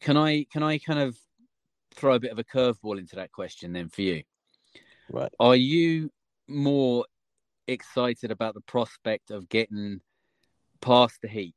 can 0.01 0.17
I 0.17 0.47
can 0.53 0.63
I 0.63 0.79
kind 0.79 0.99
of 0.99 1.17
throw 1.95 2.15
a 2.15 2.21
bit 2.21 2.33
of 2.33 2.39
a 2.39 2.45
curveball 2.45 2.99
into 2.99 3.17
that 3.17 3.33
question 3.33 3.73
then 3.73 3.89
for 3.89 4.03
you? 4.03 4.23
Right. 5.11 5.33
Are 5.39 5.57
you 5.57 6.11
more 6.49 7.07
excited 7.69 8.31
about 8.31 8.55
the 8.55 8.61
prospect 8.63 9.31
of 9.31 9.49
getting 9.49 10.01
past 10.81 11.21
the 11.23 11.29
heat? 11.29 11.55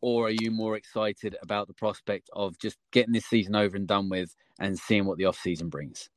Or 0.00 0.26
are 0.26 0.34
you 0.38 0.50
more 0.50 0.76
excited 0.76 1.34
about 1.42 1.66
the 1.66 1.72
prospect 1.72 2.28
of 2.34 2.58
just 2.58 2.76
getting 2.92 3.14
this 3.14 3.24
season 3.24 3.54
over 3.54 3.74
and 3.74 3.86
done 3.86 4.10
with 4.10 4.34
and 4.58 4.78
seeing 4.78 5.06
what 5.06 5.16
the 5.16 5.24
off 5.24 5.38
season 5.38 5.70
brings? 5.70 6.10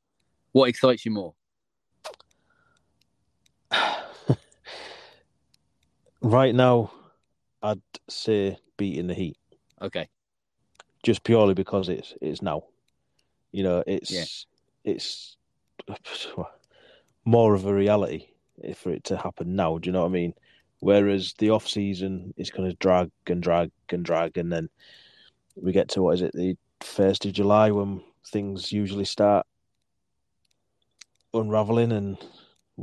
What 0.52 0.68
excites 0.68 1.06
you 1.06 1.10
more? 1.10 1.34
Right 6.28 6.54
now, 6.54 6.92
I'd 7.62 7.80
say 8.08 8.58
beating 8.76 9.06
the 9.06 9.14
Heat 9.14 9.36
Okay. 9.80 10.08
just 11.02 11.24
purely 11.24 11.54
because 11.54 11.88
it's 11.88 12.14
it's 12.20 12.42
now. 12.42 12.64
You 13.52 13.62
know, 13.62 13.82
it's 13.86 14.10
Yeah. 14.10 14.92
it's 14.92 15.36
more 17.24 17.54
of 17.54 17.64
a 17.66 17.74
reality 17.74 18.28
for 18.74 18.90
it 18.90 19.04
to 19.04 19.16
happen 19.16 19.56
now. 19.56 19.78
Do 19.78 19.88
you 19.88 19.92
know 19.92 20.02
what 20.02 20.08
I 20.10 20.12
mean? 20.12 20.34
Whereas 20.80 21.34
the 21.38 21.50
off 21.50 21.66
season 21.66 22.34
is 22.36 22.50
going 22.50 22.68
to 22.70 22.76
drag 22.76 23.10
and 23.26 23.42
drag 23.42 23.70
and 23.90 24.04
drag, 24.04 24.38
and 24.38 24.52
then 24.52 24.68
we 25.56 25.72
get 25.72 25.88
to 25.90 26.02
what 26.02 26.14
is 26.14 26.22
it 26.22 26.32
the 26.34 26.56
first 26.80 27.24
of 27.26 27.32
July 27.32 27.70
when 27.70 28.02
things 28.26 28.70
usually 28.70 29.04
start 29.04 29.46
unraveling 31.34 31.92
and 31.92 32.18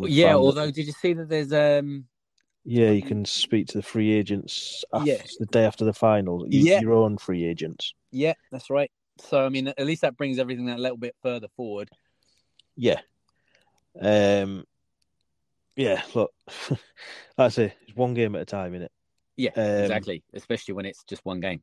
yeah, 0.04 0.30
that- 0.34 0.38
although 0.38 0.72
did 0.72 0.86
you 0.88 0.92
see 0.92 1.14
that 1.14 1.30
there's 1.30 1.54
um 1.54 2.08
yeah, 2.66 2.90
you 2.92 3.02
can 3.04 3.24
speak 3.26 3.68
to 3.68 3.78
the 3.78 3.84
free 3.84 4.12
agents 4.12 4.84
after, 4.92 5.12
Yeah. 5.12 5.22
the 5.40 5.46
day 5.46 5.64
after 5.66 5.86
the 5.86 5.94
finals. 5.94 6.46
You, 6.50 6.62
Yeah. 6.62 6.82
Your 6.82 6.94
own 6.94 7.18
free 7.18 7.46
agents. 7.46 7.94
yeah, 8.12 8.34
that's 8.52 8.70
right. 8.70 8.92
So 9.20 9.46
I 9.46 9.50
mean 9.50 9.68
at 9.70 9.86
least 9.86 10.02
that 10.02 10.18
brings 10.18 10.40
everything 10.40 10.70
a 10.70 10.78
little 10.78 10.98
bit 10.98 11.16
further 11.22 11.48
forward. 11.56 11.90
Yeah. 12.76 13.00
Um. 14.02 14.66
Yeah. 15.76 16.02
Look, 16.14 16.32
like 16.70 16.80
I 17.38 17.48
say, 17.50 17.74
it's 17.88 17.96
one 17.96 18.14
game 18.14 18.36
at 18.36 18.42
a 18.42 18.46
time, 18.46 18.74
innit? 18.74 18.90
Yeah, 19.38 19.52
Um, 19.56 19.64
exactly. 19.84 20.24
Especially 20.34 20.74
when 20.74 20.86
it's 20.86 21.04
just 21.06 21.24
one 21.26 21.40
game. 21.42 21.62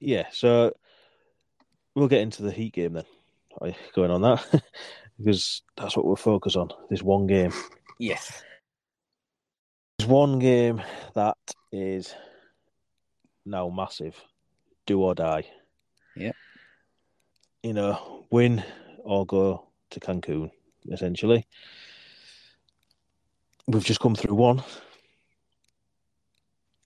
Yeah. 0.00 0.26
So 0.32 0.72
we'll 1.94 2.08
get 2.08 2.20
into 2.22 2.42
the 2.42 2.50
Heat 2.52 2.72
game 2.74 2.94
then. 2.94 3.74
Going 3.94 4.10
on 4.10 4.22
that 4.22 4.62
because 5.18 5.62
that's 5.76 5.96
what 5.96 6.06
we'll 6.06 6.16
focus 6.16 6.56
on. 6.56 6.70
This 6.90 7.02
one 7.02 7.26
game. 7.26 7.52
Yes. 7.98 8.42
There's 9.98 10.08
one 10.08 10.38
game 10.38 10.82
that 11.14 11.36
is 11.70 12.14
now 13.44 13.68
massive. 13.68 14.20
Do 14.86 15.00
or 15.00 15.14
die. 15.14 15.44
Yeah. 16.16 16.32
You 17.62 17.72
know, 17.72 18.26
win 18.30 18.64
or 18.98 19.24
go 19.24 19.68
to 19.90 20.00
Cancun, 20.00 20.50
essentially. 20.90 21.46
We've 23.68 23.84
just 23.84 24.00
come 24.00 24.16
through 24.16 24.34
one 24.34 24.62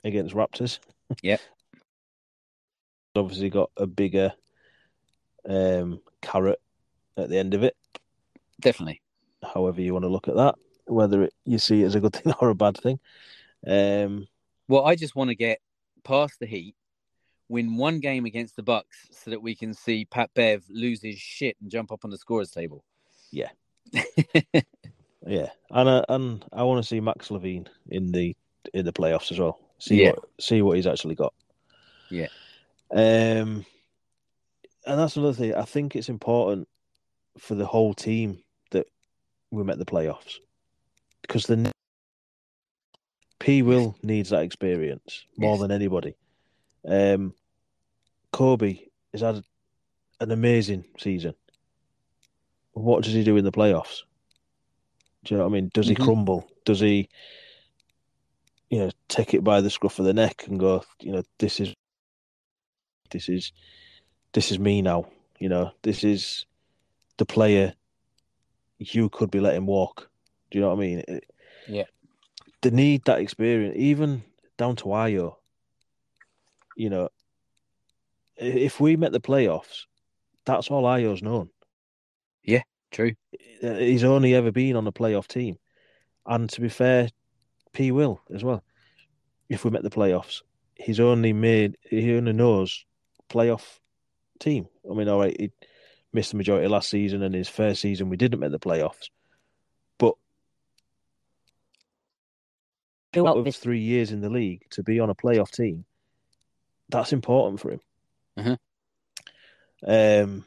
against 0.05 0.35
Raptors. 0.35 0.79
Yep. 1.23 1.41
Obviously 3.17 3.49
got 3.49 3.71
a 3.79 3.87
bigger 3.87 4.33
um, 5.49 6.01
carrot 6.21 6.61
at 7.17 7.31
the 7.31 7.39
end 7.39 7.55
of 7.55 7.63
it, 7.63 7.75
Definitely. 8.61 9.01
however 9.43 9.81
you 9.81 9.95
want 9.95 10.03
to 10.05 10.11
look 10.11 10.29
at 10.29 10.37
that, 10.37 10.57
whether 10.87 11.25
it, 11.25 11.35
you 11.45 11.59
see 11.59 11.83
it 11.83 11.87
as 11.87 11.95
a 11.95 12.01
good 12.01 12.13
thing 12.15 12.33
or 12.41 12.51
a 12.51 12.55
bad 12.55 12.77
thing. 12.79 12.99
Um, 13.67 14.27
Well, 14.69 14.85
I 14.85 14.95
just 14.95 15.17
want 15.17 15.29
to 15.31 15.35
get 15.37 15.61
past 16.05 16.39
the 16.41 16.47
Heat, 16.47 16.75
win 17.49 17.77
one 17.77 18.01
game 18.01 18.25
against 18.25 18.57
the 18.57 18.63
Bucks, 18.63 19.09
so 19.11 19.31
that 19.31 19.43
we 19.43 19.55
can 19.55 19.75
see 19.75 20.05
Pat 20.05 20.31
Bev 20.35 20.65
lose 20.69 21.03
his 21.03 21.19
shit 21.19 21.57
and 21.61 21.71
jump 21.71 21.93
up 21.93 22.05
on 22.05 22.11
the 22.11 22.19
scorers 22.19 22.51
table. 22.51 22.85
Yeah. 23.31 23.51
yeah, 25.27 25.51
and 25.71 25.89
uh, 25.89 26.05
and 26.09 26.45
I 26.53 26.63
want 26.65 26.83
to 26.83 26.89
see 26.89 27.01
Max 27.01 27.29
LaVine 27.29 27.67
in 27.89 28.11
the 28.13 28.37
in 28.75 28.85
the 28.85 28.93
playoffs 28.93 29.31
as 29.31 29.39
well. 29.39 29.61
See 29.79 30.03
Yeah. 30.03 30.11
what 30.11 30.25
see 30.41 30.63
what 30.63 30.77
he's 30.77 30.87
actually 30.87 31.15
got. 31.15 31.33
Yeah. 32.11 32.29
Um, 32.91 33.65
and 34.87 34.99
that's 35.01 35.17
another 35.17 35.33
thing. 35.35 35.55
I 35.55 35.63
think 35.63 35.97
it's 35.97 36.09
important 36.09 36.69
for 37.39 37.55
the 37.55 37.67
whole 37.67 37.95
team 37.95 38.39
that 38.71 38.87
we 39.51 39.63
met 39.65 39.79
the 39.79 39.85
playoffs 39.85 40.39
because 41.27 41.47
the 41.47 41.71
P-Will 43.39 43.97
needs 44.03 44.31
that 44.31 44.43
experience 44.43 45.27
more 45.37 45.55
Yes. 45.57 45.61
than 45.61 45.71
anybody. 45.71 46.15
Um, 46.87 47.35
Coby 48.33 48.89
has 49.13 49.21
had 49.23 49.45
an 50.21 50.31
amazing 50.31 50.85
season. 50.99 51.35
What 52.73 53.05
does 53.05 53.13
he 53.15 53.25
do 53.25 53.37
in 53.37 53.45
the 53.45 53.53
playoffs? 53.53 54.03
Do 55.25 55.35
you 55.35 55.39
know 55.39 55.45
what 55.45 55.51
I 55.51 55.55
mean? 55.55 55.71
Does 55.75 55.89
he 55.89 55.95
Mhm. 55.95 56.05
crumble? 56.05 56.49
Does 56.65 56.81
he, 56.81 57.09
you 58.71 58.79
know, 58.79 58.91
take 59.09 59.35
it 59.35 59.43
by 59.43 59.61
the 59.61 59.71
scruff 59.71 59.99
of 59.99 60.05
the 60.05 60.15
neck 60.15 60.47
and 60.47 60.61
go, 60.61 60.85
you 61.01 61.13
know, 61.13 61.23
this 61.39 61.61
is, 61.61 61.75
this 63.11 63.29
is, 63.29 63.53
this 64.33 64.51
is 64.51 64.59
me 64.59 64.83
now. 64.83 65.11
You 65.39 65.49
know, 65.49 65.73
this 65.83 66.05
is 66.05 66.47
the 67.17 67.27
player 67.27 67.75
you 68.79 69.09
could 69.09 69.31
be 69.31 69.41
letting 69.41 69.67
walk. 69.67 70.11
Do 70.51 70.59
you 70.59 70.61
know 70.63 70.69
what 70.69 70.79
I 70.79 70.81
mean? 70.81 71.03
It- 71.09 71.31
Yeah. 71.69 71.85
They 72.63 72.71
need 72.71 73.05
that 73.05 73.21
experience, 73.21 73.77
even 73.77 74.23
down 74.57 74.77
to 74.77 74.85
Ayo. 74.87 75.37
You 76.77 76.91
know, 76.91 77.09
if 78.37 78.81
we 78.81 78.97
met 78.97 79.13
the 79.13 79.21
playoffs, 79.21 79.85
that's 80.45 80.71
all 80.71 80.85
Ayo's 80.85 81.23
known. 81.23 81.51
Yeah, 82.43 82.63
true. 82.91 83.15
He's 83.61 84.05
only 84.05 84.35
ever 84.35 84.53
been 84.53 84.77
on 84.77 84.87
a 84.87 84.93
playoff 84.93 85.27
team, 85.27 85.59
and 86.27 86.49
to 86.51 86.61
be 86.61 86.69
fair, 86.69 87.09
P-Will 87.73 88.21
as 88.35 88.45
well. 88.45 88.63
If 89.49 89.65
we 89.65 89.71
met 89.71 89.83
the 89.83 89.91
playoffs, 89.91 90.43
he's 90.75 91.01
only 91.01 91.33
made 91.33 91.77
he 91.83 92.15
only 92.15 92.33
knows 92.33 92.85
playoff 93.31 93.81
team. 94.39 94.67
I 94.91 94.95
mean, 94.95 95.09
all 95.09 95.19
right, 95.21 95.37
he 95.39 95.51
missed 96.13 96.31
the 96.33 96.37
majority 96.37 96.69
last 96.69 96.91
season, 96.91 97.23
and 97.23 97.35
his 97.35 97.49
first 97.49 97.81
season 97.81 98.09
we 98.09 98.17
didn't 98.17 98.41
make 98.41 98.51
the 98.51 98.59
playoffs, 98.59 99.09
but 99.99 100.15
out 103.17 103.37
of 103.37 103.45
his 103.47 103.59
three 103.59 103.81
years 103.81 104.13
in 104.13 104.21
the 104.21 104.31
league 104.31 104.63
to 104.71 104.83
be 104.83 105.01
on 105.01 105.11
a 105.11 105.15
playoff 105.15 105.51
team, 105.51 105.85
that's 106.89 107.13
important 107.13 107.61
for 107.61 107.73
him. 107.73 107.81
Mhm. 108.39 108.59
Um, 109.87 110.47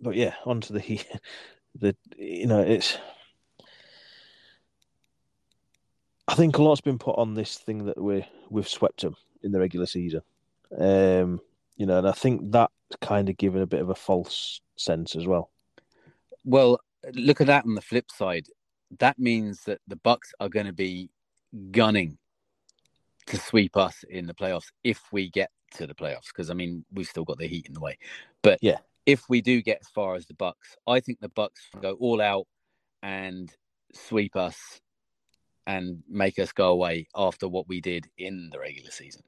but 0.00 0.14
yeah, 0.14 0.34
onto 0.44 0.74
the 0.74 1.00
The 1.76 1.96
you 2.16 2.46
know 2.46 2.60
it's. 2.60 2.98
I 6.26 6.34
think 6.34 6.56
a 6.56 6.62
lot's 6.62 6.80
been 6.80 6.98
put 6.98 7.18
on 7.18 7.34
this 7.34 7.58
thing 7.58 7.86
that 7.86 8.00
we 8.00 8.26
we've 8.48 8.68
swept 8.68 9.02
them 9.02 9.16
in 9.42 9.52
the 9.52 9.60
regular 9.60 9.86
season. 9.86 10.22
Um, 10.76 11.40
you 11.76 11.86
know, 11.86 11.98
and 11.98 12.08
I 12.08 12.12
think 12.12 12.52
that's 12.52 12.72
kind 13.00 13.28
of 13.28 13.36
given 13.36 13.60
a 13.60 13.66
bit 13.66 13.82
of 13.82 13.90
a 13.90 13.94
false 13.94 14.60
sense 14.76 15.16
as 15.16 15.26
well. 15.26 15.50
Well, 16.44 16.80
look 17.12 17.40
at 17.40 17.48
that 17.48 17.64
on 17.64 17.74
the 17.74 17.82
flip 17.82 18.10
side. 18.10 18.46
That 18.98 19.18
means 19.18 19.64
that 19.64 19.80
the 19.88 19.96
Bucks 19.96 20.32
are 20.40 20.48
going 20.48 20.66
to 20.66 20.72
be 20.72 21.10
gunning 21.70 22.18
to 23.26 23.38
sweep 23.38 23.76
us 23.76 24.04
in 24.08 24.26
the 24.26 24.34
playoffs 24.34 24.70
if 24.82 25.00
we 25.12 25.30
get 25.30 25.50
to 25.72 25.86
the 25.86 25.94
playoffs. 25.94 26.28
Because 26.28 26.50
I 26.50 26.54
mean, 26.54 26.84
we've 26.92 27.06
still 27.06 27.24
got 27.24 27.38
the 27.38 27.46
Heat 27.46 27.66
in 27.66 27.74
the 27.74 27.80
way. 27.80 27.98
But 28.42 28.58
Yeah. 28.62 28.78
if 29.06 29.28
we 29.28 29.40
do 29.40 29.62
get 29.62 29.78
as 29.80 29.88
far 29.88 30.14
as 30.14 30.26
the 30.26 30.34
Bucks, 30.34 30.76
I 30.86 31.00
think 31.00 31.20
the 31.20 31.28
Bucks 31.28 31.68
can 31.70 31.80
go 31.80 31.94
all 31.94 32.20
out 32.20 32.46
and 33.02 33.54
sweep 33.92 34.36
us 34.36 34.80
and 35.66 36.02
make 36.08 36.38
us 36.38 36.52
go 36.52 36.70
away 36.70 37.08
after 37.14 37.48
what 37.48 37.68
we 37.68 37.80
did 37.80 38.06
in 38.18 38.50
the 38.50 38.58
regular 38.58 38.90
season. 38.90 39.22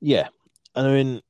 Yeah, 0.00 0.28
and 0.74 0.86
I 0.86 0.90
mean, 0.90 1.22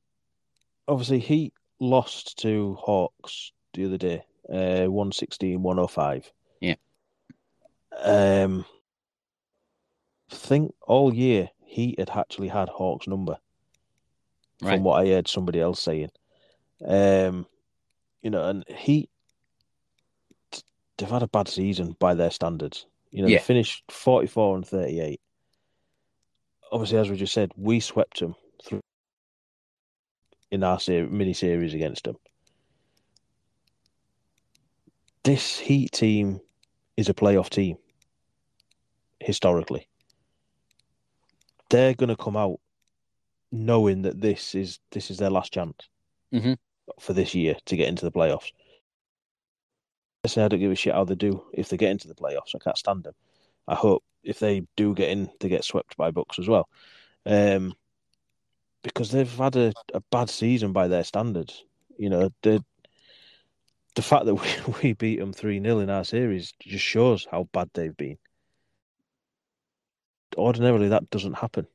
obviously 0.87 1.19
he 1.19 1.53
lost 1.79 2.39
to 2.39 2.73
Hawks 2.75 3.51
the 3.73 3.85
other 3.85 3.97
day, 3.97 4.23
uh, 4.49 4.89
116, 4.89 5.61
105. 5.61 6.31
Yeah. 6.59 6.75
Um, 8.01 8.65
think 10.33 10.73
all 10.81 11.13
year 11.13 11.49
he 11.65 11.95
had 11.97 12.09
actually 12.09 12.47
had 12.49 12.69
Hawks' 12.69 13.07
number, 13.07 13.37
from 14.59 14.83
what 14.83 15.01
I 15.01 15.07
heard 15.09 15.27
somebody 15.27 15.59
else 15.59 15.79
saying. 15.81 16.11
Um, 16.85 17.45
you 18.21 18.29
know, 18.29 18.43
and 18.47 18.63
he 18.67 19.09
they've 20.97 21.09
had 21.09 21.23
a 21.23 21.27
bad 21.27 21.47
season 21.47 21.95
by 21.99 22.13
their 22.13 22.31
standards. 22.31 22.85
You 23.11 23.23
know, 23.23 23.27
Yeah. 23.27 23.37
they 23.39 23.43
finished 23.43 23.83
44 23.91 24.55
and 24.57 24.67
38. 24.67 25.19
Obviously, 26.71 26.97
as 26.97 27.09
we 27.09 27.17
just 27.17 27.33
said, 27.33 27.51
we 27.57 27.79
swept 27.79 28.19
them 28.19 28.35
through 28.63 28.81
in 30.51 30.63
our 30.63 30.79
ser- 30.79 31.07
mini 31.07 31.33
series 31.33 31.73
against 31.73 32.03
them. 32.03 32.17
This 35.23 35.57
Heat 35.57 35.91
team 35.91 36.41
is 36.97 37.09
a 37.09 37.13
playoff 37.13 37.49
team 37.49 37.77
historically. 39.19 39.87
They're 41.73 41.95
going 41.95 42.09
to 42.09 42.15
come 42.15 42.37
out 42.37 42.59
knowing 43.51 44.03
that 44.03 44.21
this 44.21 44.53
is 44.53 44.77
this 44.91 45.09
is 45.09 45.17
their 45.17 45.31
last 45.31 45.51
chance 45.51 45.89
Mhm. 46.31 46.57
for 46.99 47.13
this 47.13 47.33
year 47.33 47.55
to 47.65 47.75
get 47.75 47.89
into 47.89 48.05
the 48.05 48.11
playoffs. 48.11 48.51
I 50.23 50.27
say 50.27 50.43
I 50.43 50.49
don't 50.49 50.59
give 50.59 50.71
a 50.71 50.75
shit 50.75 50.93
how 50.93 51.03
they 51.03 51.15
do 51.15 51.43
if 51.51 51.69
they 51.69 51.77
get 51.77 51.89
into 51.89 52.07
the 52.07 52.13
playoffs. 52.13 52.53
I 52.53 52.59
can't 52.59 52.77
stand 52.77 53.03
them. 53.03 53.15
I 53.67 53.73
hope 53.73 54.03
if 54.23 54.37
they 54.37 54.67
do 54.75 54.93
get 54.93 55.09
in, 55.09 55.31
they 55.39 55.49
get 55.49 55.63
swept 55.63 55.97
by 55.97 56.11
Bucks 56.11 56.37
as 56.37 56.47
well, 56.47 56.69
um, 57.25 57.73
because 58.83 59.09
they've 59.09 59.35
had 59.35 59.55
a, 59.55 59.73
a 59.95 60.01
bad 60.11 60.29
season 60.29 60.73
by 60.73 60.87
their 60.87 61.03
standards. 61.03 61.65
You 61.97 62.09
know, 62.09 62.29
the 62.43 62.63
the 63.95 64.01
fact 64.03 64.25
that 64.25 64.35
we, 64.73 64.73
we 64.83 64.93
beat 64.93 65.19
them 65.19 65.33
three 65.33 65.59
0 65.59 65.79
in 65.79 65.89
our 65.89 66.03
series 66.05 66.53
just 66.59 66.85
shows 66.85 67.27
how 67.31 67.49
bad 67.51 67.71
they've 67.73 67.97
been. 67.97 68.19
Ordinarily, 70.35 70.89
that 70.89 71.09
doesn't 71.09 71.33
happen. 71.33 71.67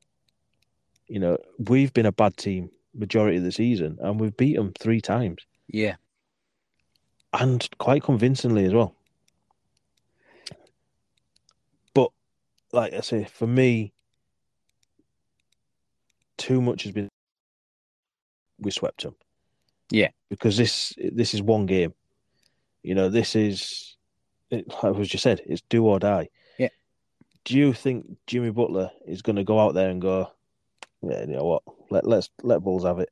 You 1.07 1.19
know, 1.19 1.37
we've 1.57 1.93
been 1.93 2.05
a 2.05 2.11
bad 2.11 2.37
team 2.37 2.69
majority 2.93 3.37
of 3.37 3.43
the 3.43 3.51
season, 3.51 3.97
and 4.01 4.19
we've 4.19 4.35
beat 4.37 4.55
them 4.55 4.73
three 4.79 5.01
times, 5.01 5.45
Yeah. 5.67 5.95
and 7.33 7.67
quite 7.77 8.03
convincingly 8.03 8.65
as 8.65 8.73
well. 8.73 8.95
But, 11.93 12.11
like 12.73 12.93
I 12.93 13.01
say, 13.01 13.25
for 13.25 13.47
me, 13.47 13.93
too 16.37 16.61
much 16.61 16.83
has 16.83 16.91
been. 16.91 17.09
We 18.59 18.71
swept 18.71 19.03
them. 19.03 19.15
Yeah. 19.91 20.09
because 20.29 20.57
this 20.57 20.93
this 20.97 21.33
is 21.33 21.41
one 21.41 21.65
game. 21.65 21.93
You 22.83 22.93
know, 22.95 23.09
this 23.09 23.35
is 23.35 23.97
it, 24.51 24.67
like 24.83 24.95
was 24.95 25.09
just 25.09 25.23
said, 25.23 25.41
it's 25.45 25.61
do 25.69 25.85
or 25.85 25.99
die. 25.99 26.29
Do 27.45 27.57
you 27.57 27.73
think 27.73 28.17
Jimmy 28.27 28.51
Butler 28.51 28.91
is 29.07 29.21
going 29.21 29.37
to 29.37 29.43
go 29.43 29.59
out 29.59 29.73
there 29.73 29.89
and 29.89 30.01
go, 30.01 30.31
yeah, 31.01 31.21
you 31.21 31.35
know 31.35 31.45
what? 31.45 31.63
Let 31.89 32.05
let's 32.05 32.29
let 32.43 32.61
Bulls 32.61 32.83
have 32.83 32.99
it. 32.99 33.09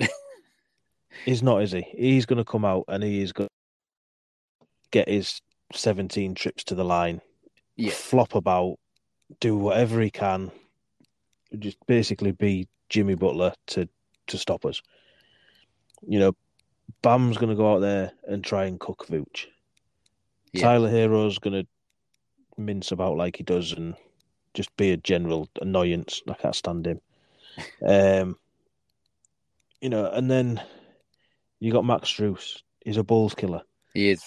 He's 1.24 1.42
not, 1.42 1.62
is 1.62 1.72
he? 1.72 1.82
He's 1.96 2.26
going 2.26 2.38
to 2.38 2.44
come 2.44 2.64
out 2.64 2.84
and 2.88 3.02
he 3.02 3.22
is 3.22 3.32
going 3.32 3.48
to 3.48 4.66
get 4.90 5.08
his 5.08 5.40
17 5.72 6.34
trips 6.34 6.64
to 6.64 6.74
the 6.74 6.84
line, 6.84 7.20
Yeah. 7.76 7.90
flop 7.92 8.34
about, 8.34 8.78
do 9.40 9.56
whatever 9.56 10.00
he 10.00 10.10
can, 10.10 10.50
just 11.58 11.78
basically 11.86 12.32
be 12.32 12.68
Jimmy 12.88 13.14
Butler 13.14 13.52
to 13.68 13.88
to 14.28 14.38
stop 14.38 14.66
us. 14.66 14.82
You 16.06 16.18
know, 16.18 16.36
Bam's 17.02 17.38
going 17.38 17.50
to 17.50 17.56
go 17.56 17.72
out 17.74 17.80
there 17.80 18.12
and 18.26 18.44
try 18.44 18.66
and 18.66 18.78
cook 18.78 19.06
Vooch. 19.08 19.46
Yeah. 20.52 20.62
Tyler 20.62 20.90
Herro's 20.90 21.38
going 21.38 21.62
to 21.62 21.66
mince 22.58 22.92
about 22.92 23.16
like 23.16 23.36
he 23.36 23.44
does 23.44 23.72
and 23.72 23.94
just 24.54 24.76
be 24.76 24.90
a 24.90 24.96
general 24.96 25.48
annoyance. 25.60 26.22
I 26.28 26.34
can't 26.34 26.54
stand 26.54 26.86
him. 26.86 27.00
Um, 27.84 28.36
you 29.80 29.88
know, 29.88 30.08
and 30.08 30.30
then 30.30 30.62
you 31.58 31.72
got 31.72 31.84
Max 31.84 32.08
Strus. 32.08 32.62
He's 32.84 32.96
a 32.98 33.02
balls 33.02 33.34
killer. 33.34 33.62
He 33.94 34.10
is. 34.10 34.22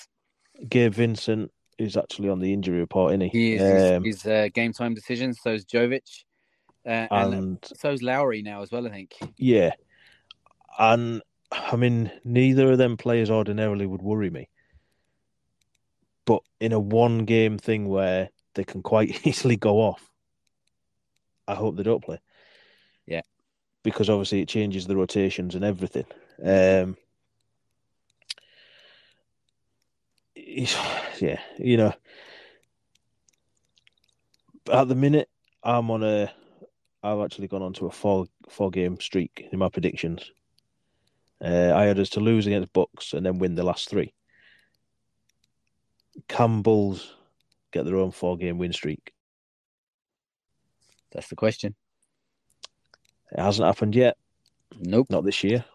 Gabe 0.67 0.93
Vincent 0.93 1.49
is 1.77 1.95
actually 1.95 2.27
on 2.27 2.39
the 2.39 2.51
injury 2.51 2.79
report, 2.79 3.11
isn't 3.13 3.21
he? 3.21 3.29
He 3.29 3.53
is. 3.53 3.91
Um, 3.91 4.03
He's, 4.03 4.23
he's 4.23 4.32
uh, 4.32 4.47
game 4.53 4.73
time 4.73 4.93
decisions. 4.93 5.39
So's 5.41 5.63
Jovic. 5.63 6.23
Uh, 6.86 7.07
and 7.11 7.34
and 7.34 7.57
so's 7.77 8.01
Lowry 8.01 8.41
now 8.41 8.63
as 8.63 8.71
well, 8.71 8.88
I 8.88 8.89
think. 8.89 9.13
yeah, 9.38 9.71
and 10.79 11.21
I 11.51 11.75
mean, 11.75 12.11
neither 12.23 12.71
of 12.71 12.79
them 12.79 12.97
players 12.97 13.29
ordinarily 13.29 13.86
would 13.86 14.01
worry 14.01 14.29
me. 14.29 14.49
But 16.26 16.41
in 16.59 16.72
a 16.74 16.80
one 16.80 17.26
game 17.26 17.57
thing 17.57 17.88
where 17.88 18.30
they 18.55 18.63
can 18.63 18.82
quite 18.84 19.26
easily 19.28 19.57
go 19.57 19.78
off, 19.78 20.09
I 21.47 21.55
hope 21.55 21.76
they 21.76 21.84
don't 21.84 22.03
play. 22.03 22.19
Yeah. 23.05 23.22
because 23.84 24.09
obviously 24.09 24.41
it 24.41 24.47
changes 24.47 24.88
the 24.88 24.95
rotations 24.95 25.55
and 25.55 25.63
everything. 25.65 26.05
Um, 26.43 26.97
yeah, 31.19 31.39
you 31.57 31.78
know, 31.78 31.93
at 34.72 34.88
the 34.88 34.95
minute 34.95 35.30
I'm 35.63 35.91
on 35.91 36.03
a. 36.03 36.32
I've 37.03 37.19
actually 37.19 37.47
gone 37.47 37.63
on 37.63 37.74
to 37.74 37.88
a 37.88 37.91
four 37.91 38.28
four 38.49 38.69
game 38.69 38.99
streak 38.99 39.47
in 39.51 39.59
my 39.59 39.69
predictions. 39.69 40.32
Uh, 41.43 41.74
I 41.76 41.86
had 41.86 41.99
us 41.99 42.09
to 42.11 42.19
lose 42.19 42.45
against 42.45 42.72
Bucks 42.74 43.13
and 43.13 43.26
then 43.26 43.39
win 43.39 43.55
the 43.55 43.63
last 43.63 43.89
three. 43.89 44.13
Can 46.28 46.62
Bulls 46.62 47.14
get 47.72 47.86
their 47.86 47.97
own 47.97 48.12
four 48.12 48.38
game 48.38 48.57
win 48.57 48.74
streak? 48.74 49.14
That's 51.12 51.28
the 51.28 51.36
question. 51.36 51.76
It 53.32 53.39
hasn't 53.39 53.66
happened 53.66 53.95
yet. 53.95 54.18
Nope. 54.80 55.07
Not 55.09 55.24
this 55.24 55.43
year. 55.43 55.66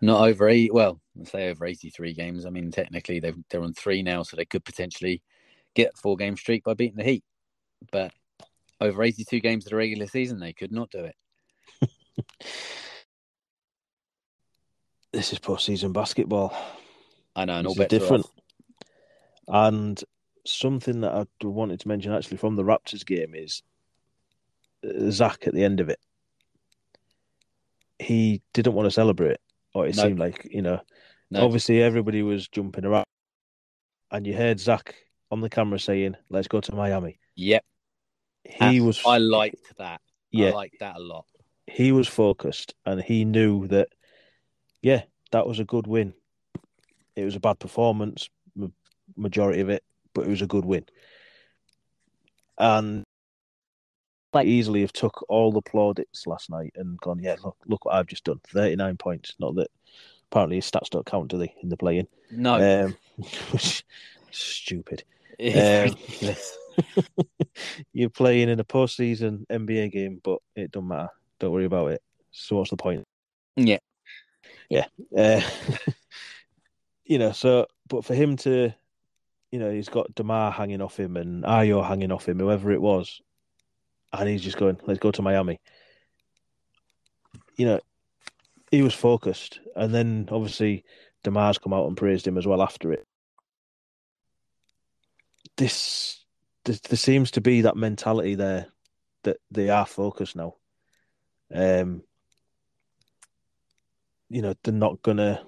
Not 0.00 0.28
over 0.28 0.48
eight. 0.48 0.72
Well, 0.72 1.00
let's 1.16 1.30
say 1.30 1.50
over 1.50 1.64
eighty-three 1.64 2.12
games. 2.14 2.46
I 2.46 2.50
mean, 2.50 2.70
technically 2.70 3.20
they 3.20 3.32
they're 3.50 3.62
on 3.62 3.72
three 3.72 4.02
now, 4.02 4.22
so 4.22 4.36
they 4.36 4.44
could 4.44 4.64
potentially 4.64 5.22
get 5.74 5.96
four 5.96 6.16
game 6.16 6.36
streak 6.36 6.64
by 6.64 6.74
beating 6.74 6.96
the 6.96 7.04
Heat. 7.04 7.24
But 7.90 8.12
over 8.80 9.02
eighty-two 9.02 9.40
games 9.40 9.64
of 9.64 9.70
the 9.70 9.76
regular 9.76 10.06
season, 10.06 10.40
they 10.40 10.52
could 10.52 10.72
not 10.72 10.90
do 10.90 11.04
it. 11.04 11.14
this 15.12 15.32
is 15.32 15.38
postseason 15.38 15.92
basketball. 15.92 16.54
I 17.36 17.44
know, 17.44 17.58
and 17.58 17.66
all 17.66 17.74
bets 17.74 17.90
different. 17.90 18.26
And 19.48 20.02
something 20.46 21.00
that 21.02 21.12
I 21.14 21.26
wanted 21.46 21.80
to 21.80 21.88
mention 21.88 22.12
actually 22.12 22.36
from 22.38 22.56
the 22.56 22.62
Raptors 22.64 23.04
game 23.04 23.34
is 23.34 23.62
uh, 24.84 25.10
Zach 25.10 25.46
at 25.46 25.54
the 25.54 25.64
end 25.64 25.80
of 25.80 25.88
it. 25.88 25.98
He 27.98 28.42
didn't 28.52 28.74
want 28.74 28.86
to 28.86 28.90
celebrate, 28.90 29.38
or 29.72 29.86
it 29.86 29.96
No. 29.96 30.02
seemed 30.04 30.18
like 30.18 30.46
you 30.50 30.62
know. 30.62 30.80
No. 31.30 31.44
Obviously, 31.44 31.82
everybody 31.82 32.22
was 32.22 32.48
jumping 32.48 32.84
around, 32.84 33.06
and 34.10 34.26
you 34.26 34.34
heard 34.34 34.60
Zach 34.60 34.94
on 35.30 35.40
the 35.40 35.48
camera 35.50 35.78
saying, 35.78 36.16
"Let's 36.28 36.48
go 36.48 36.60
to 36.60 36.74
Miami." 36.74 37.18
Yep. 37.36 37.64
He 38.44 38.80
was. 38.80 39.00
I 39.06 39.18
liked 39.18 39.76
that. 39.78 40.00
Yeah, 40.30 40.48
I 40.48 40.52
liked 40.52 40.80
that 40.80 40.96
a 40.96 41.00
lot. 41.00 41.26
he 41.66 41.92
was 41.92 42.08
focused, 42.08 42.74
and 42.84 43.00
he 43.02 43.24
knew 43.24 43.66
that. 43.68 43.88
Yeah, 44.82 45.04
that 45.30 45.46
was 45.46 45.60
a 45.60 45.64
good 45.64 45.86
win. 45.86 46.14
It 47.16 47.24
was 47.24 47.36
a 47.36 47.40
bad 47.40 47.58
performance, 47.60 48.28
ma- 48.28 48.33
majority 49.16 49.60
of 49.60 49.68
it, 49.68 49.82
but 50.14 50.26
it 50.26 50.30
was 50.30 50.42
a 50.42 50.46
good 50.46 50.64
win. 50.64 50.84
And 52.58 53.04
might 54.32 54.46
easily 54.46 54.80
have 54.80 54.92
took 54.92 55.24
all 55.28 55.52
the 55.52 55.62
plaudits 55.62 56.26
last 56.26 56.50
night 56.50 56.72
and 56.76 56.98
gone, 56.98 57.20
yeah, 57.20 57.36
look, 57.44 57.56
look 57.66 57.84
what 57.84 57.94
I've 57.94 58.06
just 58.06 58.24
done, 58.24 58.40
thirty 58.48 58.76
nine 58.76 58.96
points. 58.96 59.34
Not 59.38 59.54
that 59.56 59.68
apparently 60.30 60.56
his 60.56 60.70
stats 60.70 60.90
don't 60.90 61.06
count, 61.06 61.28
do 61.28 61.38
they, 61.38 61.54
in 61.62 61.68
the 61.68 61.76
play-in? 61.76 62.08
No, 62.30 62.86
Um, 62.86 62.96
stupid. 64.30 65.04
it's 65.38 66.56
um. 66.98 67.14
You're 67.92 68.10
playing 68.10 68.48
in 68.48 68.60
a 68.60 68.64
postseason 68.64 69.46
NBA 69.46 69.92
game, 69.92 70.20
but 70.22 70.38
it 70.56 70.72
don't 70.72 70.88
matter. 70.88 71.10
Don't 71.38 71.52
worry 71.52 71.64
about 71.66 71.92
it. 71.92 72.02
So 72.32 72.56
what's 72.56 72.70
the 72.70 72.76
point? 72.76 73.04
Yeah. 74.68 74.86
Uh, 75.16 75.40
you 77.04 77.18
know, 77.18 77.32
so 77.32 77.66
but 77.88 78.04
for 78.04 78.14
him 78.14 78.36
to, 78.38 78.74
you 79.54 79.60
know, 79.60 79.70
he's 79.70 79.88
got 79.88 80.12
Demar 80.16 80.50
hanging 80.50 80.82
off 80.82 80.98
him 80.98 81.16
and 81.16 81.44
Ayo 81.44 81.86
hanging 81.86 82.10
off 82.10 82.28
him, 82.28 82.40
whoever 82.40 82.72
it 82.72 82.82
was, 82.82 83.22
and 84.12 84.28
he's 84.28 84.42
just 84.42 84.56
going, 84.56 84.80
"Let's 84.84 84.98
go 84.98 85.12
to 85.12 85.22
Miami." 85.22 85.60
You 87.56 87.66
know, 87.66 87.80
he 88.72 88.82
was 88.82 88.94
focused, 88.94 89.60
and 89.76 89.94
then 89.94 90.28
obviously 90.32 90.84
Demar's 91.22 91.58
come 91.58 91.72
out 91.72 91.86
and 91.86 91.96
praised 91.96 92.26
him 92.26 92.36
as 92.36 92.48
well 92.48 92.62
after 92.62 92.92
it. 92.92 93.06
This, 95.56 96.24
there, 96.64 96.74
there 96.88 96.96
seems 96.96 97.30
to 97.30 97.40
be 97.40 97.60
that 97.60 97.76
mentality 97.76 98.34
there 98.34 98.66
that 99.22 99.36
they 99.52 99.70
are 99.70 99.86
focused 99.86 100.34
now. 100.34 100.56
Um, 101.54 102.02
you 104.28 104.42
know, 104.42 104.54
they're 104.64 104.74
not 104.74 105.00
gonna. 105.00 105.44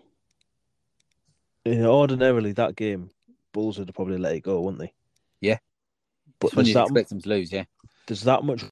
You 1.65 1.75
know, 1.75 1.93
ordinarily 1.93 2.53
that 2.53 2.77
game, 2.77 3.11
Bulls 3.57 3.79
would 3.79 3.89
have 3.89 3.95
probably 3.95 4.19
let 4.19 4.35
it 4.35 4.43
go, 4.43 4.61
wouldn't 4.61 4.83
they? 4.83 4.93
Yeah. 5.41 5.57
But 6.41 6.55
when 6.55 6.67
you 6.67 6.75
that, 6.75 6.83
expect 6.83 7.09
them 7.09 7.23
to 7.23 7.29
lose, 7.31 7.51
yeah. 7.51 7.65
there's 8.07 8.21
that 8.25 8.45
much 8.45 8.63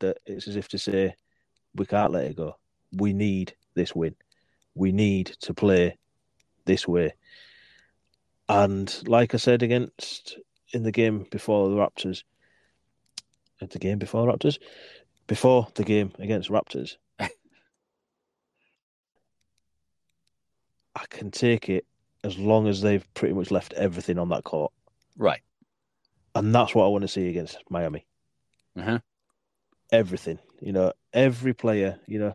that 0.00 0.18
it's 0.26 0.48
as 0.48 0.56
if 0.56 0.66
to 0.70 0.78
say, 0.78 1.14
we 1.76 1.86
can't 1.86 2.10
let 2.10 2.24
it 2.24 2.36
go. 2.36 2.56
We 2.92 3.12
need 3.12 3.54
this 3.74 3.94
win. 3.94 4.16
We 4.74 4.90
need 4.90 5.26
to 5.42 5.54
play 5.54 5.96
this 6.64 6.88
way. 6.88 7.14
And 8.48 8.92
like 9.06 9.34
I 9.34 9.36
said 9.36 9.62
against 9.62 10.36
in 10.72 10.82
the 10.82 10.90
game 10.90 11.28
before 11.30 11.68
the 11.68 11.76
Raptors, 11.76 12.24
at 13.60 13.70
the 13.70 13.78
game 13.78 14.00
before 14.00 14.26
the 14.26 14.32
Raptors, 14.32 14.58
before 15.28 15.68
the 15.76 15.84
game 15.84 16.10
against 16.18 16.50
Raptors, 16.50 16.96
I 17.20 17.28
can 21.08 21.30
take 21.30 21.68
it 21.68 21.86
as 22.22 22.38
long 22.38 22.68
as 22.68 22.80
they've 22.80 23.06
pretty 23.14 23.34
much 23.34 23.50
left 23.50 23.72
everything 23.74 24.18
on 24.18 24.28
that 24.30 24.44
court. 24.44 24.72
Right. 25.16 25.40
And 26.34 26.54
that's 26.54 26.74
what 26.74 26.84
I 26.84 26.88
want 26.88 27.02
to 27.02 27.08
see 27.08 27.28
against 27.28 27.58
Miami. 27.68 28.06
Uh-huh. 28.76 28.98
Everything. 29.90 30.38
You 30.60 30.72
know, 30.72 30.92
every 31.12 31.54
player, 31.54 31.98
you 32.06 32.18
know, 32.18 32.34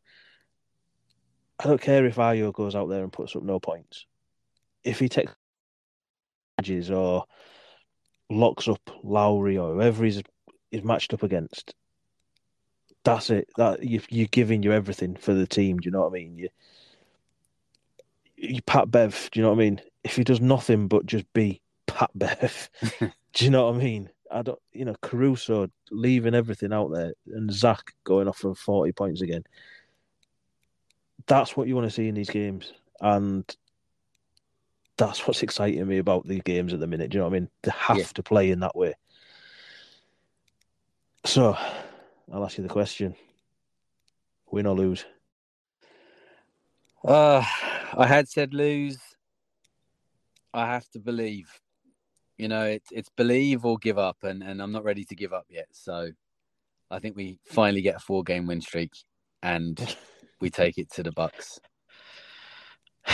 I 1.59 1.67
don't 1.67 1.81
care 1.81 2.05
if 2.05 2.15
Ayo 2.15 2.53
goes 2.53 2.75
out 2.75 2.89
there 2.89 3.03
and 3.03 3.13
puts 3.13 3.35
up 3.35 3.43
no 3.43 3.59
points. 3.59 4.05
If 4.83 4.99
he 4.99 5.07
takes 5.07 5.31
edges 6.59 6.91
or 6.91 7.25
locks 8.29 8.67
up 8.67 8.81
Lowry 9.03 9.57
or 9.57 9.73
whoever 9.73 10.03
he's 10.03 10.21
is 10.71 10.83
matched 10.83 11.13
up 11.13 11.23
against, 11.23 11.73
that's 13.03 13.29
it. 13.29 13.47
That 13.57 13.83
you 13.83 14.01
you're 14.09 14.27
giving 14.27 14.63
you 14.63 14.73
everything 14.73 15.15
for 15.15 15.33
the 15.33 15.47
team. 15.47 15.77
Do 15.77 15.87
you 15.87 15.91
know 15.91 16.01
what 16.01 16.09
I 16.09 16.13
mean? 16.13 16.37
You 16.37 16.49
Pat 18.65 18.91
Bev. 18.91 19.29
Do 19.31 19.39
you 19.39 19.43
know 19.43 19.49
what 19.49 19.55
I 19.57 19.59
mean? 19.59 19.81
If 20.03 20.15
he 20.15 20.23
does 20.23 20.41
nothing 20.41 20.87
but 20.87 21.05
just 21.05 21.31
be 21.33 21.61
Pat 21.87 22.11
Bev, 22.15 22.69
do 23.33 23.45
you 23.45 23.49
know 23.51 23.65
what 23.67 23.75
I 23.75 23.77
mean? 23.77 24.09
I 24.31 24.41
don't. 24.41 24.59
You 24.73 24.85
know, 24.85 24.95
Caruso 25.01 25.69
leaving 25.91 26.33
everything 26.35 26.73
out 26.73 26.91
there 26.91 27.13
and 27.27 27.51
Zach 27.51 27.93
going 28.03 28.27
off 28.27 28.37
for 28.39 28.55
forty 28.55 28.91
points 28.91 29.21
again. 29.21 29.43
That's 31.27 31.55
what 31.57 31.67
you 31.67 31.75
want 31.75 31.87
to 31.87 31.91
see 31.95 32.07
in 32.07 32.15
these 32.15 32.29
games, 32.29 32.73
and 33.01 33.43
that's 34.97 35.25
what's 35.27 35.43
exciting 35.43 35.85
me 35.87 35.97
about 35.97 36.27
these 36.27 36.41
games 36.43 36.73
at 36.73 36.79
the 36.79 36.87
minute. 36.87 37.09
Do 37.11 37.17
you 37.17 37.19
know 37.23 37.29
what 37.29 37.35
I 37.35 37.39
mean? 37.39 37.49
They 37.63 37.71
have 37.75 37.97
Yeah. 37.97 38.03
to 38.13 38.23
play 38.23 38.51
in 38.51 38.59
that 38.61 38.75
way. 38.75 38.93
So, 41.23 41.57
I'll 42.31 42.43
ask 42.45 42.57
you 42.57 42.63
the 42.63 42.69
question: 42.69 43.15
Win 44.51 44.65
or 44.67 44.75
lose? 44.75 45.05
Uh, 47.03 47.43
I 47.97 48.07
had 48.07 48.27
said 48.27 48.53
lose. 48.53 48.99
I 50.53 50.67
have 50.67 50.87
to 50.91 50.99
believe. 50.99 51.49
You 52.37 52.47
know, 52.49 52.65
it's 52.65 52.89
it's 52.91 53.09
believe 53.15 53.63
or 53.65 53.77
give 53.77 53.97
up, 53.97 54.17
and, 54.23 54.43
and 54.43 54.61
I'm 54.61 54.71
not 54.71 54.83
ready 54.83 55.05
to 55.05 55.15
give 55.15 55.31
up 55.33 55.45
yet. 55.49 55.67
So 55.71 56.09
I 56.91 56.99
think 56.99 57.15
we 57.15 57.39
finally 57.45 57.81
get 57.81 57.95
a 57.95 57.99
four 57.99 58.23
game 58.23 58.45
win 58.47 58.61
streak 58.61 58.91
and 59.41 59.95
we 60.41 60.49
take 60.49 60.77
it 60.77 60.91
to 60.93 61.03
the 61.03 61.11
Bucks. 61.11 61.59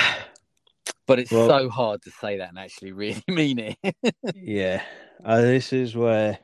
But 1.08 1.20
it's 1.20 1.32
Well- 1.32 1.48
so 1.48 1.70
hard 1.70 2.02
to 2.04 2.12
say 2.12 2.38
that 2.38 2.50
and 2.50 2.60
actually 2.60 2.94
really 2.94 3.22
mean 3.28 3.60
it. 3.60 4.16
yeah, 4.36 4.82
uh, 5.26 5.42
this 5.42 5.74
is 5.74 5.94
where 5.96 6.40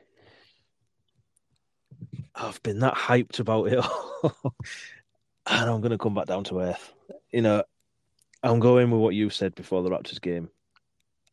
I've 2.34 2.62
been 2.62 2.80
that 2.80 2.94
hyped 2.94 3.38
about 3.40 3.64
it 3.68 3.78
all, 3.78 4.22
and 5.46 5.70
I'm 5.70 5.80
going 5.80 5.92
to 5.92 5.96
come 5.98 6.14
back 6.14 6.26
down 6.26 6.44
to 6.44 6.60
earth. 6.60 6.92
You 7.32 7.42
know, 7.42 7.62
I'm 8.42 8.60
going 8.60 8.90
with 8.90 9.00
what 9.00 9.14
you 9.14 9.30
said 9.30 9.54
before 9.54 9.82
the 9.82 9.90
Raptors 9.90 10.20
game. 10.20 10.48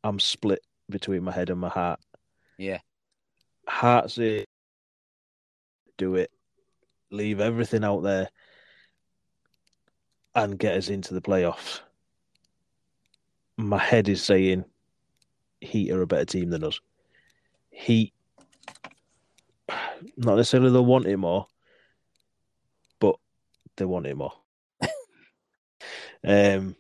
I'm 0.04 0.20
split 0.20 0.62
between 0.90 1.24
my 1.24 1.32
head 1.32 1.50
and 1.50 1.60
my 1.60 1.70
heart. 1.70 2.00
Yeah. 2.58 2.80
Heart 3.68 4.12
say, 4.12 4.46
do 5.98 6.16
it, 6.16 6.32
leave 7.12 7.40
everything 7.40 7.84
out 7.84 8.02
there, 8.02 8.30
and 10.34 10.60
get 10.60 10.78
us 10.78 10.90
into 10.90 11.14
the 11.14 11.22
playoffs. 11.22 11.82
My 13.58 13.80
head 13.80 14.10
is 14.10 14.24
saying, 14.24 14.66
Heat 15.62 15.92
are 15.92 16.02
a 16.02 16.08
better 16.08 16.26
team 16.26 16.50
than 16.50 16.64
us. 16.64 16.80
Heat, 17.70 18.14
not 20.18 20.36
necessarily 20.36 20.72
they'll 20.72 20.86
want 20.86 21.08
it 21.08 21.18
more, 21.18 21.48
but 23.00 23.16
they 23.78 23.86
want 23.86 24.06
it 24.06 24.18
more. 24.18 24.34
um, 26.28 26.76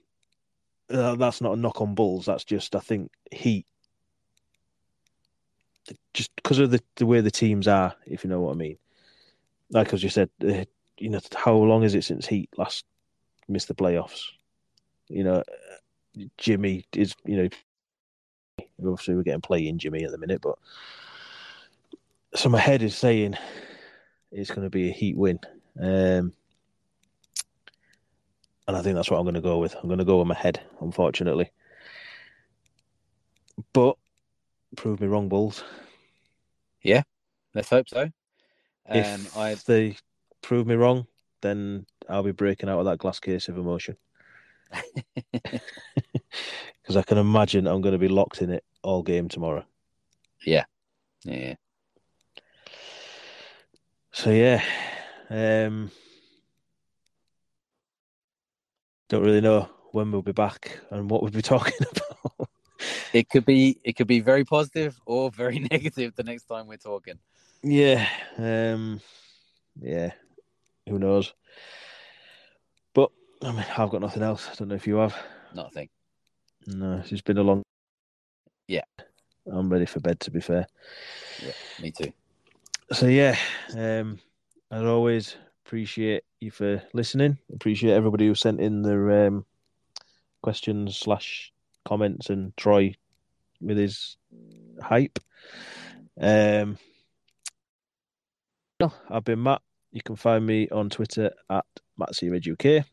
uh, 0.90 1.16
that's 1.16 1.42
not 1.42 1.54
a 1.54 1.60
knock 1.60 1.82
on 1.82 1.96
Bulls. 1.96 2.26
That's 2.26 2.44
just 2.44 2.76
I 2.76 2.80
think 2.80 3.12
Heat, 3.32 3.66
just 6.14 6.36
because 6.36 6.60
of 6.60 6.72
the, 6.72 6.82
the 6.96 7.06
way 7.06 7.22
the 7.22 7.32
teams 7.32 7.68
are, 7.68 7.96
if 8.06 8.24
you 8.24 8.30
know 8.30 8.42
what 8.42 8.52
I 8.52 8.56
mean. 8.56 8.78
Like 9.72 9.94
as 9.94 10.04
you 10.04 10.10
said, 10.10 10.30
uh, 10.48 10.66
you 10.98 11.10
know, 11.10 11.20
how 11.34 11.54
long 11.54 11.84
is 11.84 11.96
it 11.96 12.04
since 12.04 12.26
Heat 12.26 12.50
last 12.58 12.86
missed 13.48 13.68
the 13.68 13.76
playoffs? 13.76 14.24
You 15.08 15.24
know, 15.24 15.44
Jimmy 16.38 16.86
is, 16.94 17.16
you 17.26 17.38
know, 17.38 17.50
obviously 18.80 19.16
we're 19.16 19.24
getting 19.24 19.42
playing 19.42 19.80
Jimmy 19.80 20.04
at 20.04 20.12
the 20.12 20.18
minute, 20.18 20.42
but 20.42 20.58
so 22.36 22.50
my 22.50 22.60
head 22.60 22.82
is 22.82 22.96
saying 22.96 23.36
it's 24.32 24.52
going 24.52 24.64
to 24.64 24.70
be 24.70 24.90
a 24.90 24.94
Heat 24.94 25.18
win. 25.18 25.40
Um, 25.80 26.34
and 28.68 28.76
I 28.76 28.82
think 28.82 28.96
that's 28.96 29.10
what 29.10 29.18
I'm 29.18 29.26
going 29.26 29.36
to 29.36 29.42
go 29.42 29.60
with. 29.60 29.76
I'm 29.76 29.88
going 29.88 30.00
to 30.00 30.06
go 30.06 30.20
with 30.20 30.28
my 30.28 30.36
head, 30.36 30.62
unfortunately. 30.82 31.52
But 33.74 33.98
prove 34.76 35.00
me 35.00 35.08
wrong, 35.08 35.30
Bulls. 35.30 35.64
Yeah, 36.82 37.04
let's 37.54 37.70
hope 37.70 37.90
so. 37.90 38.02
Um, 38.02 38.12
if 38.88 39.38
I... 39.38 39.56
they 39.56 39.98
prove 40.42 40.68
me 40.68 40.76
wrong, 40.76 41.08
then 41.42 41.86
I'll 42.10 42.24
be 42.24 42.32
breaking 42.32 42.70
out 42.70 42.80
of 42.80 42.86
that 42.86 43.00
glass 43.00 43.20
case 43.20 43.48
of 43.48 43.58
emotion. 43.58 43.98
Because 46.86 46.98
I 46.98 47.02
can 47.02 47.18
imagine 47.18 47.66
I'm 47.66 47.82
going 47.82 47.94
to 47.94 48.00
be 48.00 48.08
locked 48.08 48.44
in 48.44 48.52
it 48.52 48.64
all 48.84 49.02
game 49.02 49.28
tomorrow. 49.28 49.66
Yeah. 50.46 50.66
Yeah. 51.24 51.56
So 54.12 54.30
yeah, 54.30 54.64
um, 55.32 55.90
don't 59.10 59.24
really 59.24 59.42
know 59.42 59.70
when 59.92 60.12
we'll 60.12 60.22
be 60.22 60.32
back 60.32 60.80
and 60.92 61.10
what 61.10 61.22
we'll 61.22 61.32
be 61.32 61.42
talking 61.56 61.74
about. 61.92 62.50
it 63.14 63.30
could 63.30 63.46
be 63.46 63.80
it 63.84 63.94
could 63.94 64.08
be 64.08 64.20
very 64.20 64.44
positive 64.44 65.00
or 65.06 65.32
very 65.32 65.60
negative 65.72 66.16
the 66.16 66.24
next 66.24 66.44
time 66.44 66.68
we're 66.68 66.78
talking. 66.78 67.20
Yeah, 67.64 68.08
um, 68.38 69.02
yeah, 69.80 70.12
who 70.88 71.00
knows? 71.00 71.34
But 72.94 73.12
I 73.42 73.52
mean, 73.52 73.66
I've 73.78 73.90
got 73.90 74.02
nothing 74.02 74.24
else. 74.24 74.50
I 74.52 74.56
don't 74.56 74.68
know 74.68 74.76
if 74.76 74.86
you 74.86 74.98
have. 74.98 75.16
Nothing. 75.54 75.90
No, 76.68 77.02
it's 77.10 77.22
been 77.22 77.38
a 77.38 77.44
long. 77.44 77.64
Yeah, 78.68 78.84
I'm 79.52 79.70
ready 79.70 79.86
for 79.86 80.00
bed. 80.00 80.20
To 80.22 80.32
be 80.32 80.42
fair. 80.42 80.68
Yeah, 81.44 81.54
me 81.82 81.92
too. 81.92 82.12
So 82.92 83.08
yeah, 83.08 83.36
um, 83.76 84.20
as 84.72 84.84
always, 84.84 85.38
appreciate 85.66 86.24
you 86.40 86.52
for 86.52 86.82
listening. 86.94 87.38
Appreciate 87.54 87.94
everybody 87.94 88.28
who 88.28 88.36
sent 88.36 88.62
in 88.62 88.84
their 88.84 89.28
um, 89.28 89.46
questions 90.44 90.96
slash 90.96 91.52
comments 91.86 92.30
and 92.30 92.56
Troy 92.56 92.94
with 93.62 93.78
his 93.78 94.18
hype. 94.82 95.18
Um, 96.22 96.78
no, 98.80 98.94
I've 99.10 99.24
been 99.24 99.42
Matt. 99.42 99.62
You 99.92 100.02
can 100.02 100.16
find 100.16 100.46
me 100.46 100.70
on 100.70 100.90
Twitter 100.90 101.32
at 101.50 101.66
UK, 102.00 102.86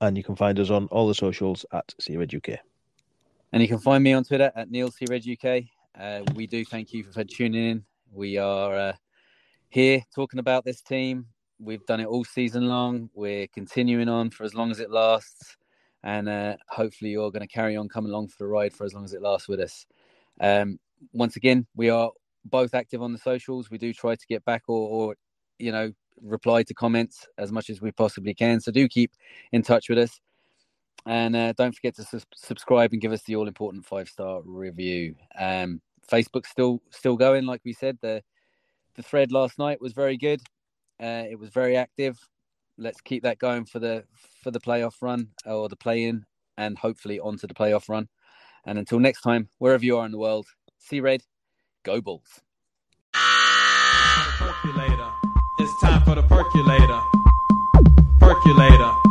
and 0.00 0.16
you 0.16 0.24
can 0.24 0.36
find 0.36 0.58
us 0.60 0.70
on 0.70 0.86
all 0.88 1.08
the 1.08 1.14
socials 1.14 1.64
at 1.72 1.94
UK. 2.10 2.58
And 3.52 3.62
you 3.62 3.68
can 3.68 3.78
find 3.78 4.04
me 4.04 4.12
on 4.12 4.24
Twitter 4.24 4.52
at 4.54 4.70
Neill. 4.70 4.90
Uh, 5.98 6.20
we 6.34 6.46
do 6.46 6.64
thank 6.64 6.92
you 6.92 7.04
for 7.04 7.24
tuning 7.24 7.70
in. 7.70 7.84
We 8.12 8.36
are 8.36 8.74
uh, 8.74 8.92
here 9.68 10.02
talking 10.14 10.40
about 10.40 10.64
this 10.64 10.82
team. 10.82 11.26
We've 11.64 11.84
done 11.86 12.00
it 12.00 12.06
all 12.06 12.24
season 12.24 12.68
long. 12.68 13.08
We're 13.14 13.46
continuing 13.48 14.08
on 14.08 14.30
for 14.30 14.44
as 14.44 14.54
long 14.54 14.70
as 14.70 14.80
it 14.80 14.90
lasts. 14.90 15.56
And 16.02 16.28
uh, 16.28 16.56
hopefully, 16.68 17.10
you're 17.12 17.30
going 17.30 17.46
to 17.46 17.52
carry 17.52 17.76
on 17.76 17.88
coming 17.88 18.12
along 18.12 18.28
for 18.28 18.36
the 18.38 18.46
ride 18.46 18.74
for 18.74 18.84
as 18.84 18.92
long 18.92 19.04
as 19.04 19.14
it 19.14 19.22
lasts 19.22 19.48
with 19.48 19.60
us. 19.60 19.86
Um, 20.40 20.78
once 21.12 21.36
again, 21.36 21.66
we 21.74 21.88
are 21.88 22.10
both 22.44 22.74
active 22.74 23.02
on 23.02 23.12
the 23.12 23.18
socials. 23.18 23.70
We 23.70 23.78
do 23.78 23.94
try 23.94 24.14
to 24.14 24.26
get 24.28 24.44
back 24.44 24.64
or, 24.68 24.88
or 24.88 25.16
you 25.58 25.72
know, 25.72 25.92
reply 26.20 26.62
to 26.64 26.74
comments 26.74 27.26
as 27.38 27.50
much 27.50 27.70
as 27.70 27.80
we 27.80 27.92
possibly 27.92 28.34
can. 28.34 28.60
So 28.60 28.70
do 28.70 28.86
keep 28.86 29.12
in 29.52 29.62
touch 29.62 29.88
with 29.88 29.98
us. 29.98 30.20
And 31.06 31.34
uh, 31.36 31.52
don't 31.54 31.74
forget 31.74 31.96
to 31.96 32.04
su- 32.04 32.20
subscribe 32.34 32.92
and 32.92 33.00
give 33.00 33.12
us 33.12 33.22
the 33.22 33.36
all 33.36 33.48
important 33.48 33.84
five 33.84 34.08
star 34.08 34.42
review. 34.44 35.14
Um, 35.38 35.80
Facebook's 36.10 36.50
still 36.50 36.82
still 36.90 37.16
going, 37.16 37.46
like 37.46 37.62
we 37.64 37.72
said. 37.72 37.98
The 38.00 38.22
the 38.94 39.02
thread 39.02 39.32
last 39.32 39.58
night 39.58 39.80
was 39.80 39.92
very 39.92 40.16
good. 40.16 40.40
Uh, 41.00 41.24
it 41.28 41.38
was 41.38 41.50
very 41.50 41.76
active. 41.76 42.18
Let's 42.78 43.00
keep 43.00 43.22
that 43.22 43.38
going 43.38 43.64
for 43.64 43.78
the 43.78 44.04
for 44.42 44.50
the 44.50 44.60
playoff 44.60 44.94
run 45.00 45.28
or 45.46 45.68
the 45.68 45.76
play 45.76 46.04
in, 46.04 46.24
and 46.56 46.78
hopefully 46.78 47.20
onto 47.20 47.46
the 47.46 47.54
playoff 47.54 47.88
run. 47.88 48.08
And 48.66 48.78
until 48.78 48.98
next 48.98 49.20
time, 49.20 49.48
wherever 49.58 49.84
you 49.84 49.98
are 49.98 50.06
in 50.06 50.12
the 50.12 50.18
world, 50.18 50.46
see 50.78 51.00
red, 51.00 51.22
go 51.84 52.00
Bulls. 52.00 52.40
Percolator. 54.38 55.10
It's 55.60 55.80
time 55.80 56.02
for 56.02 56.14
the 56.14 56.22
percolator. 56.22 57.00
Percolator. 58.18 59.03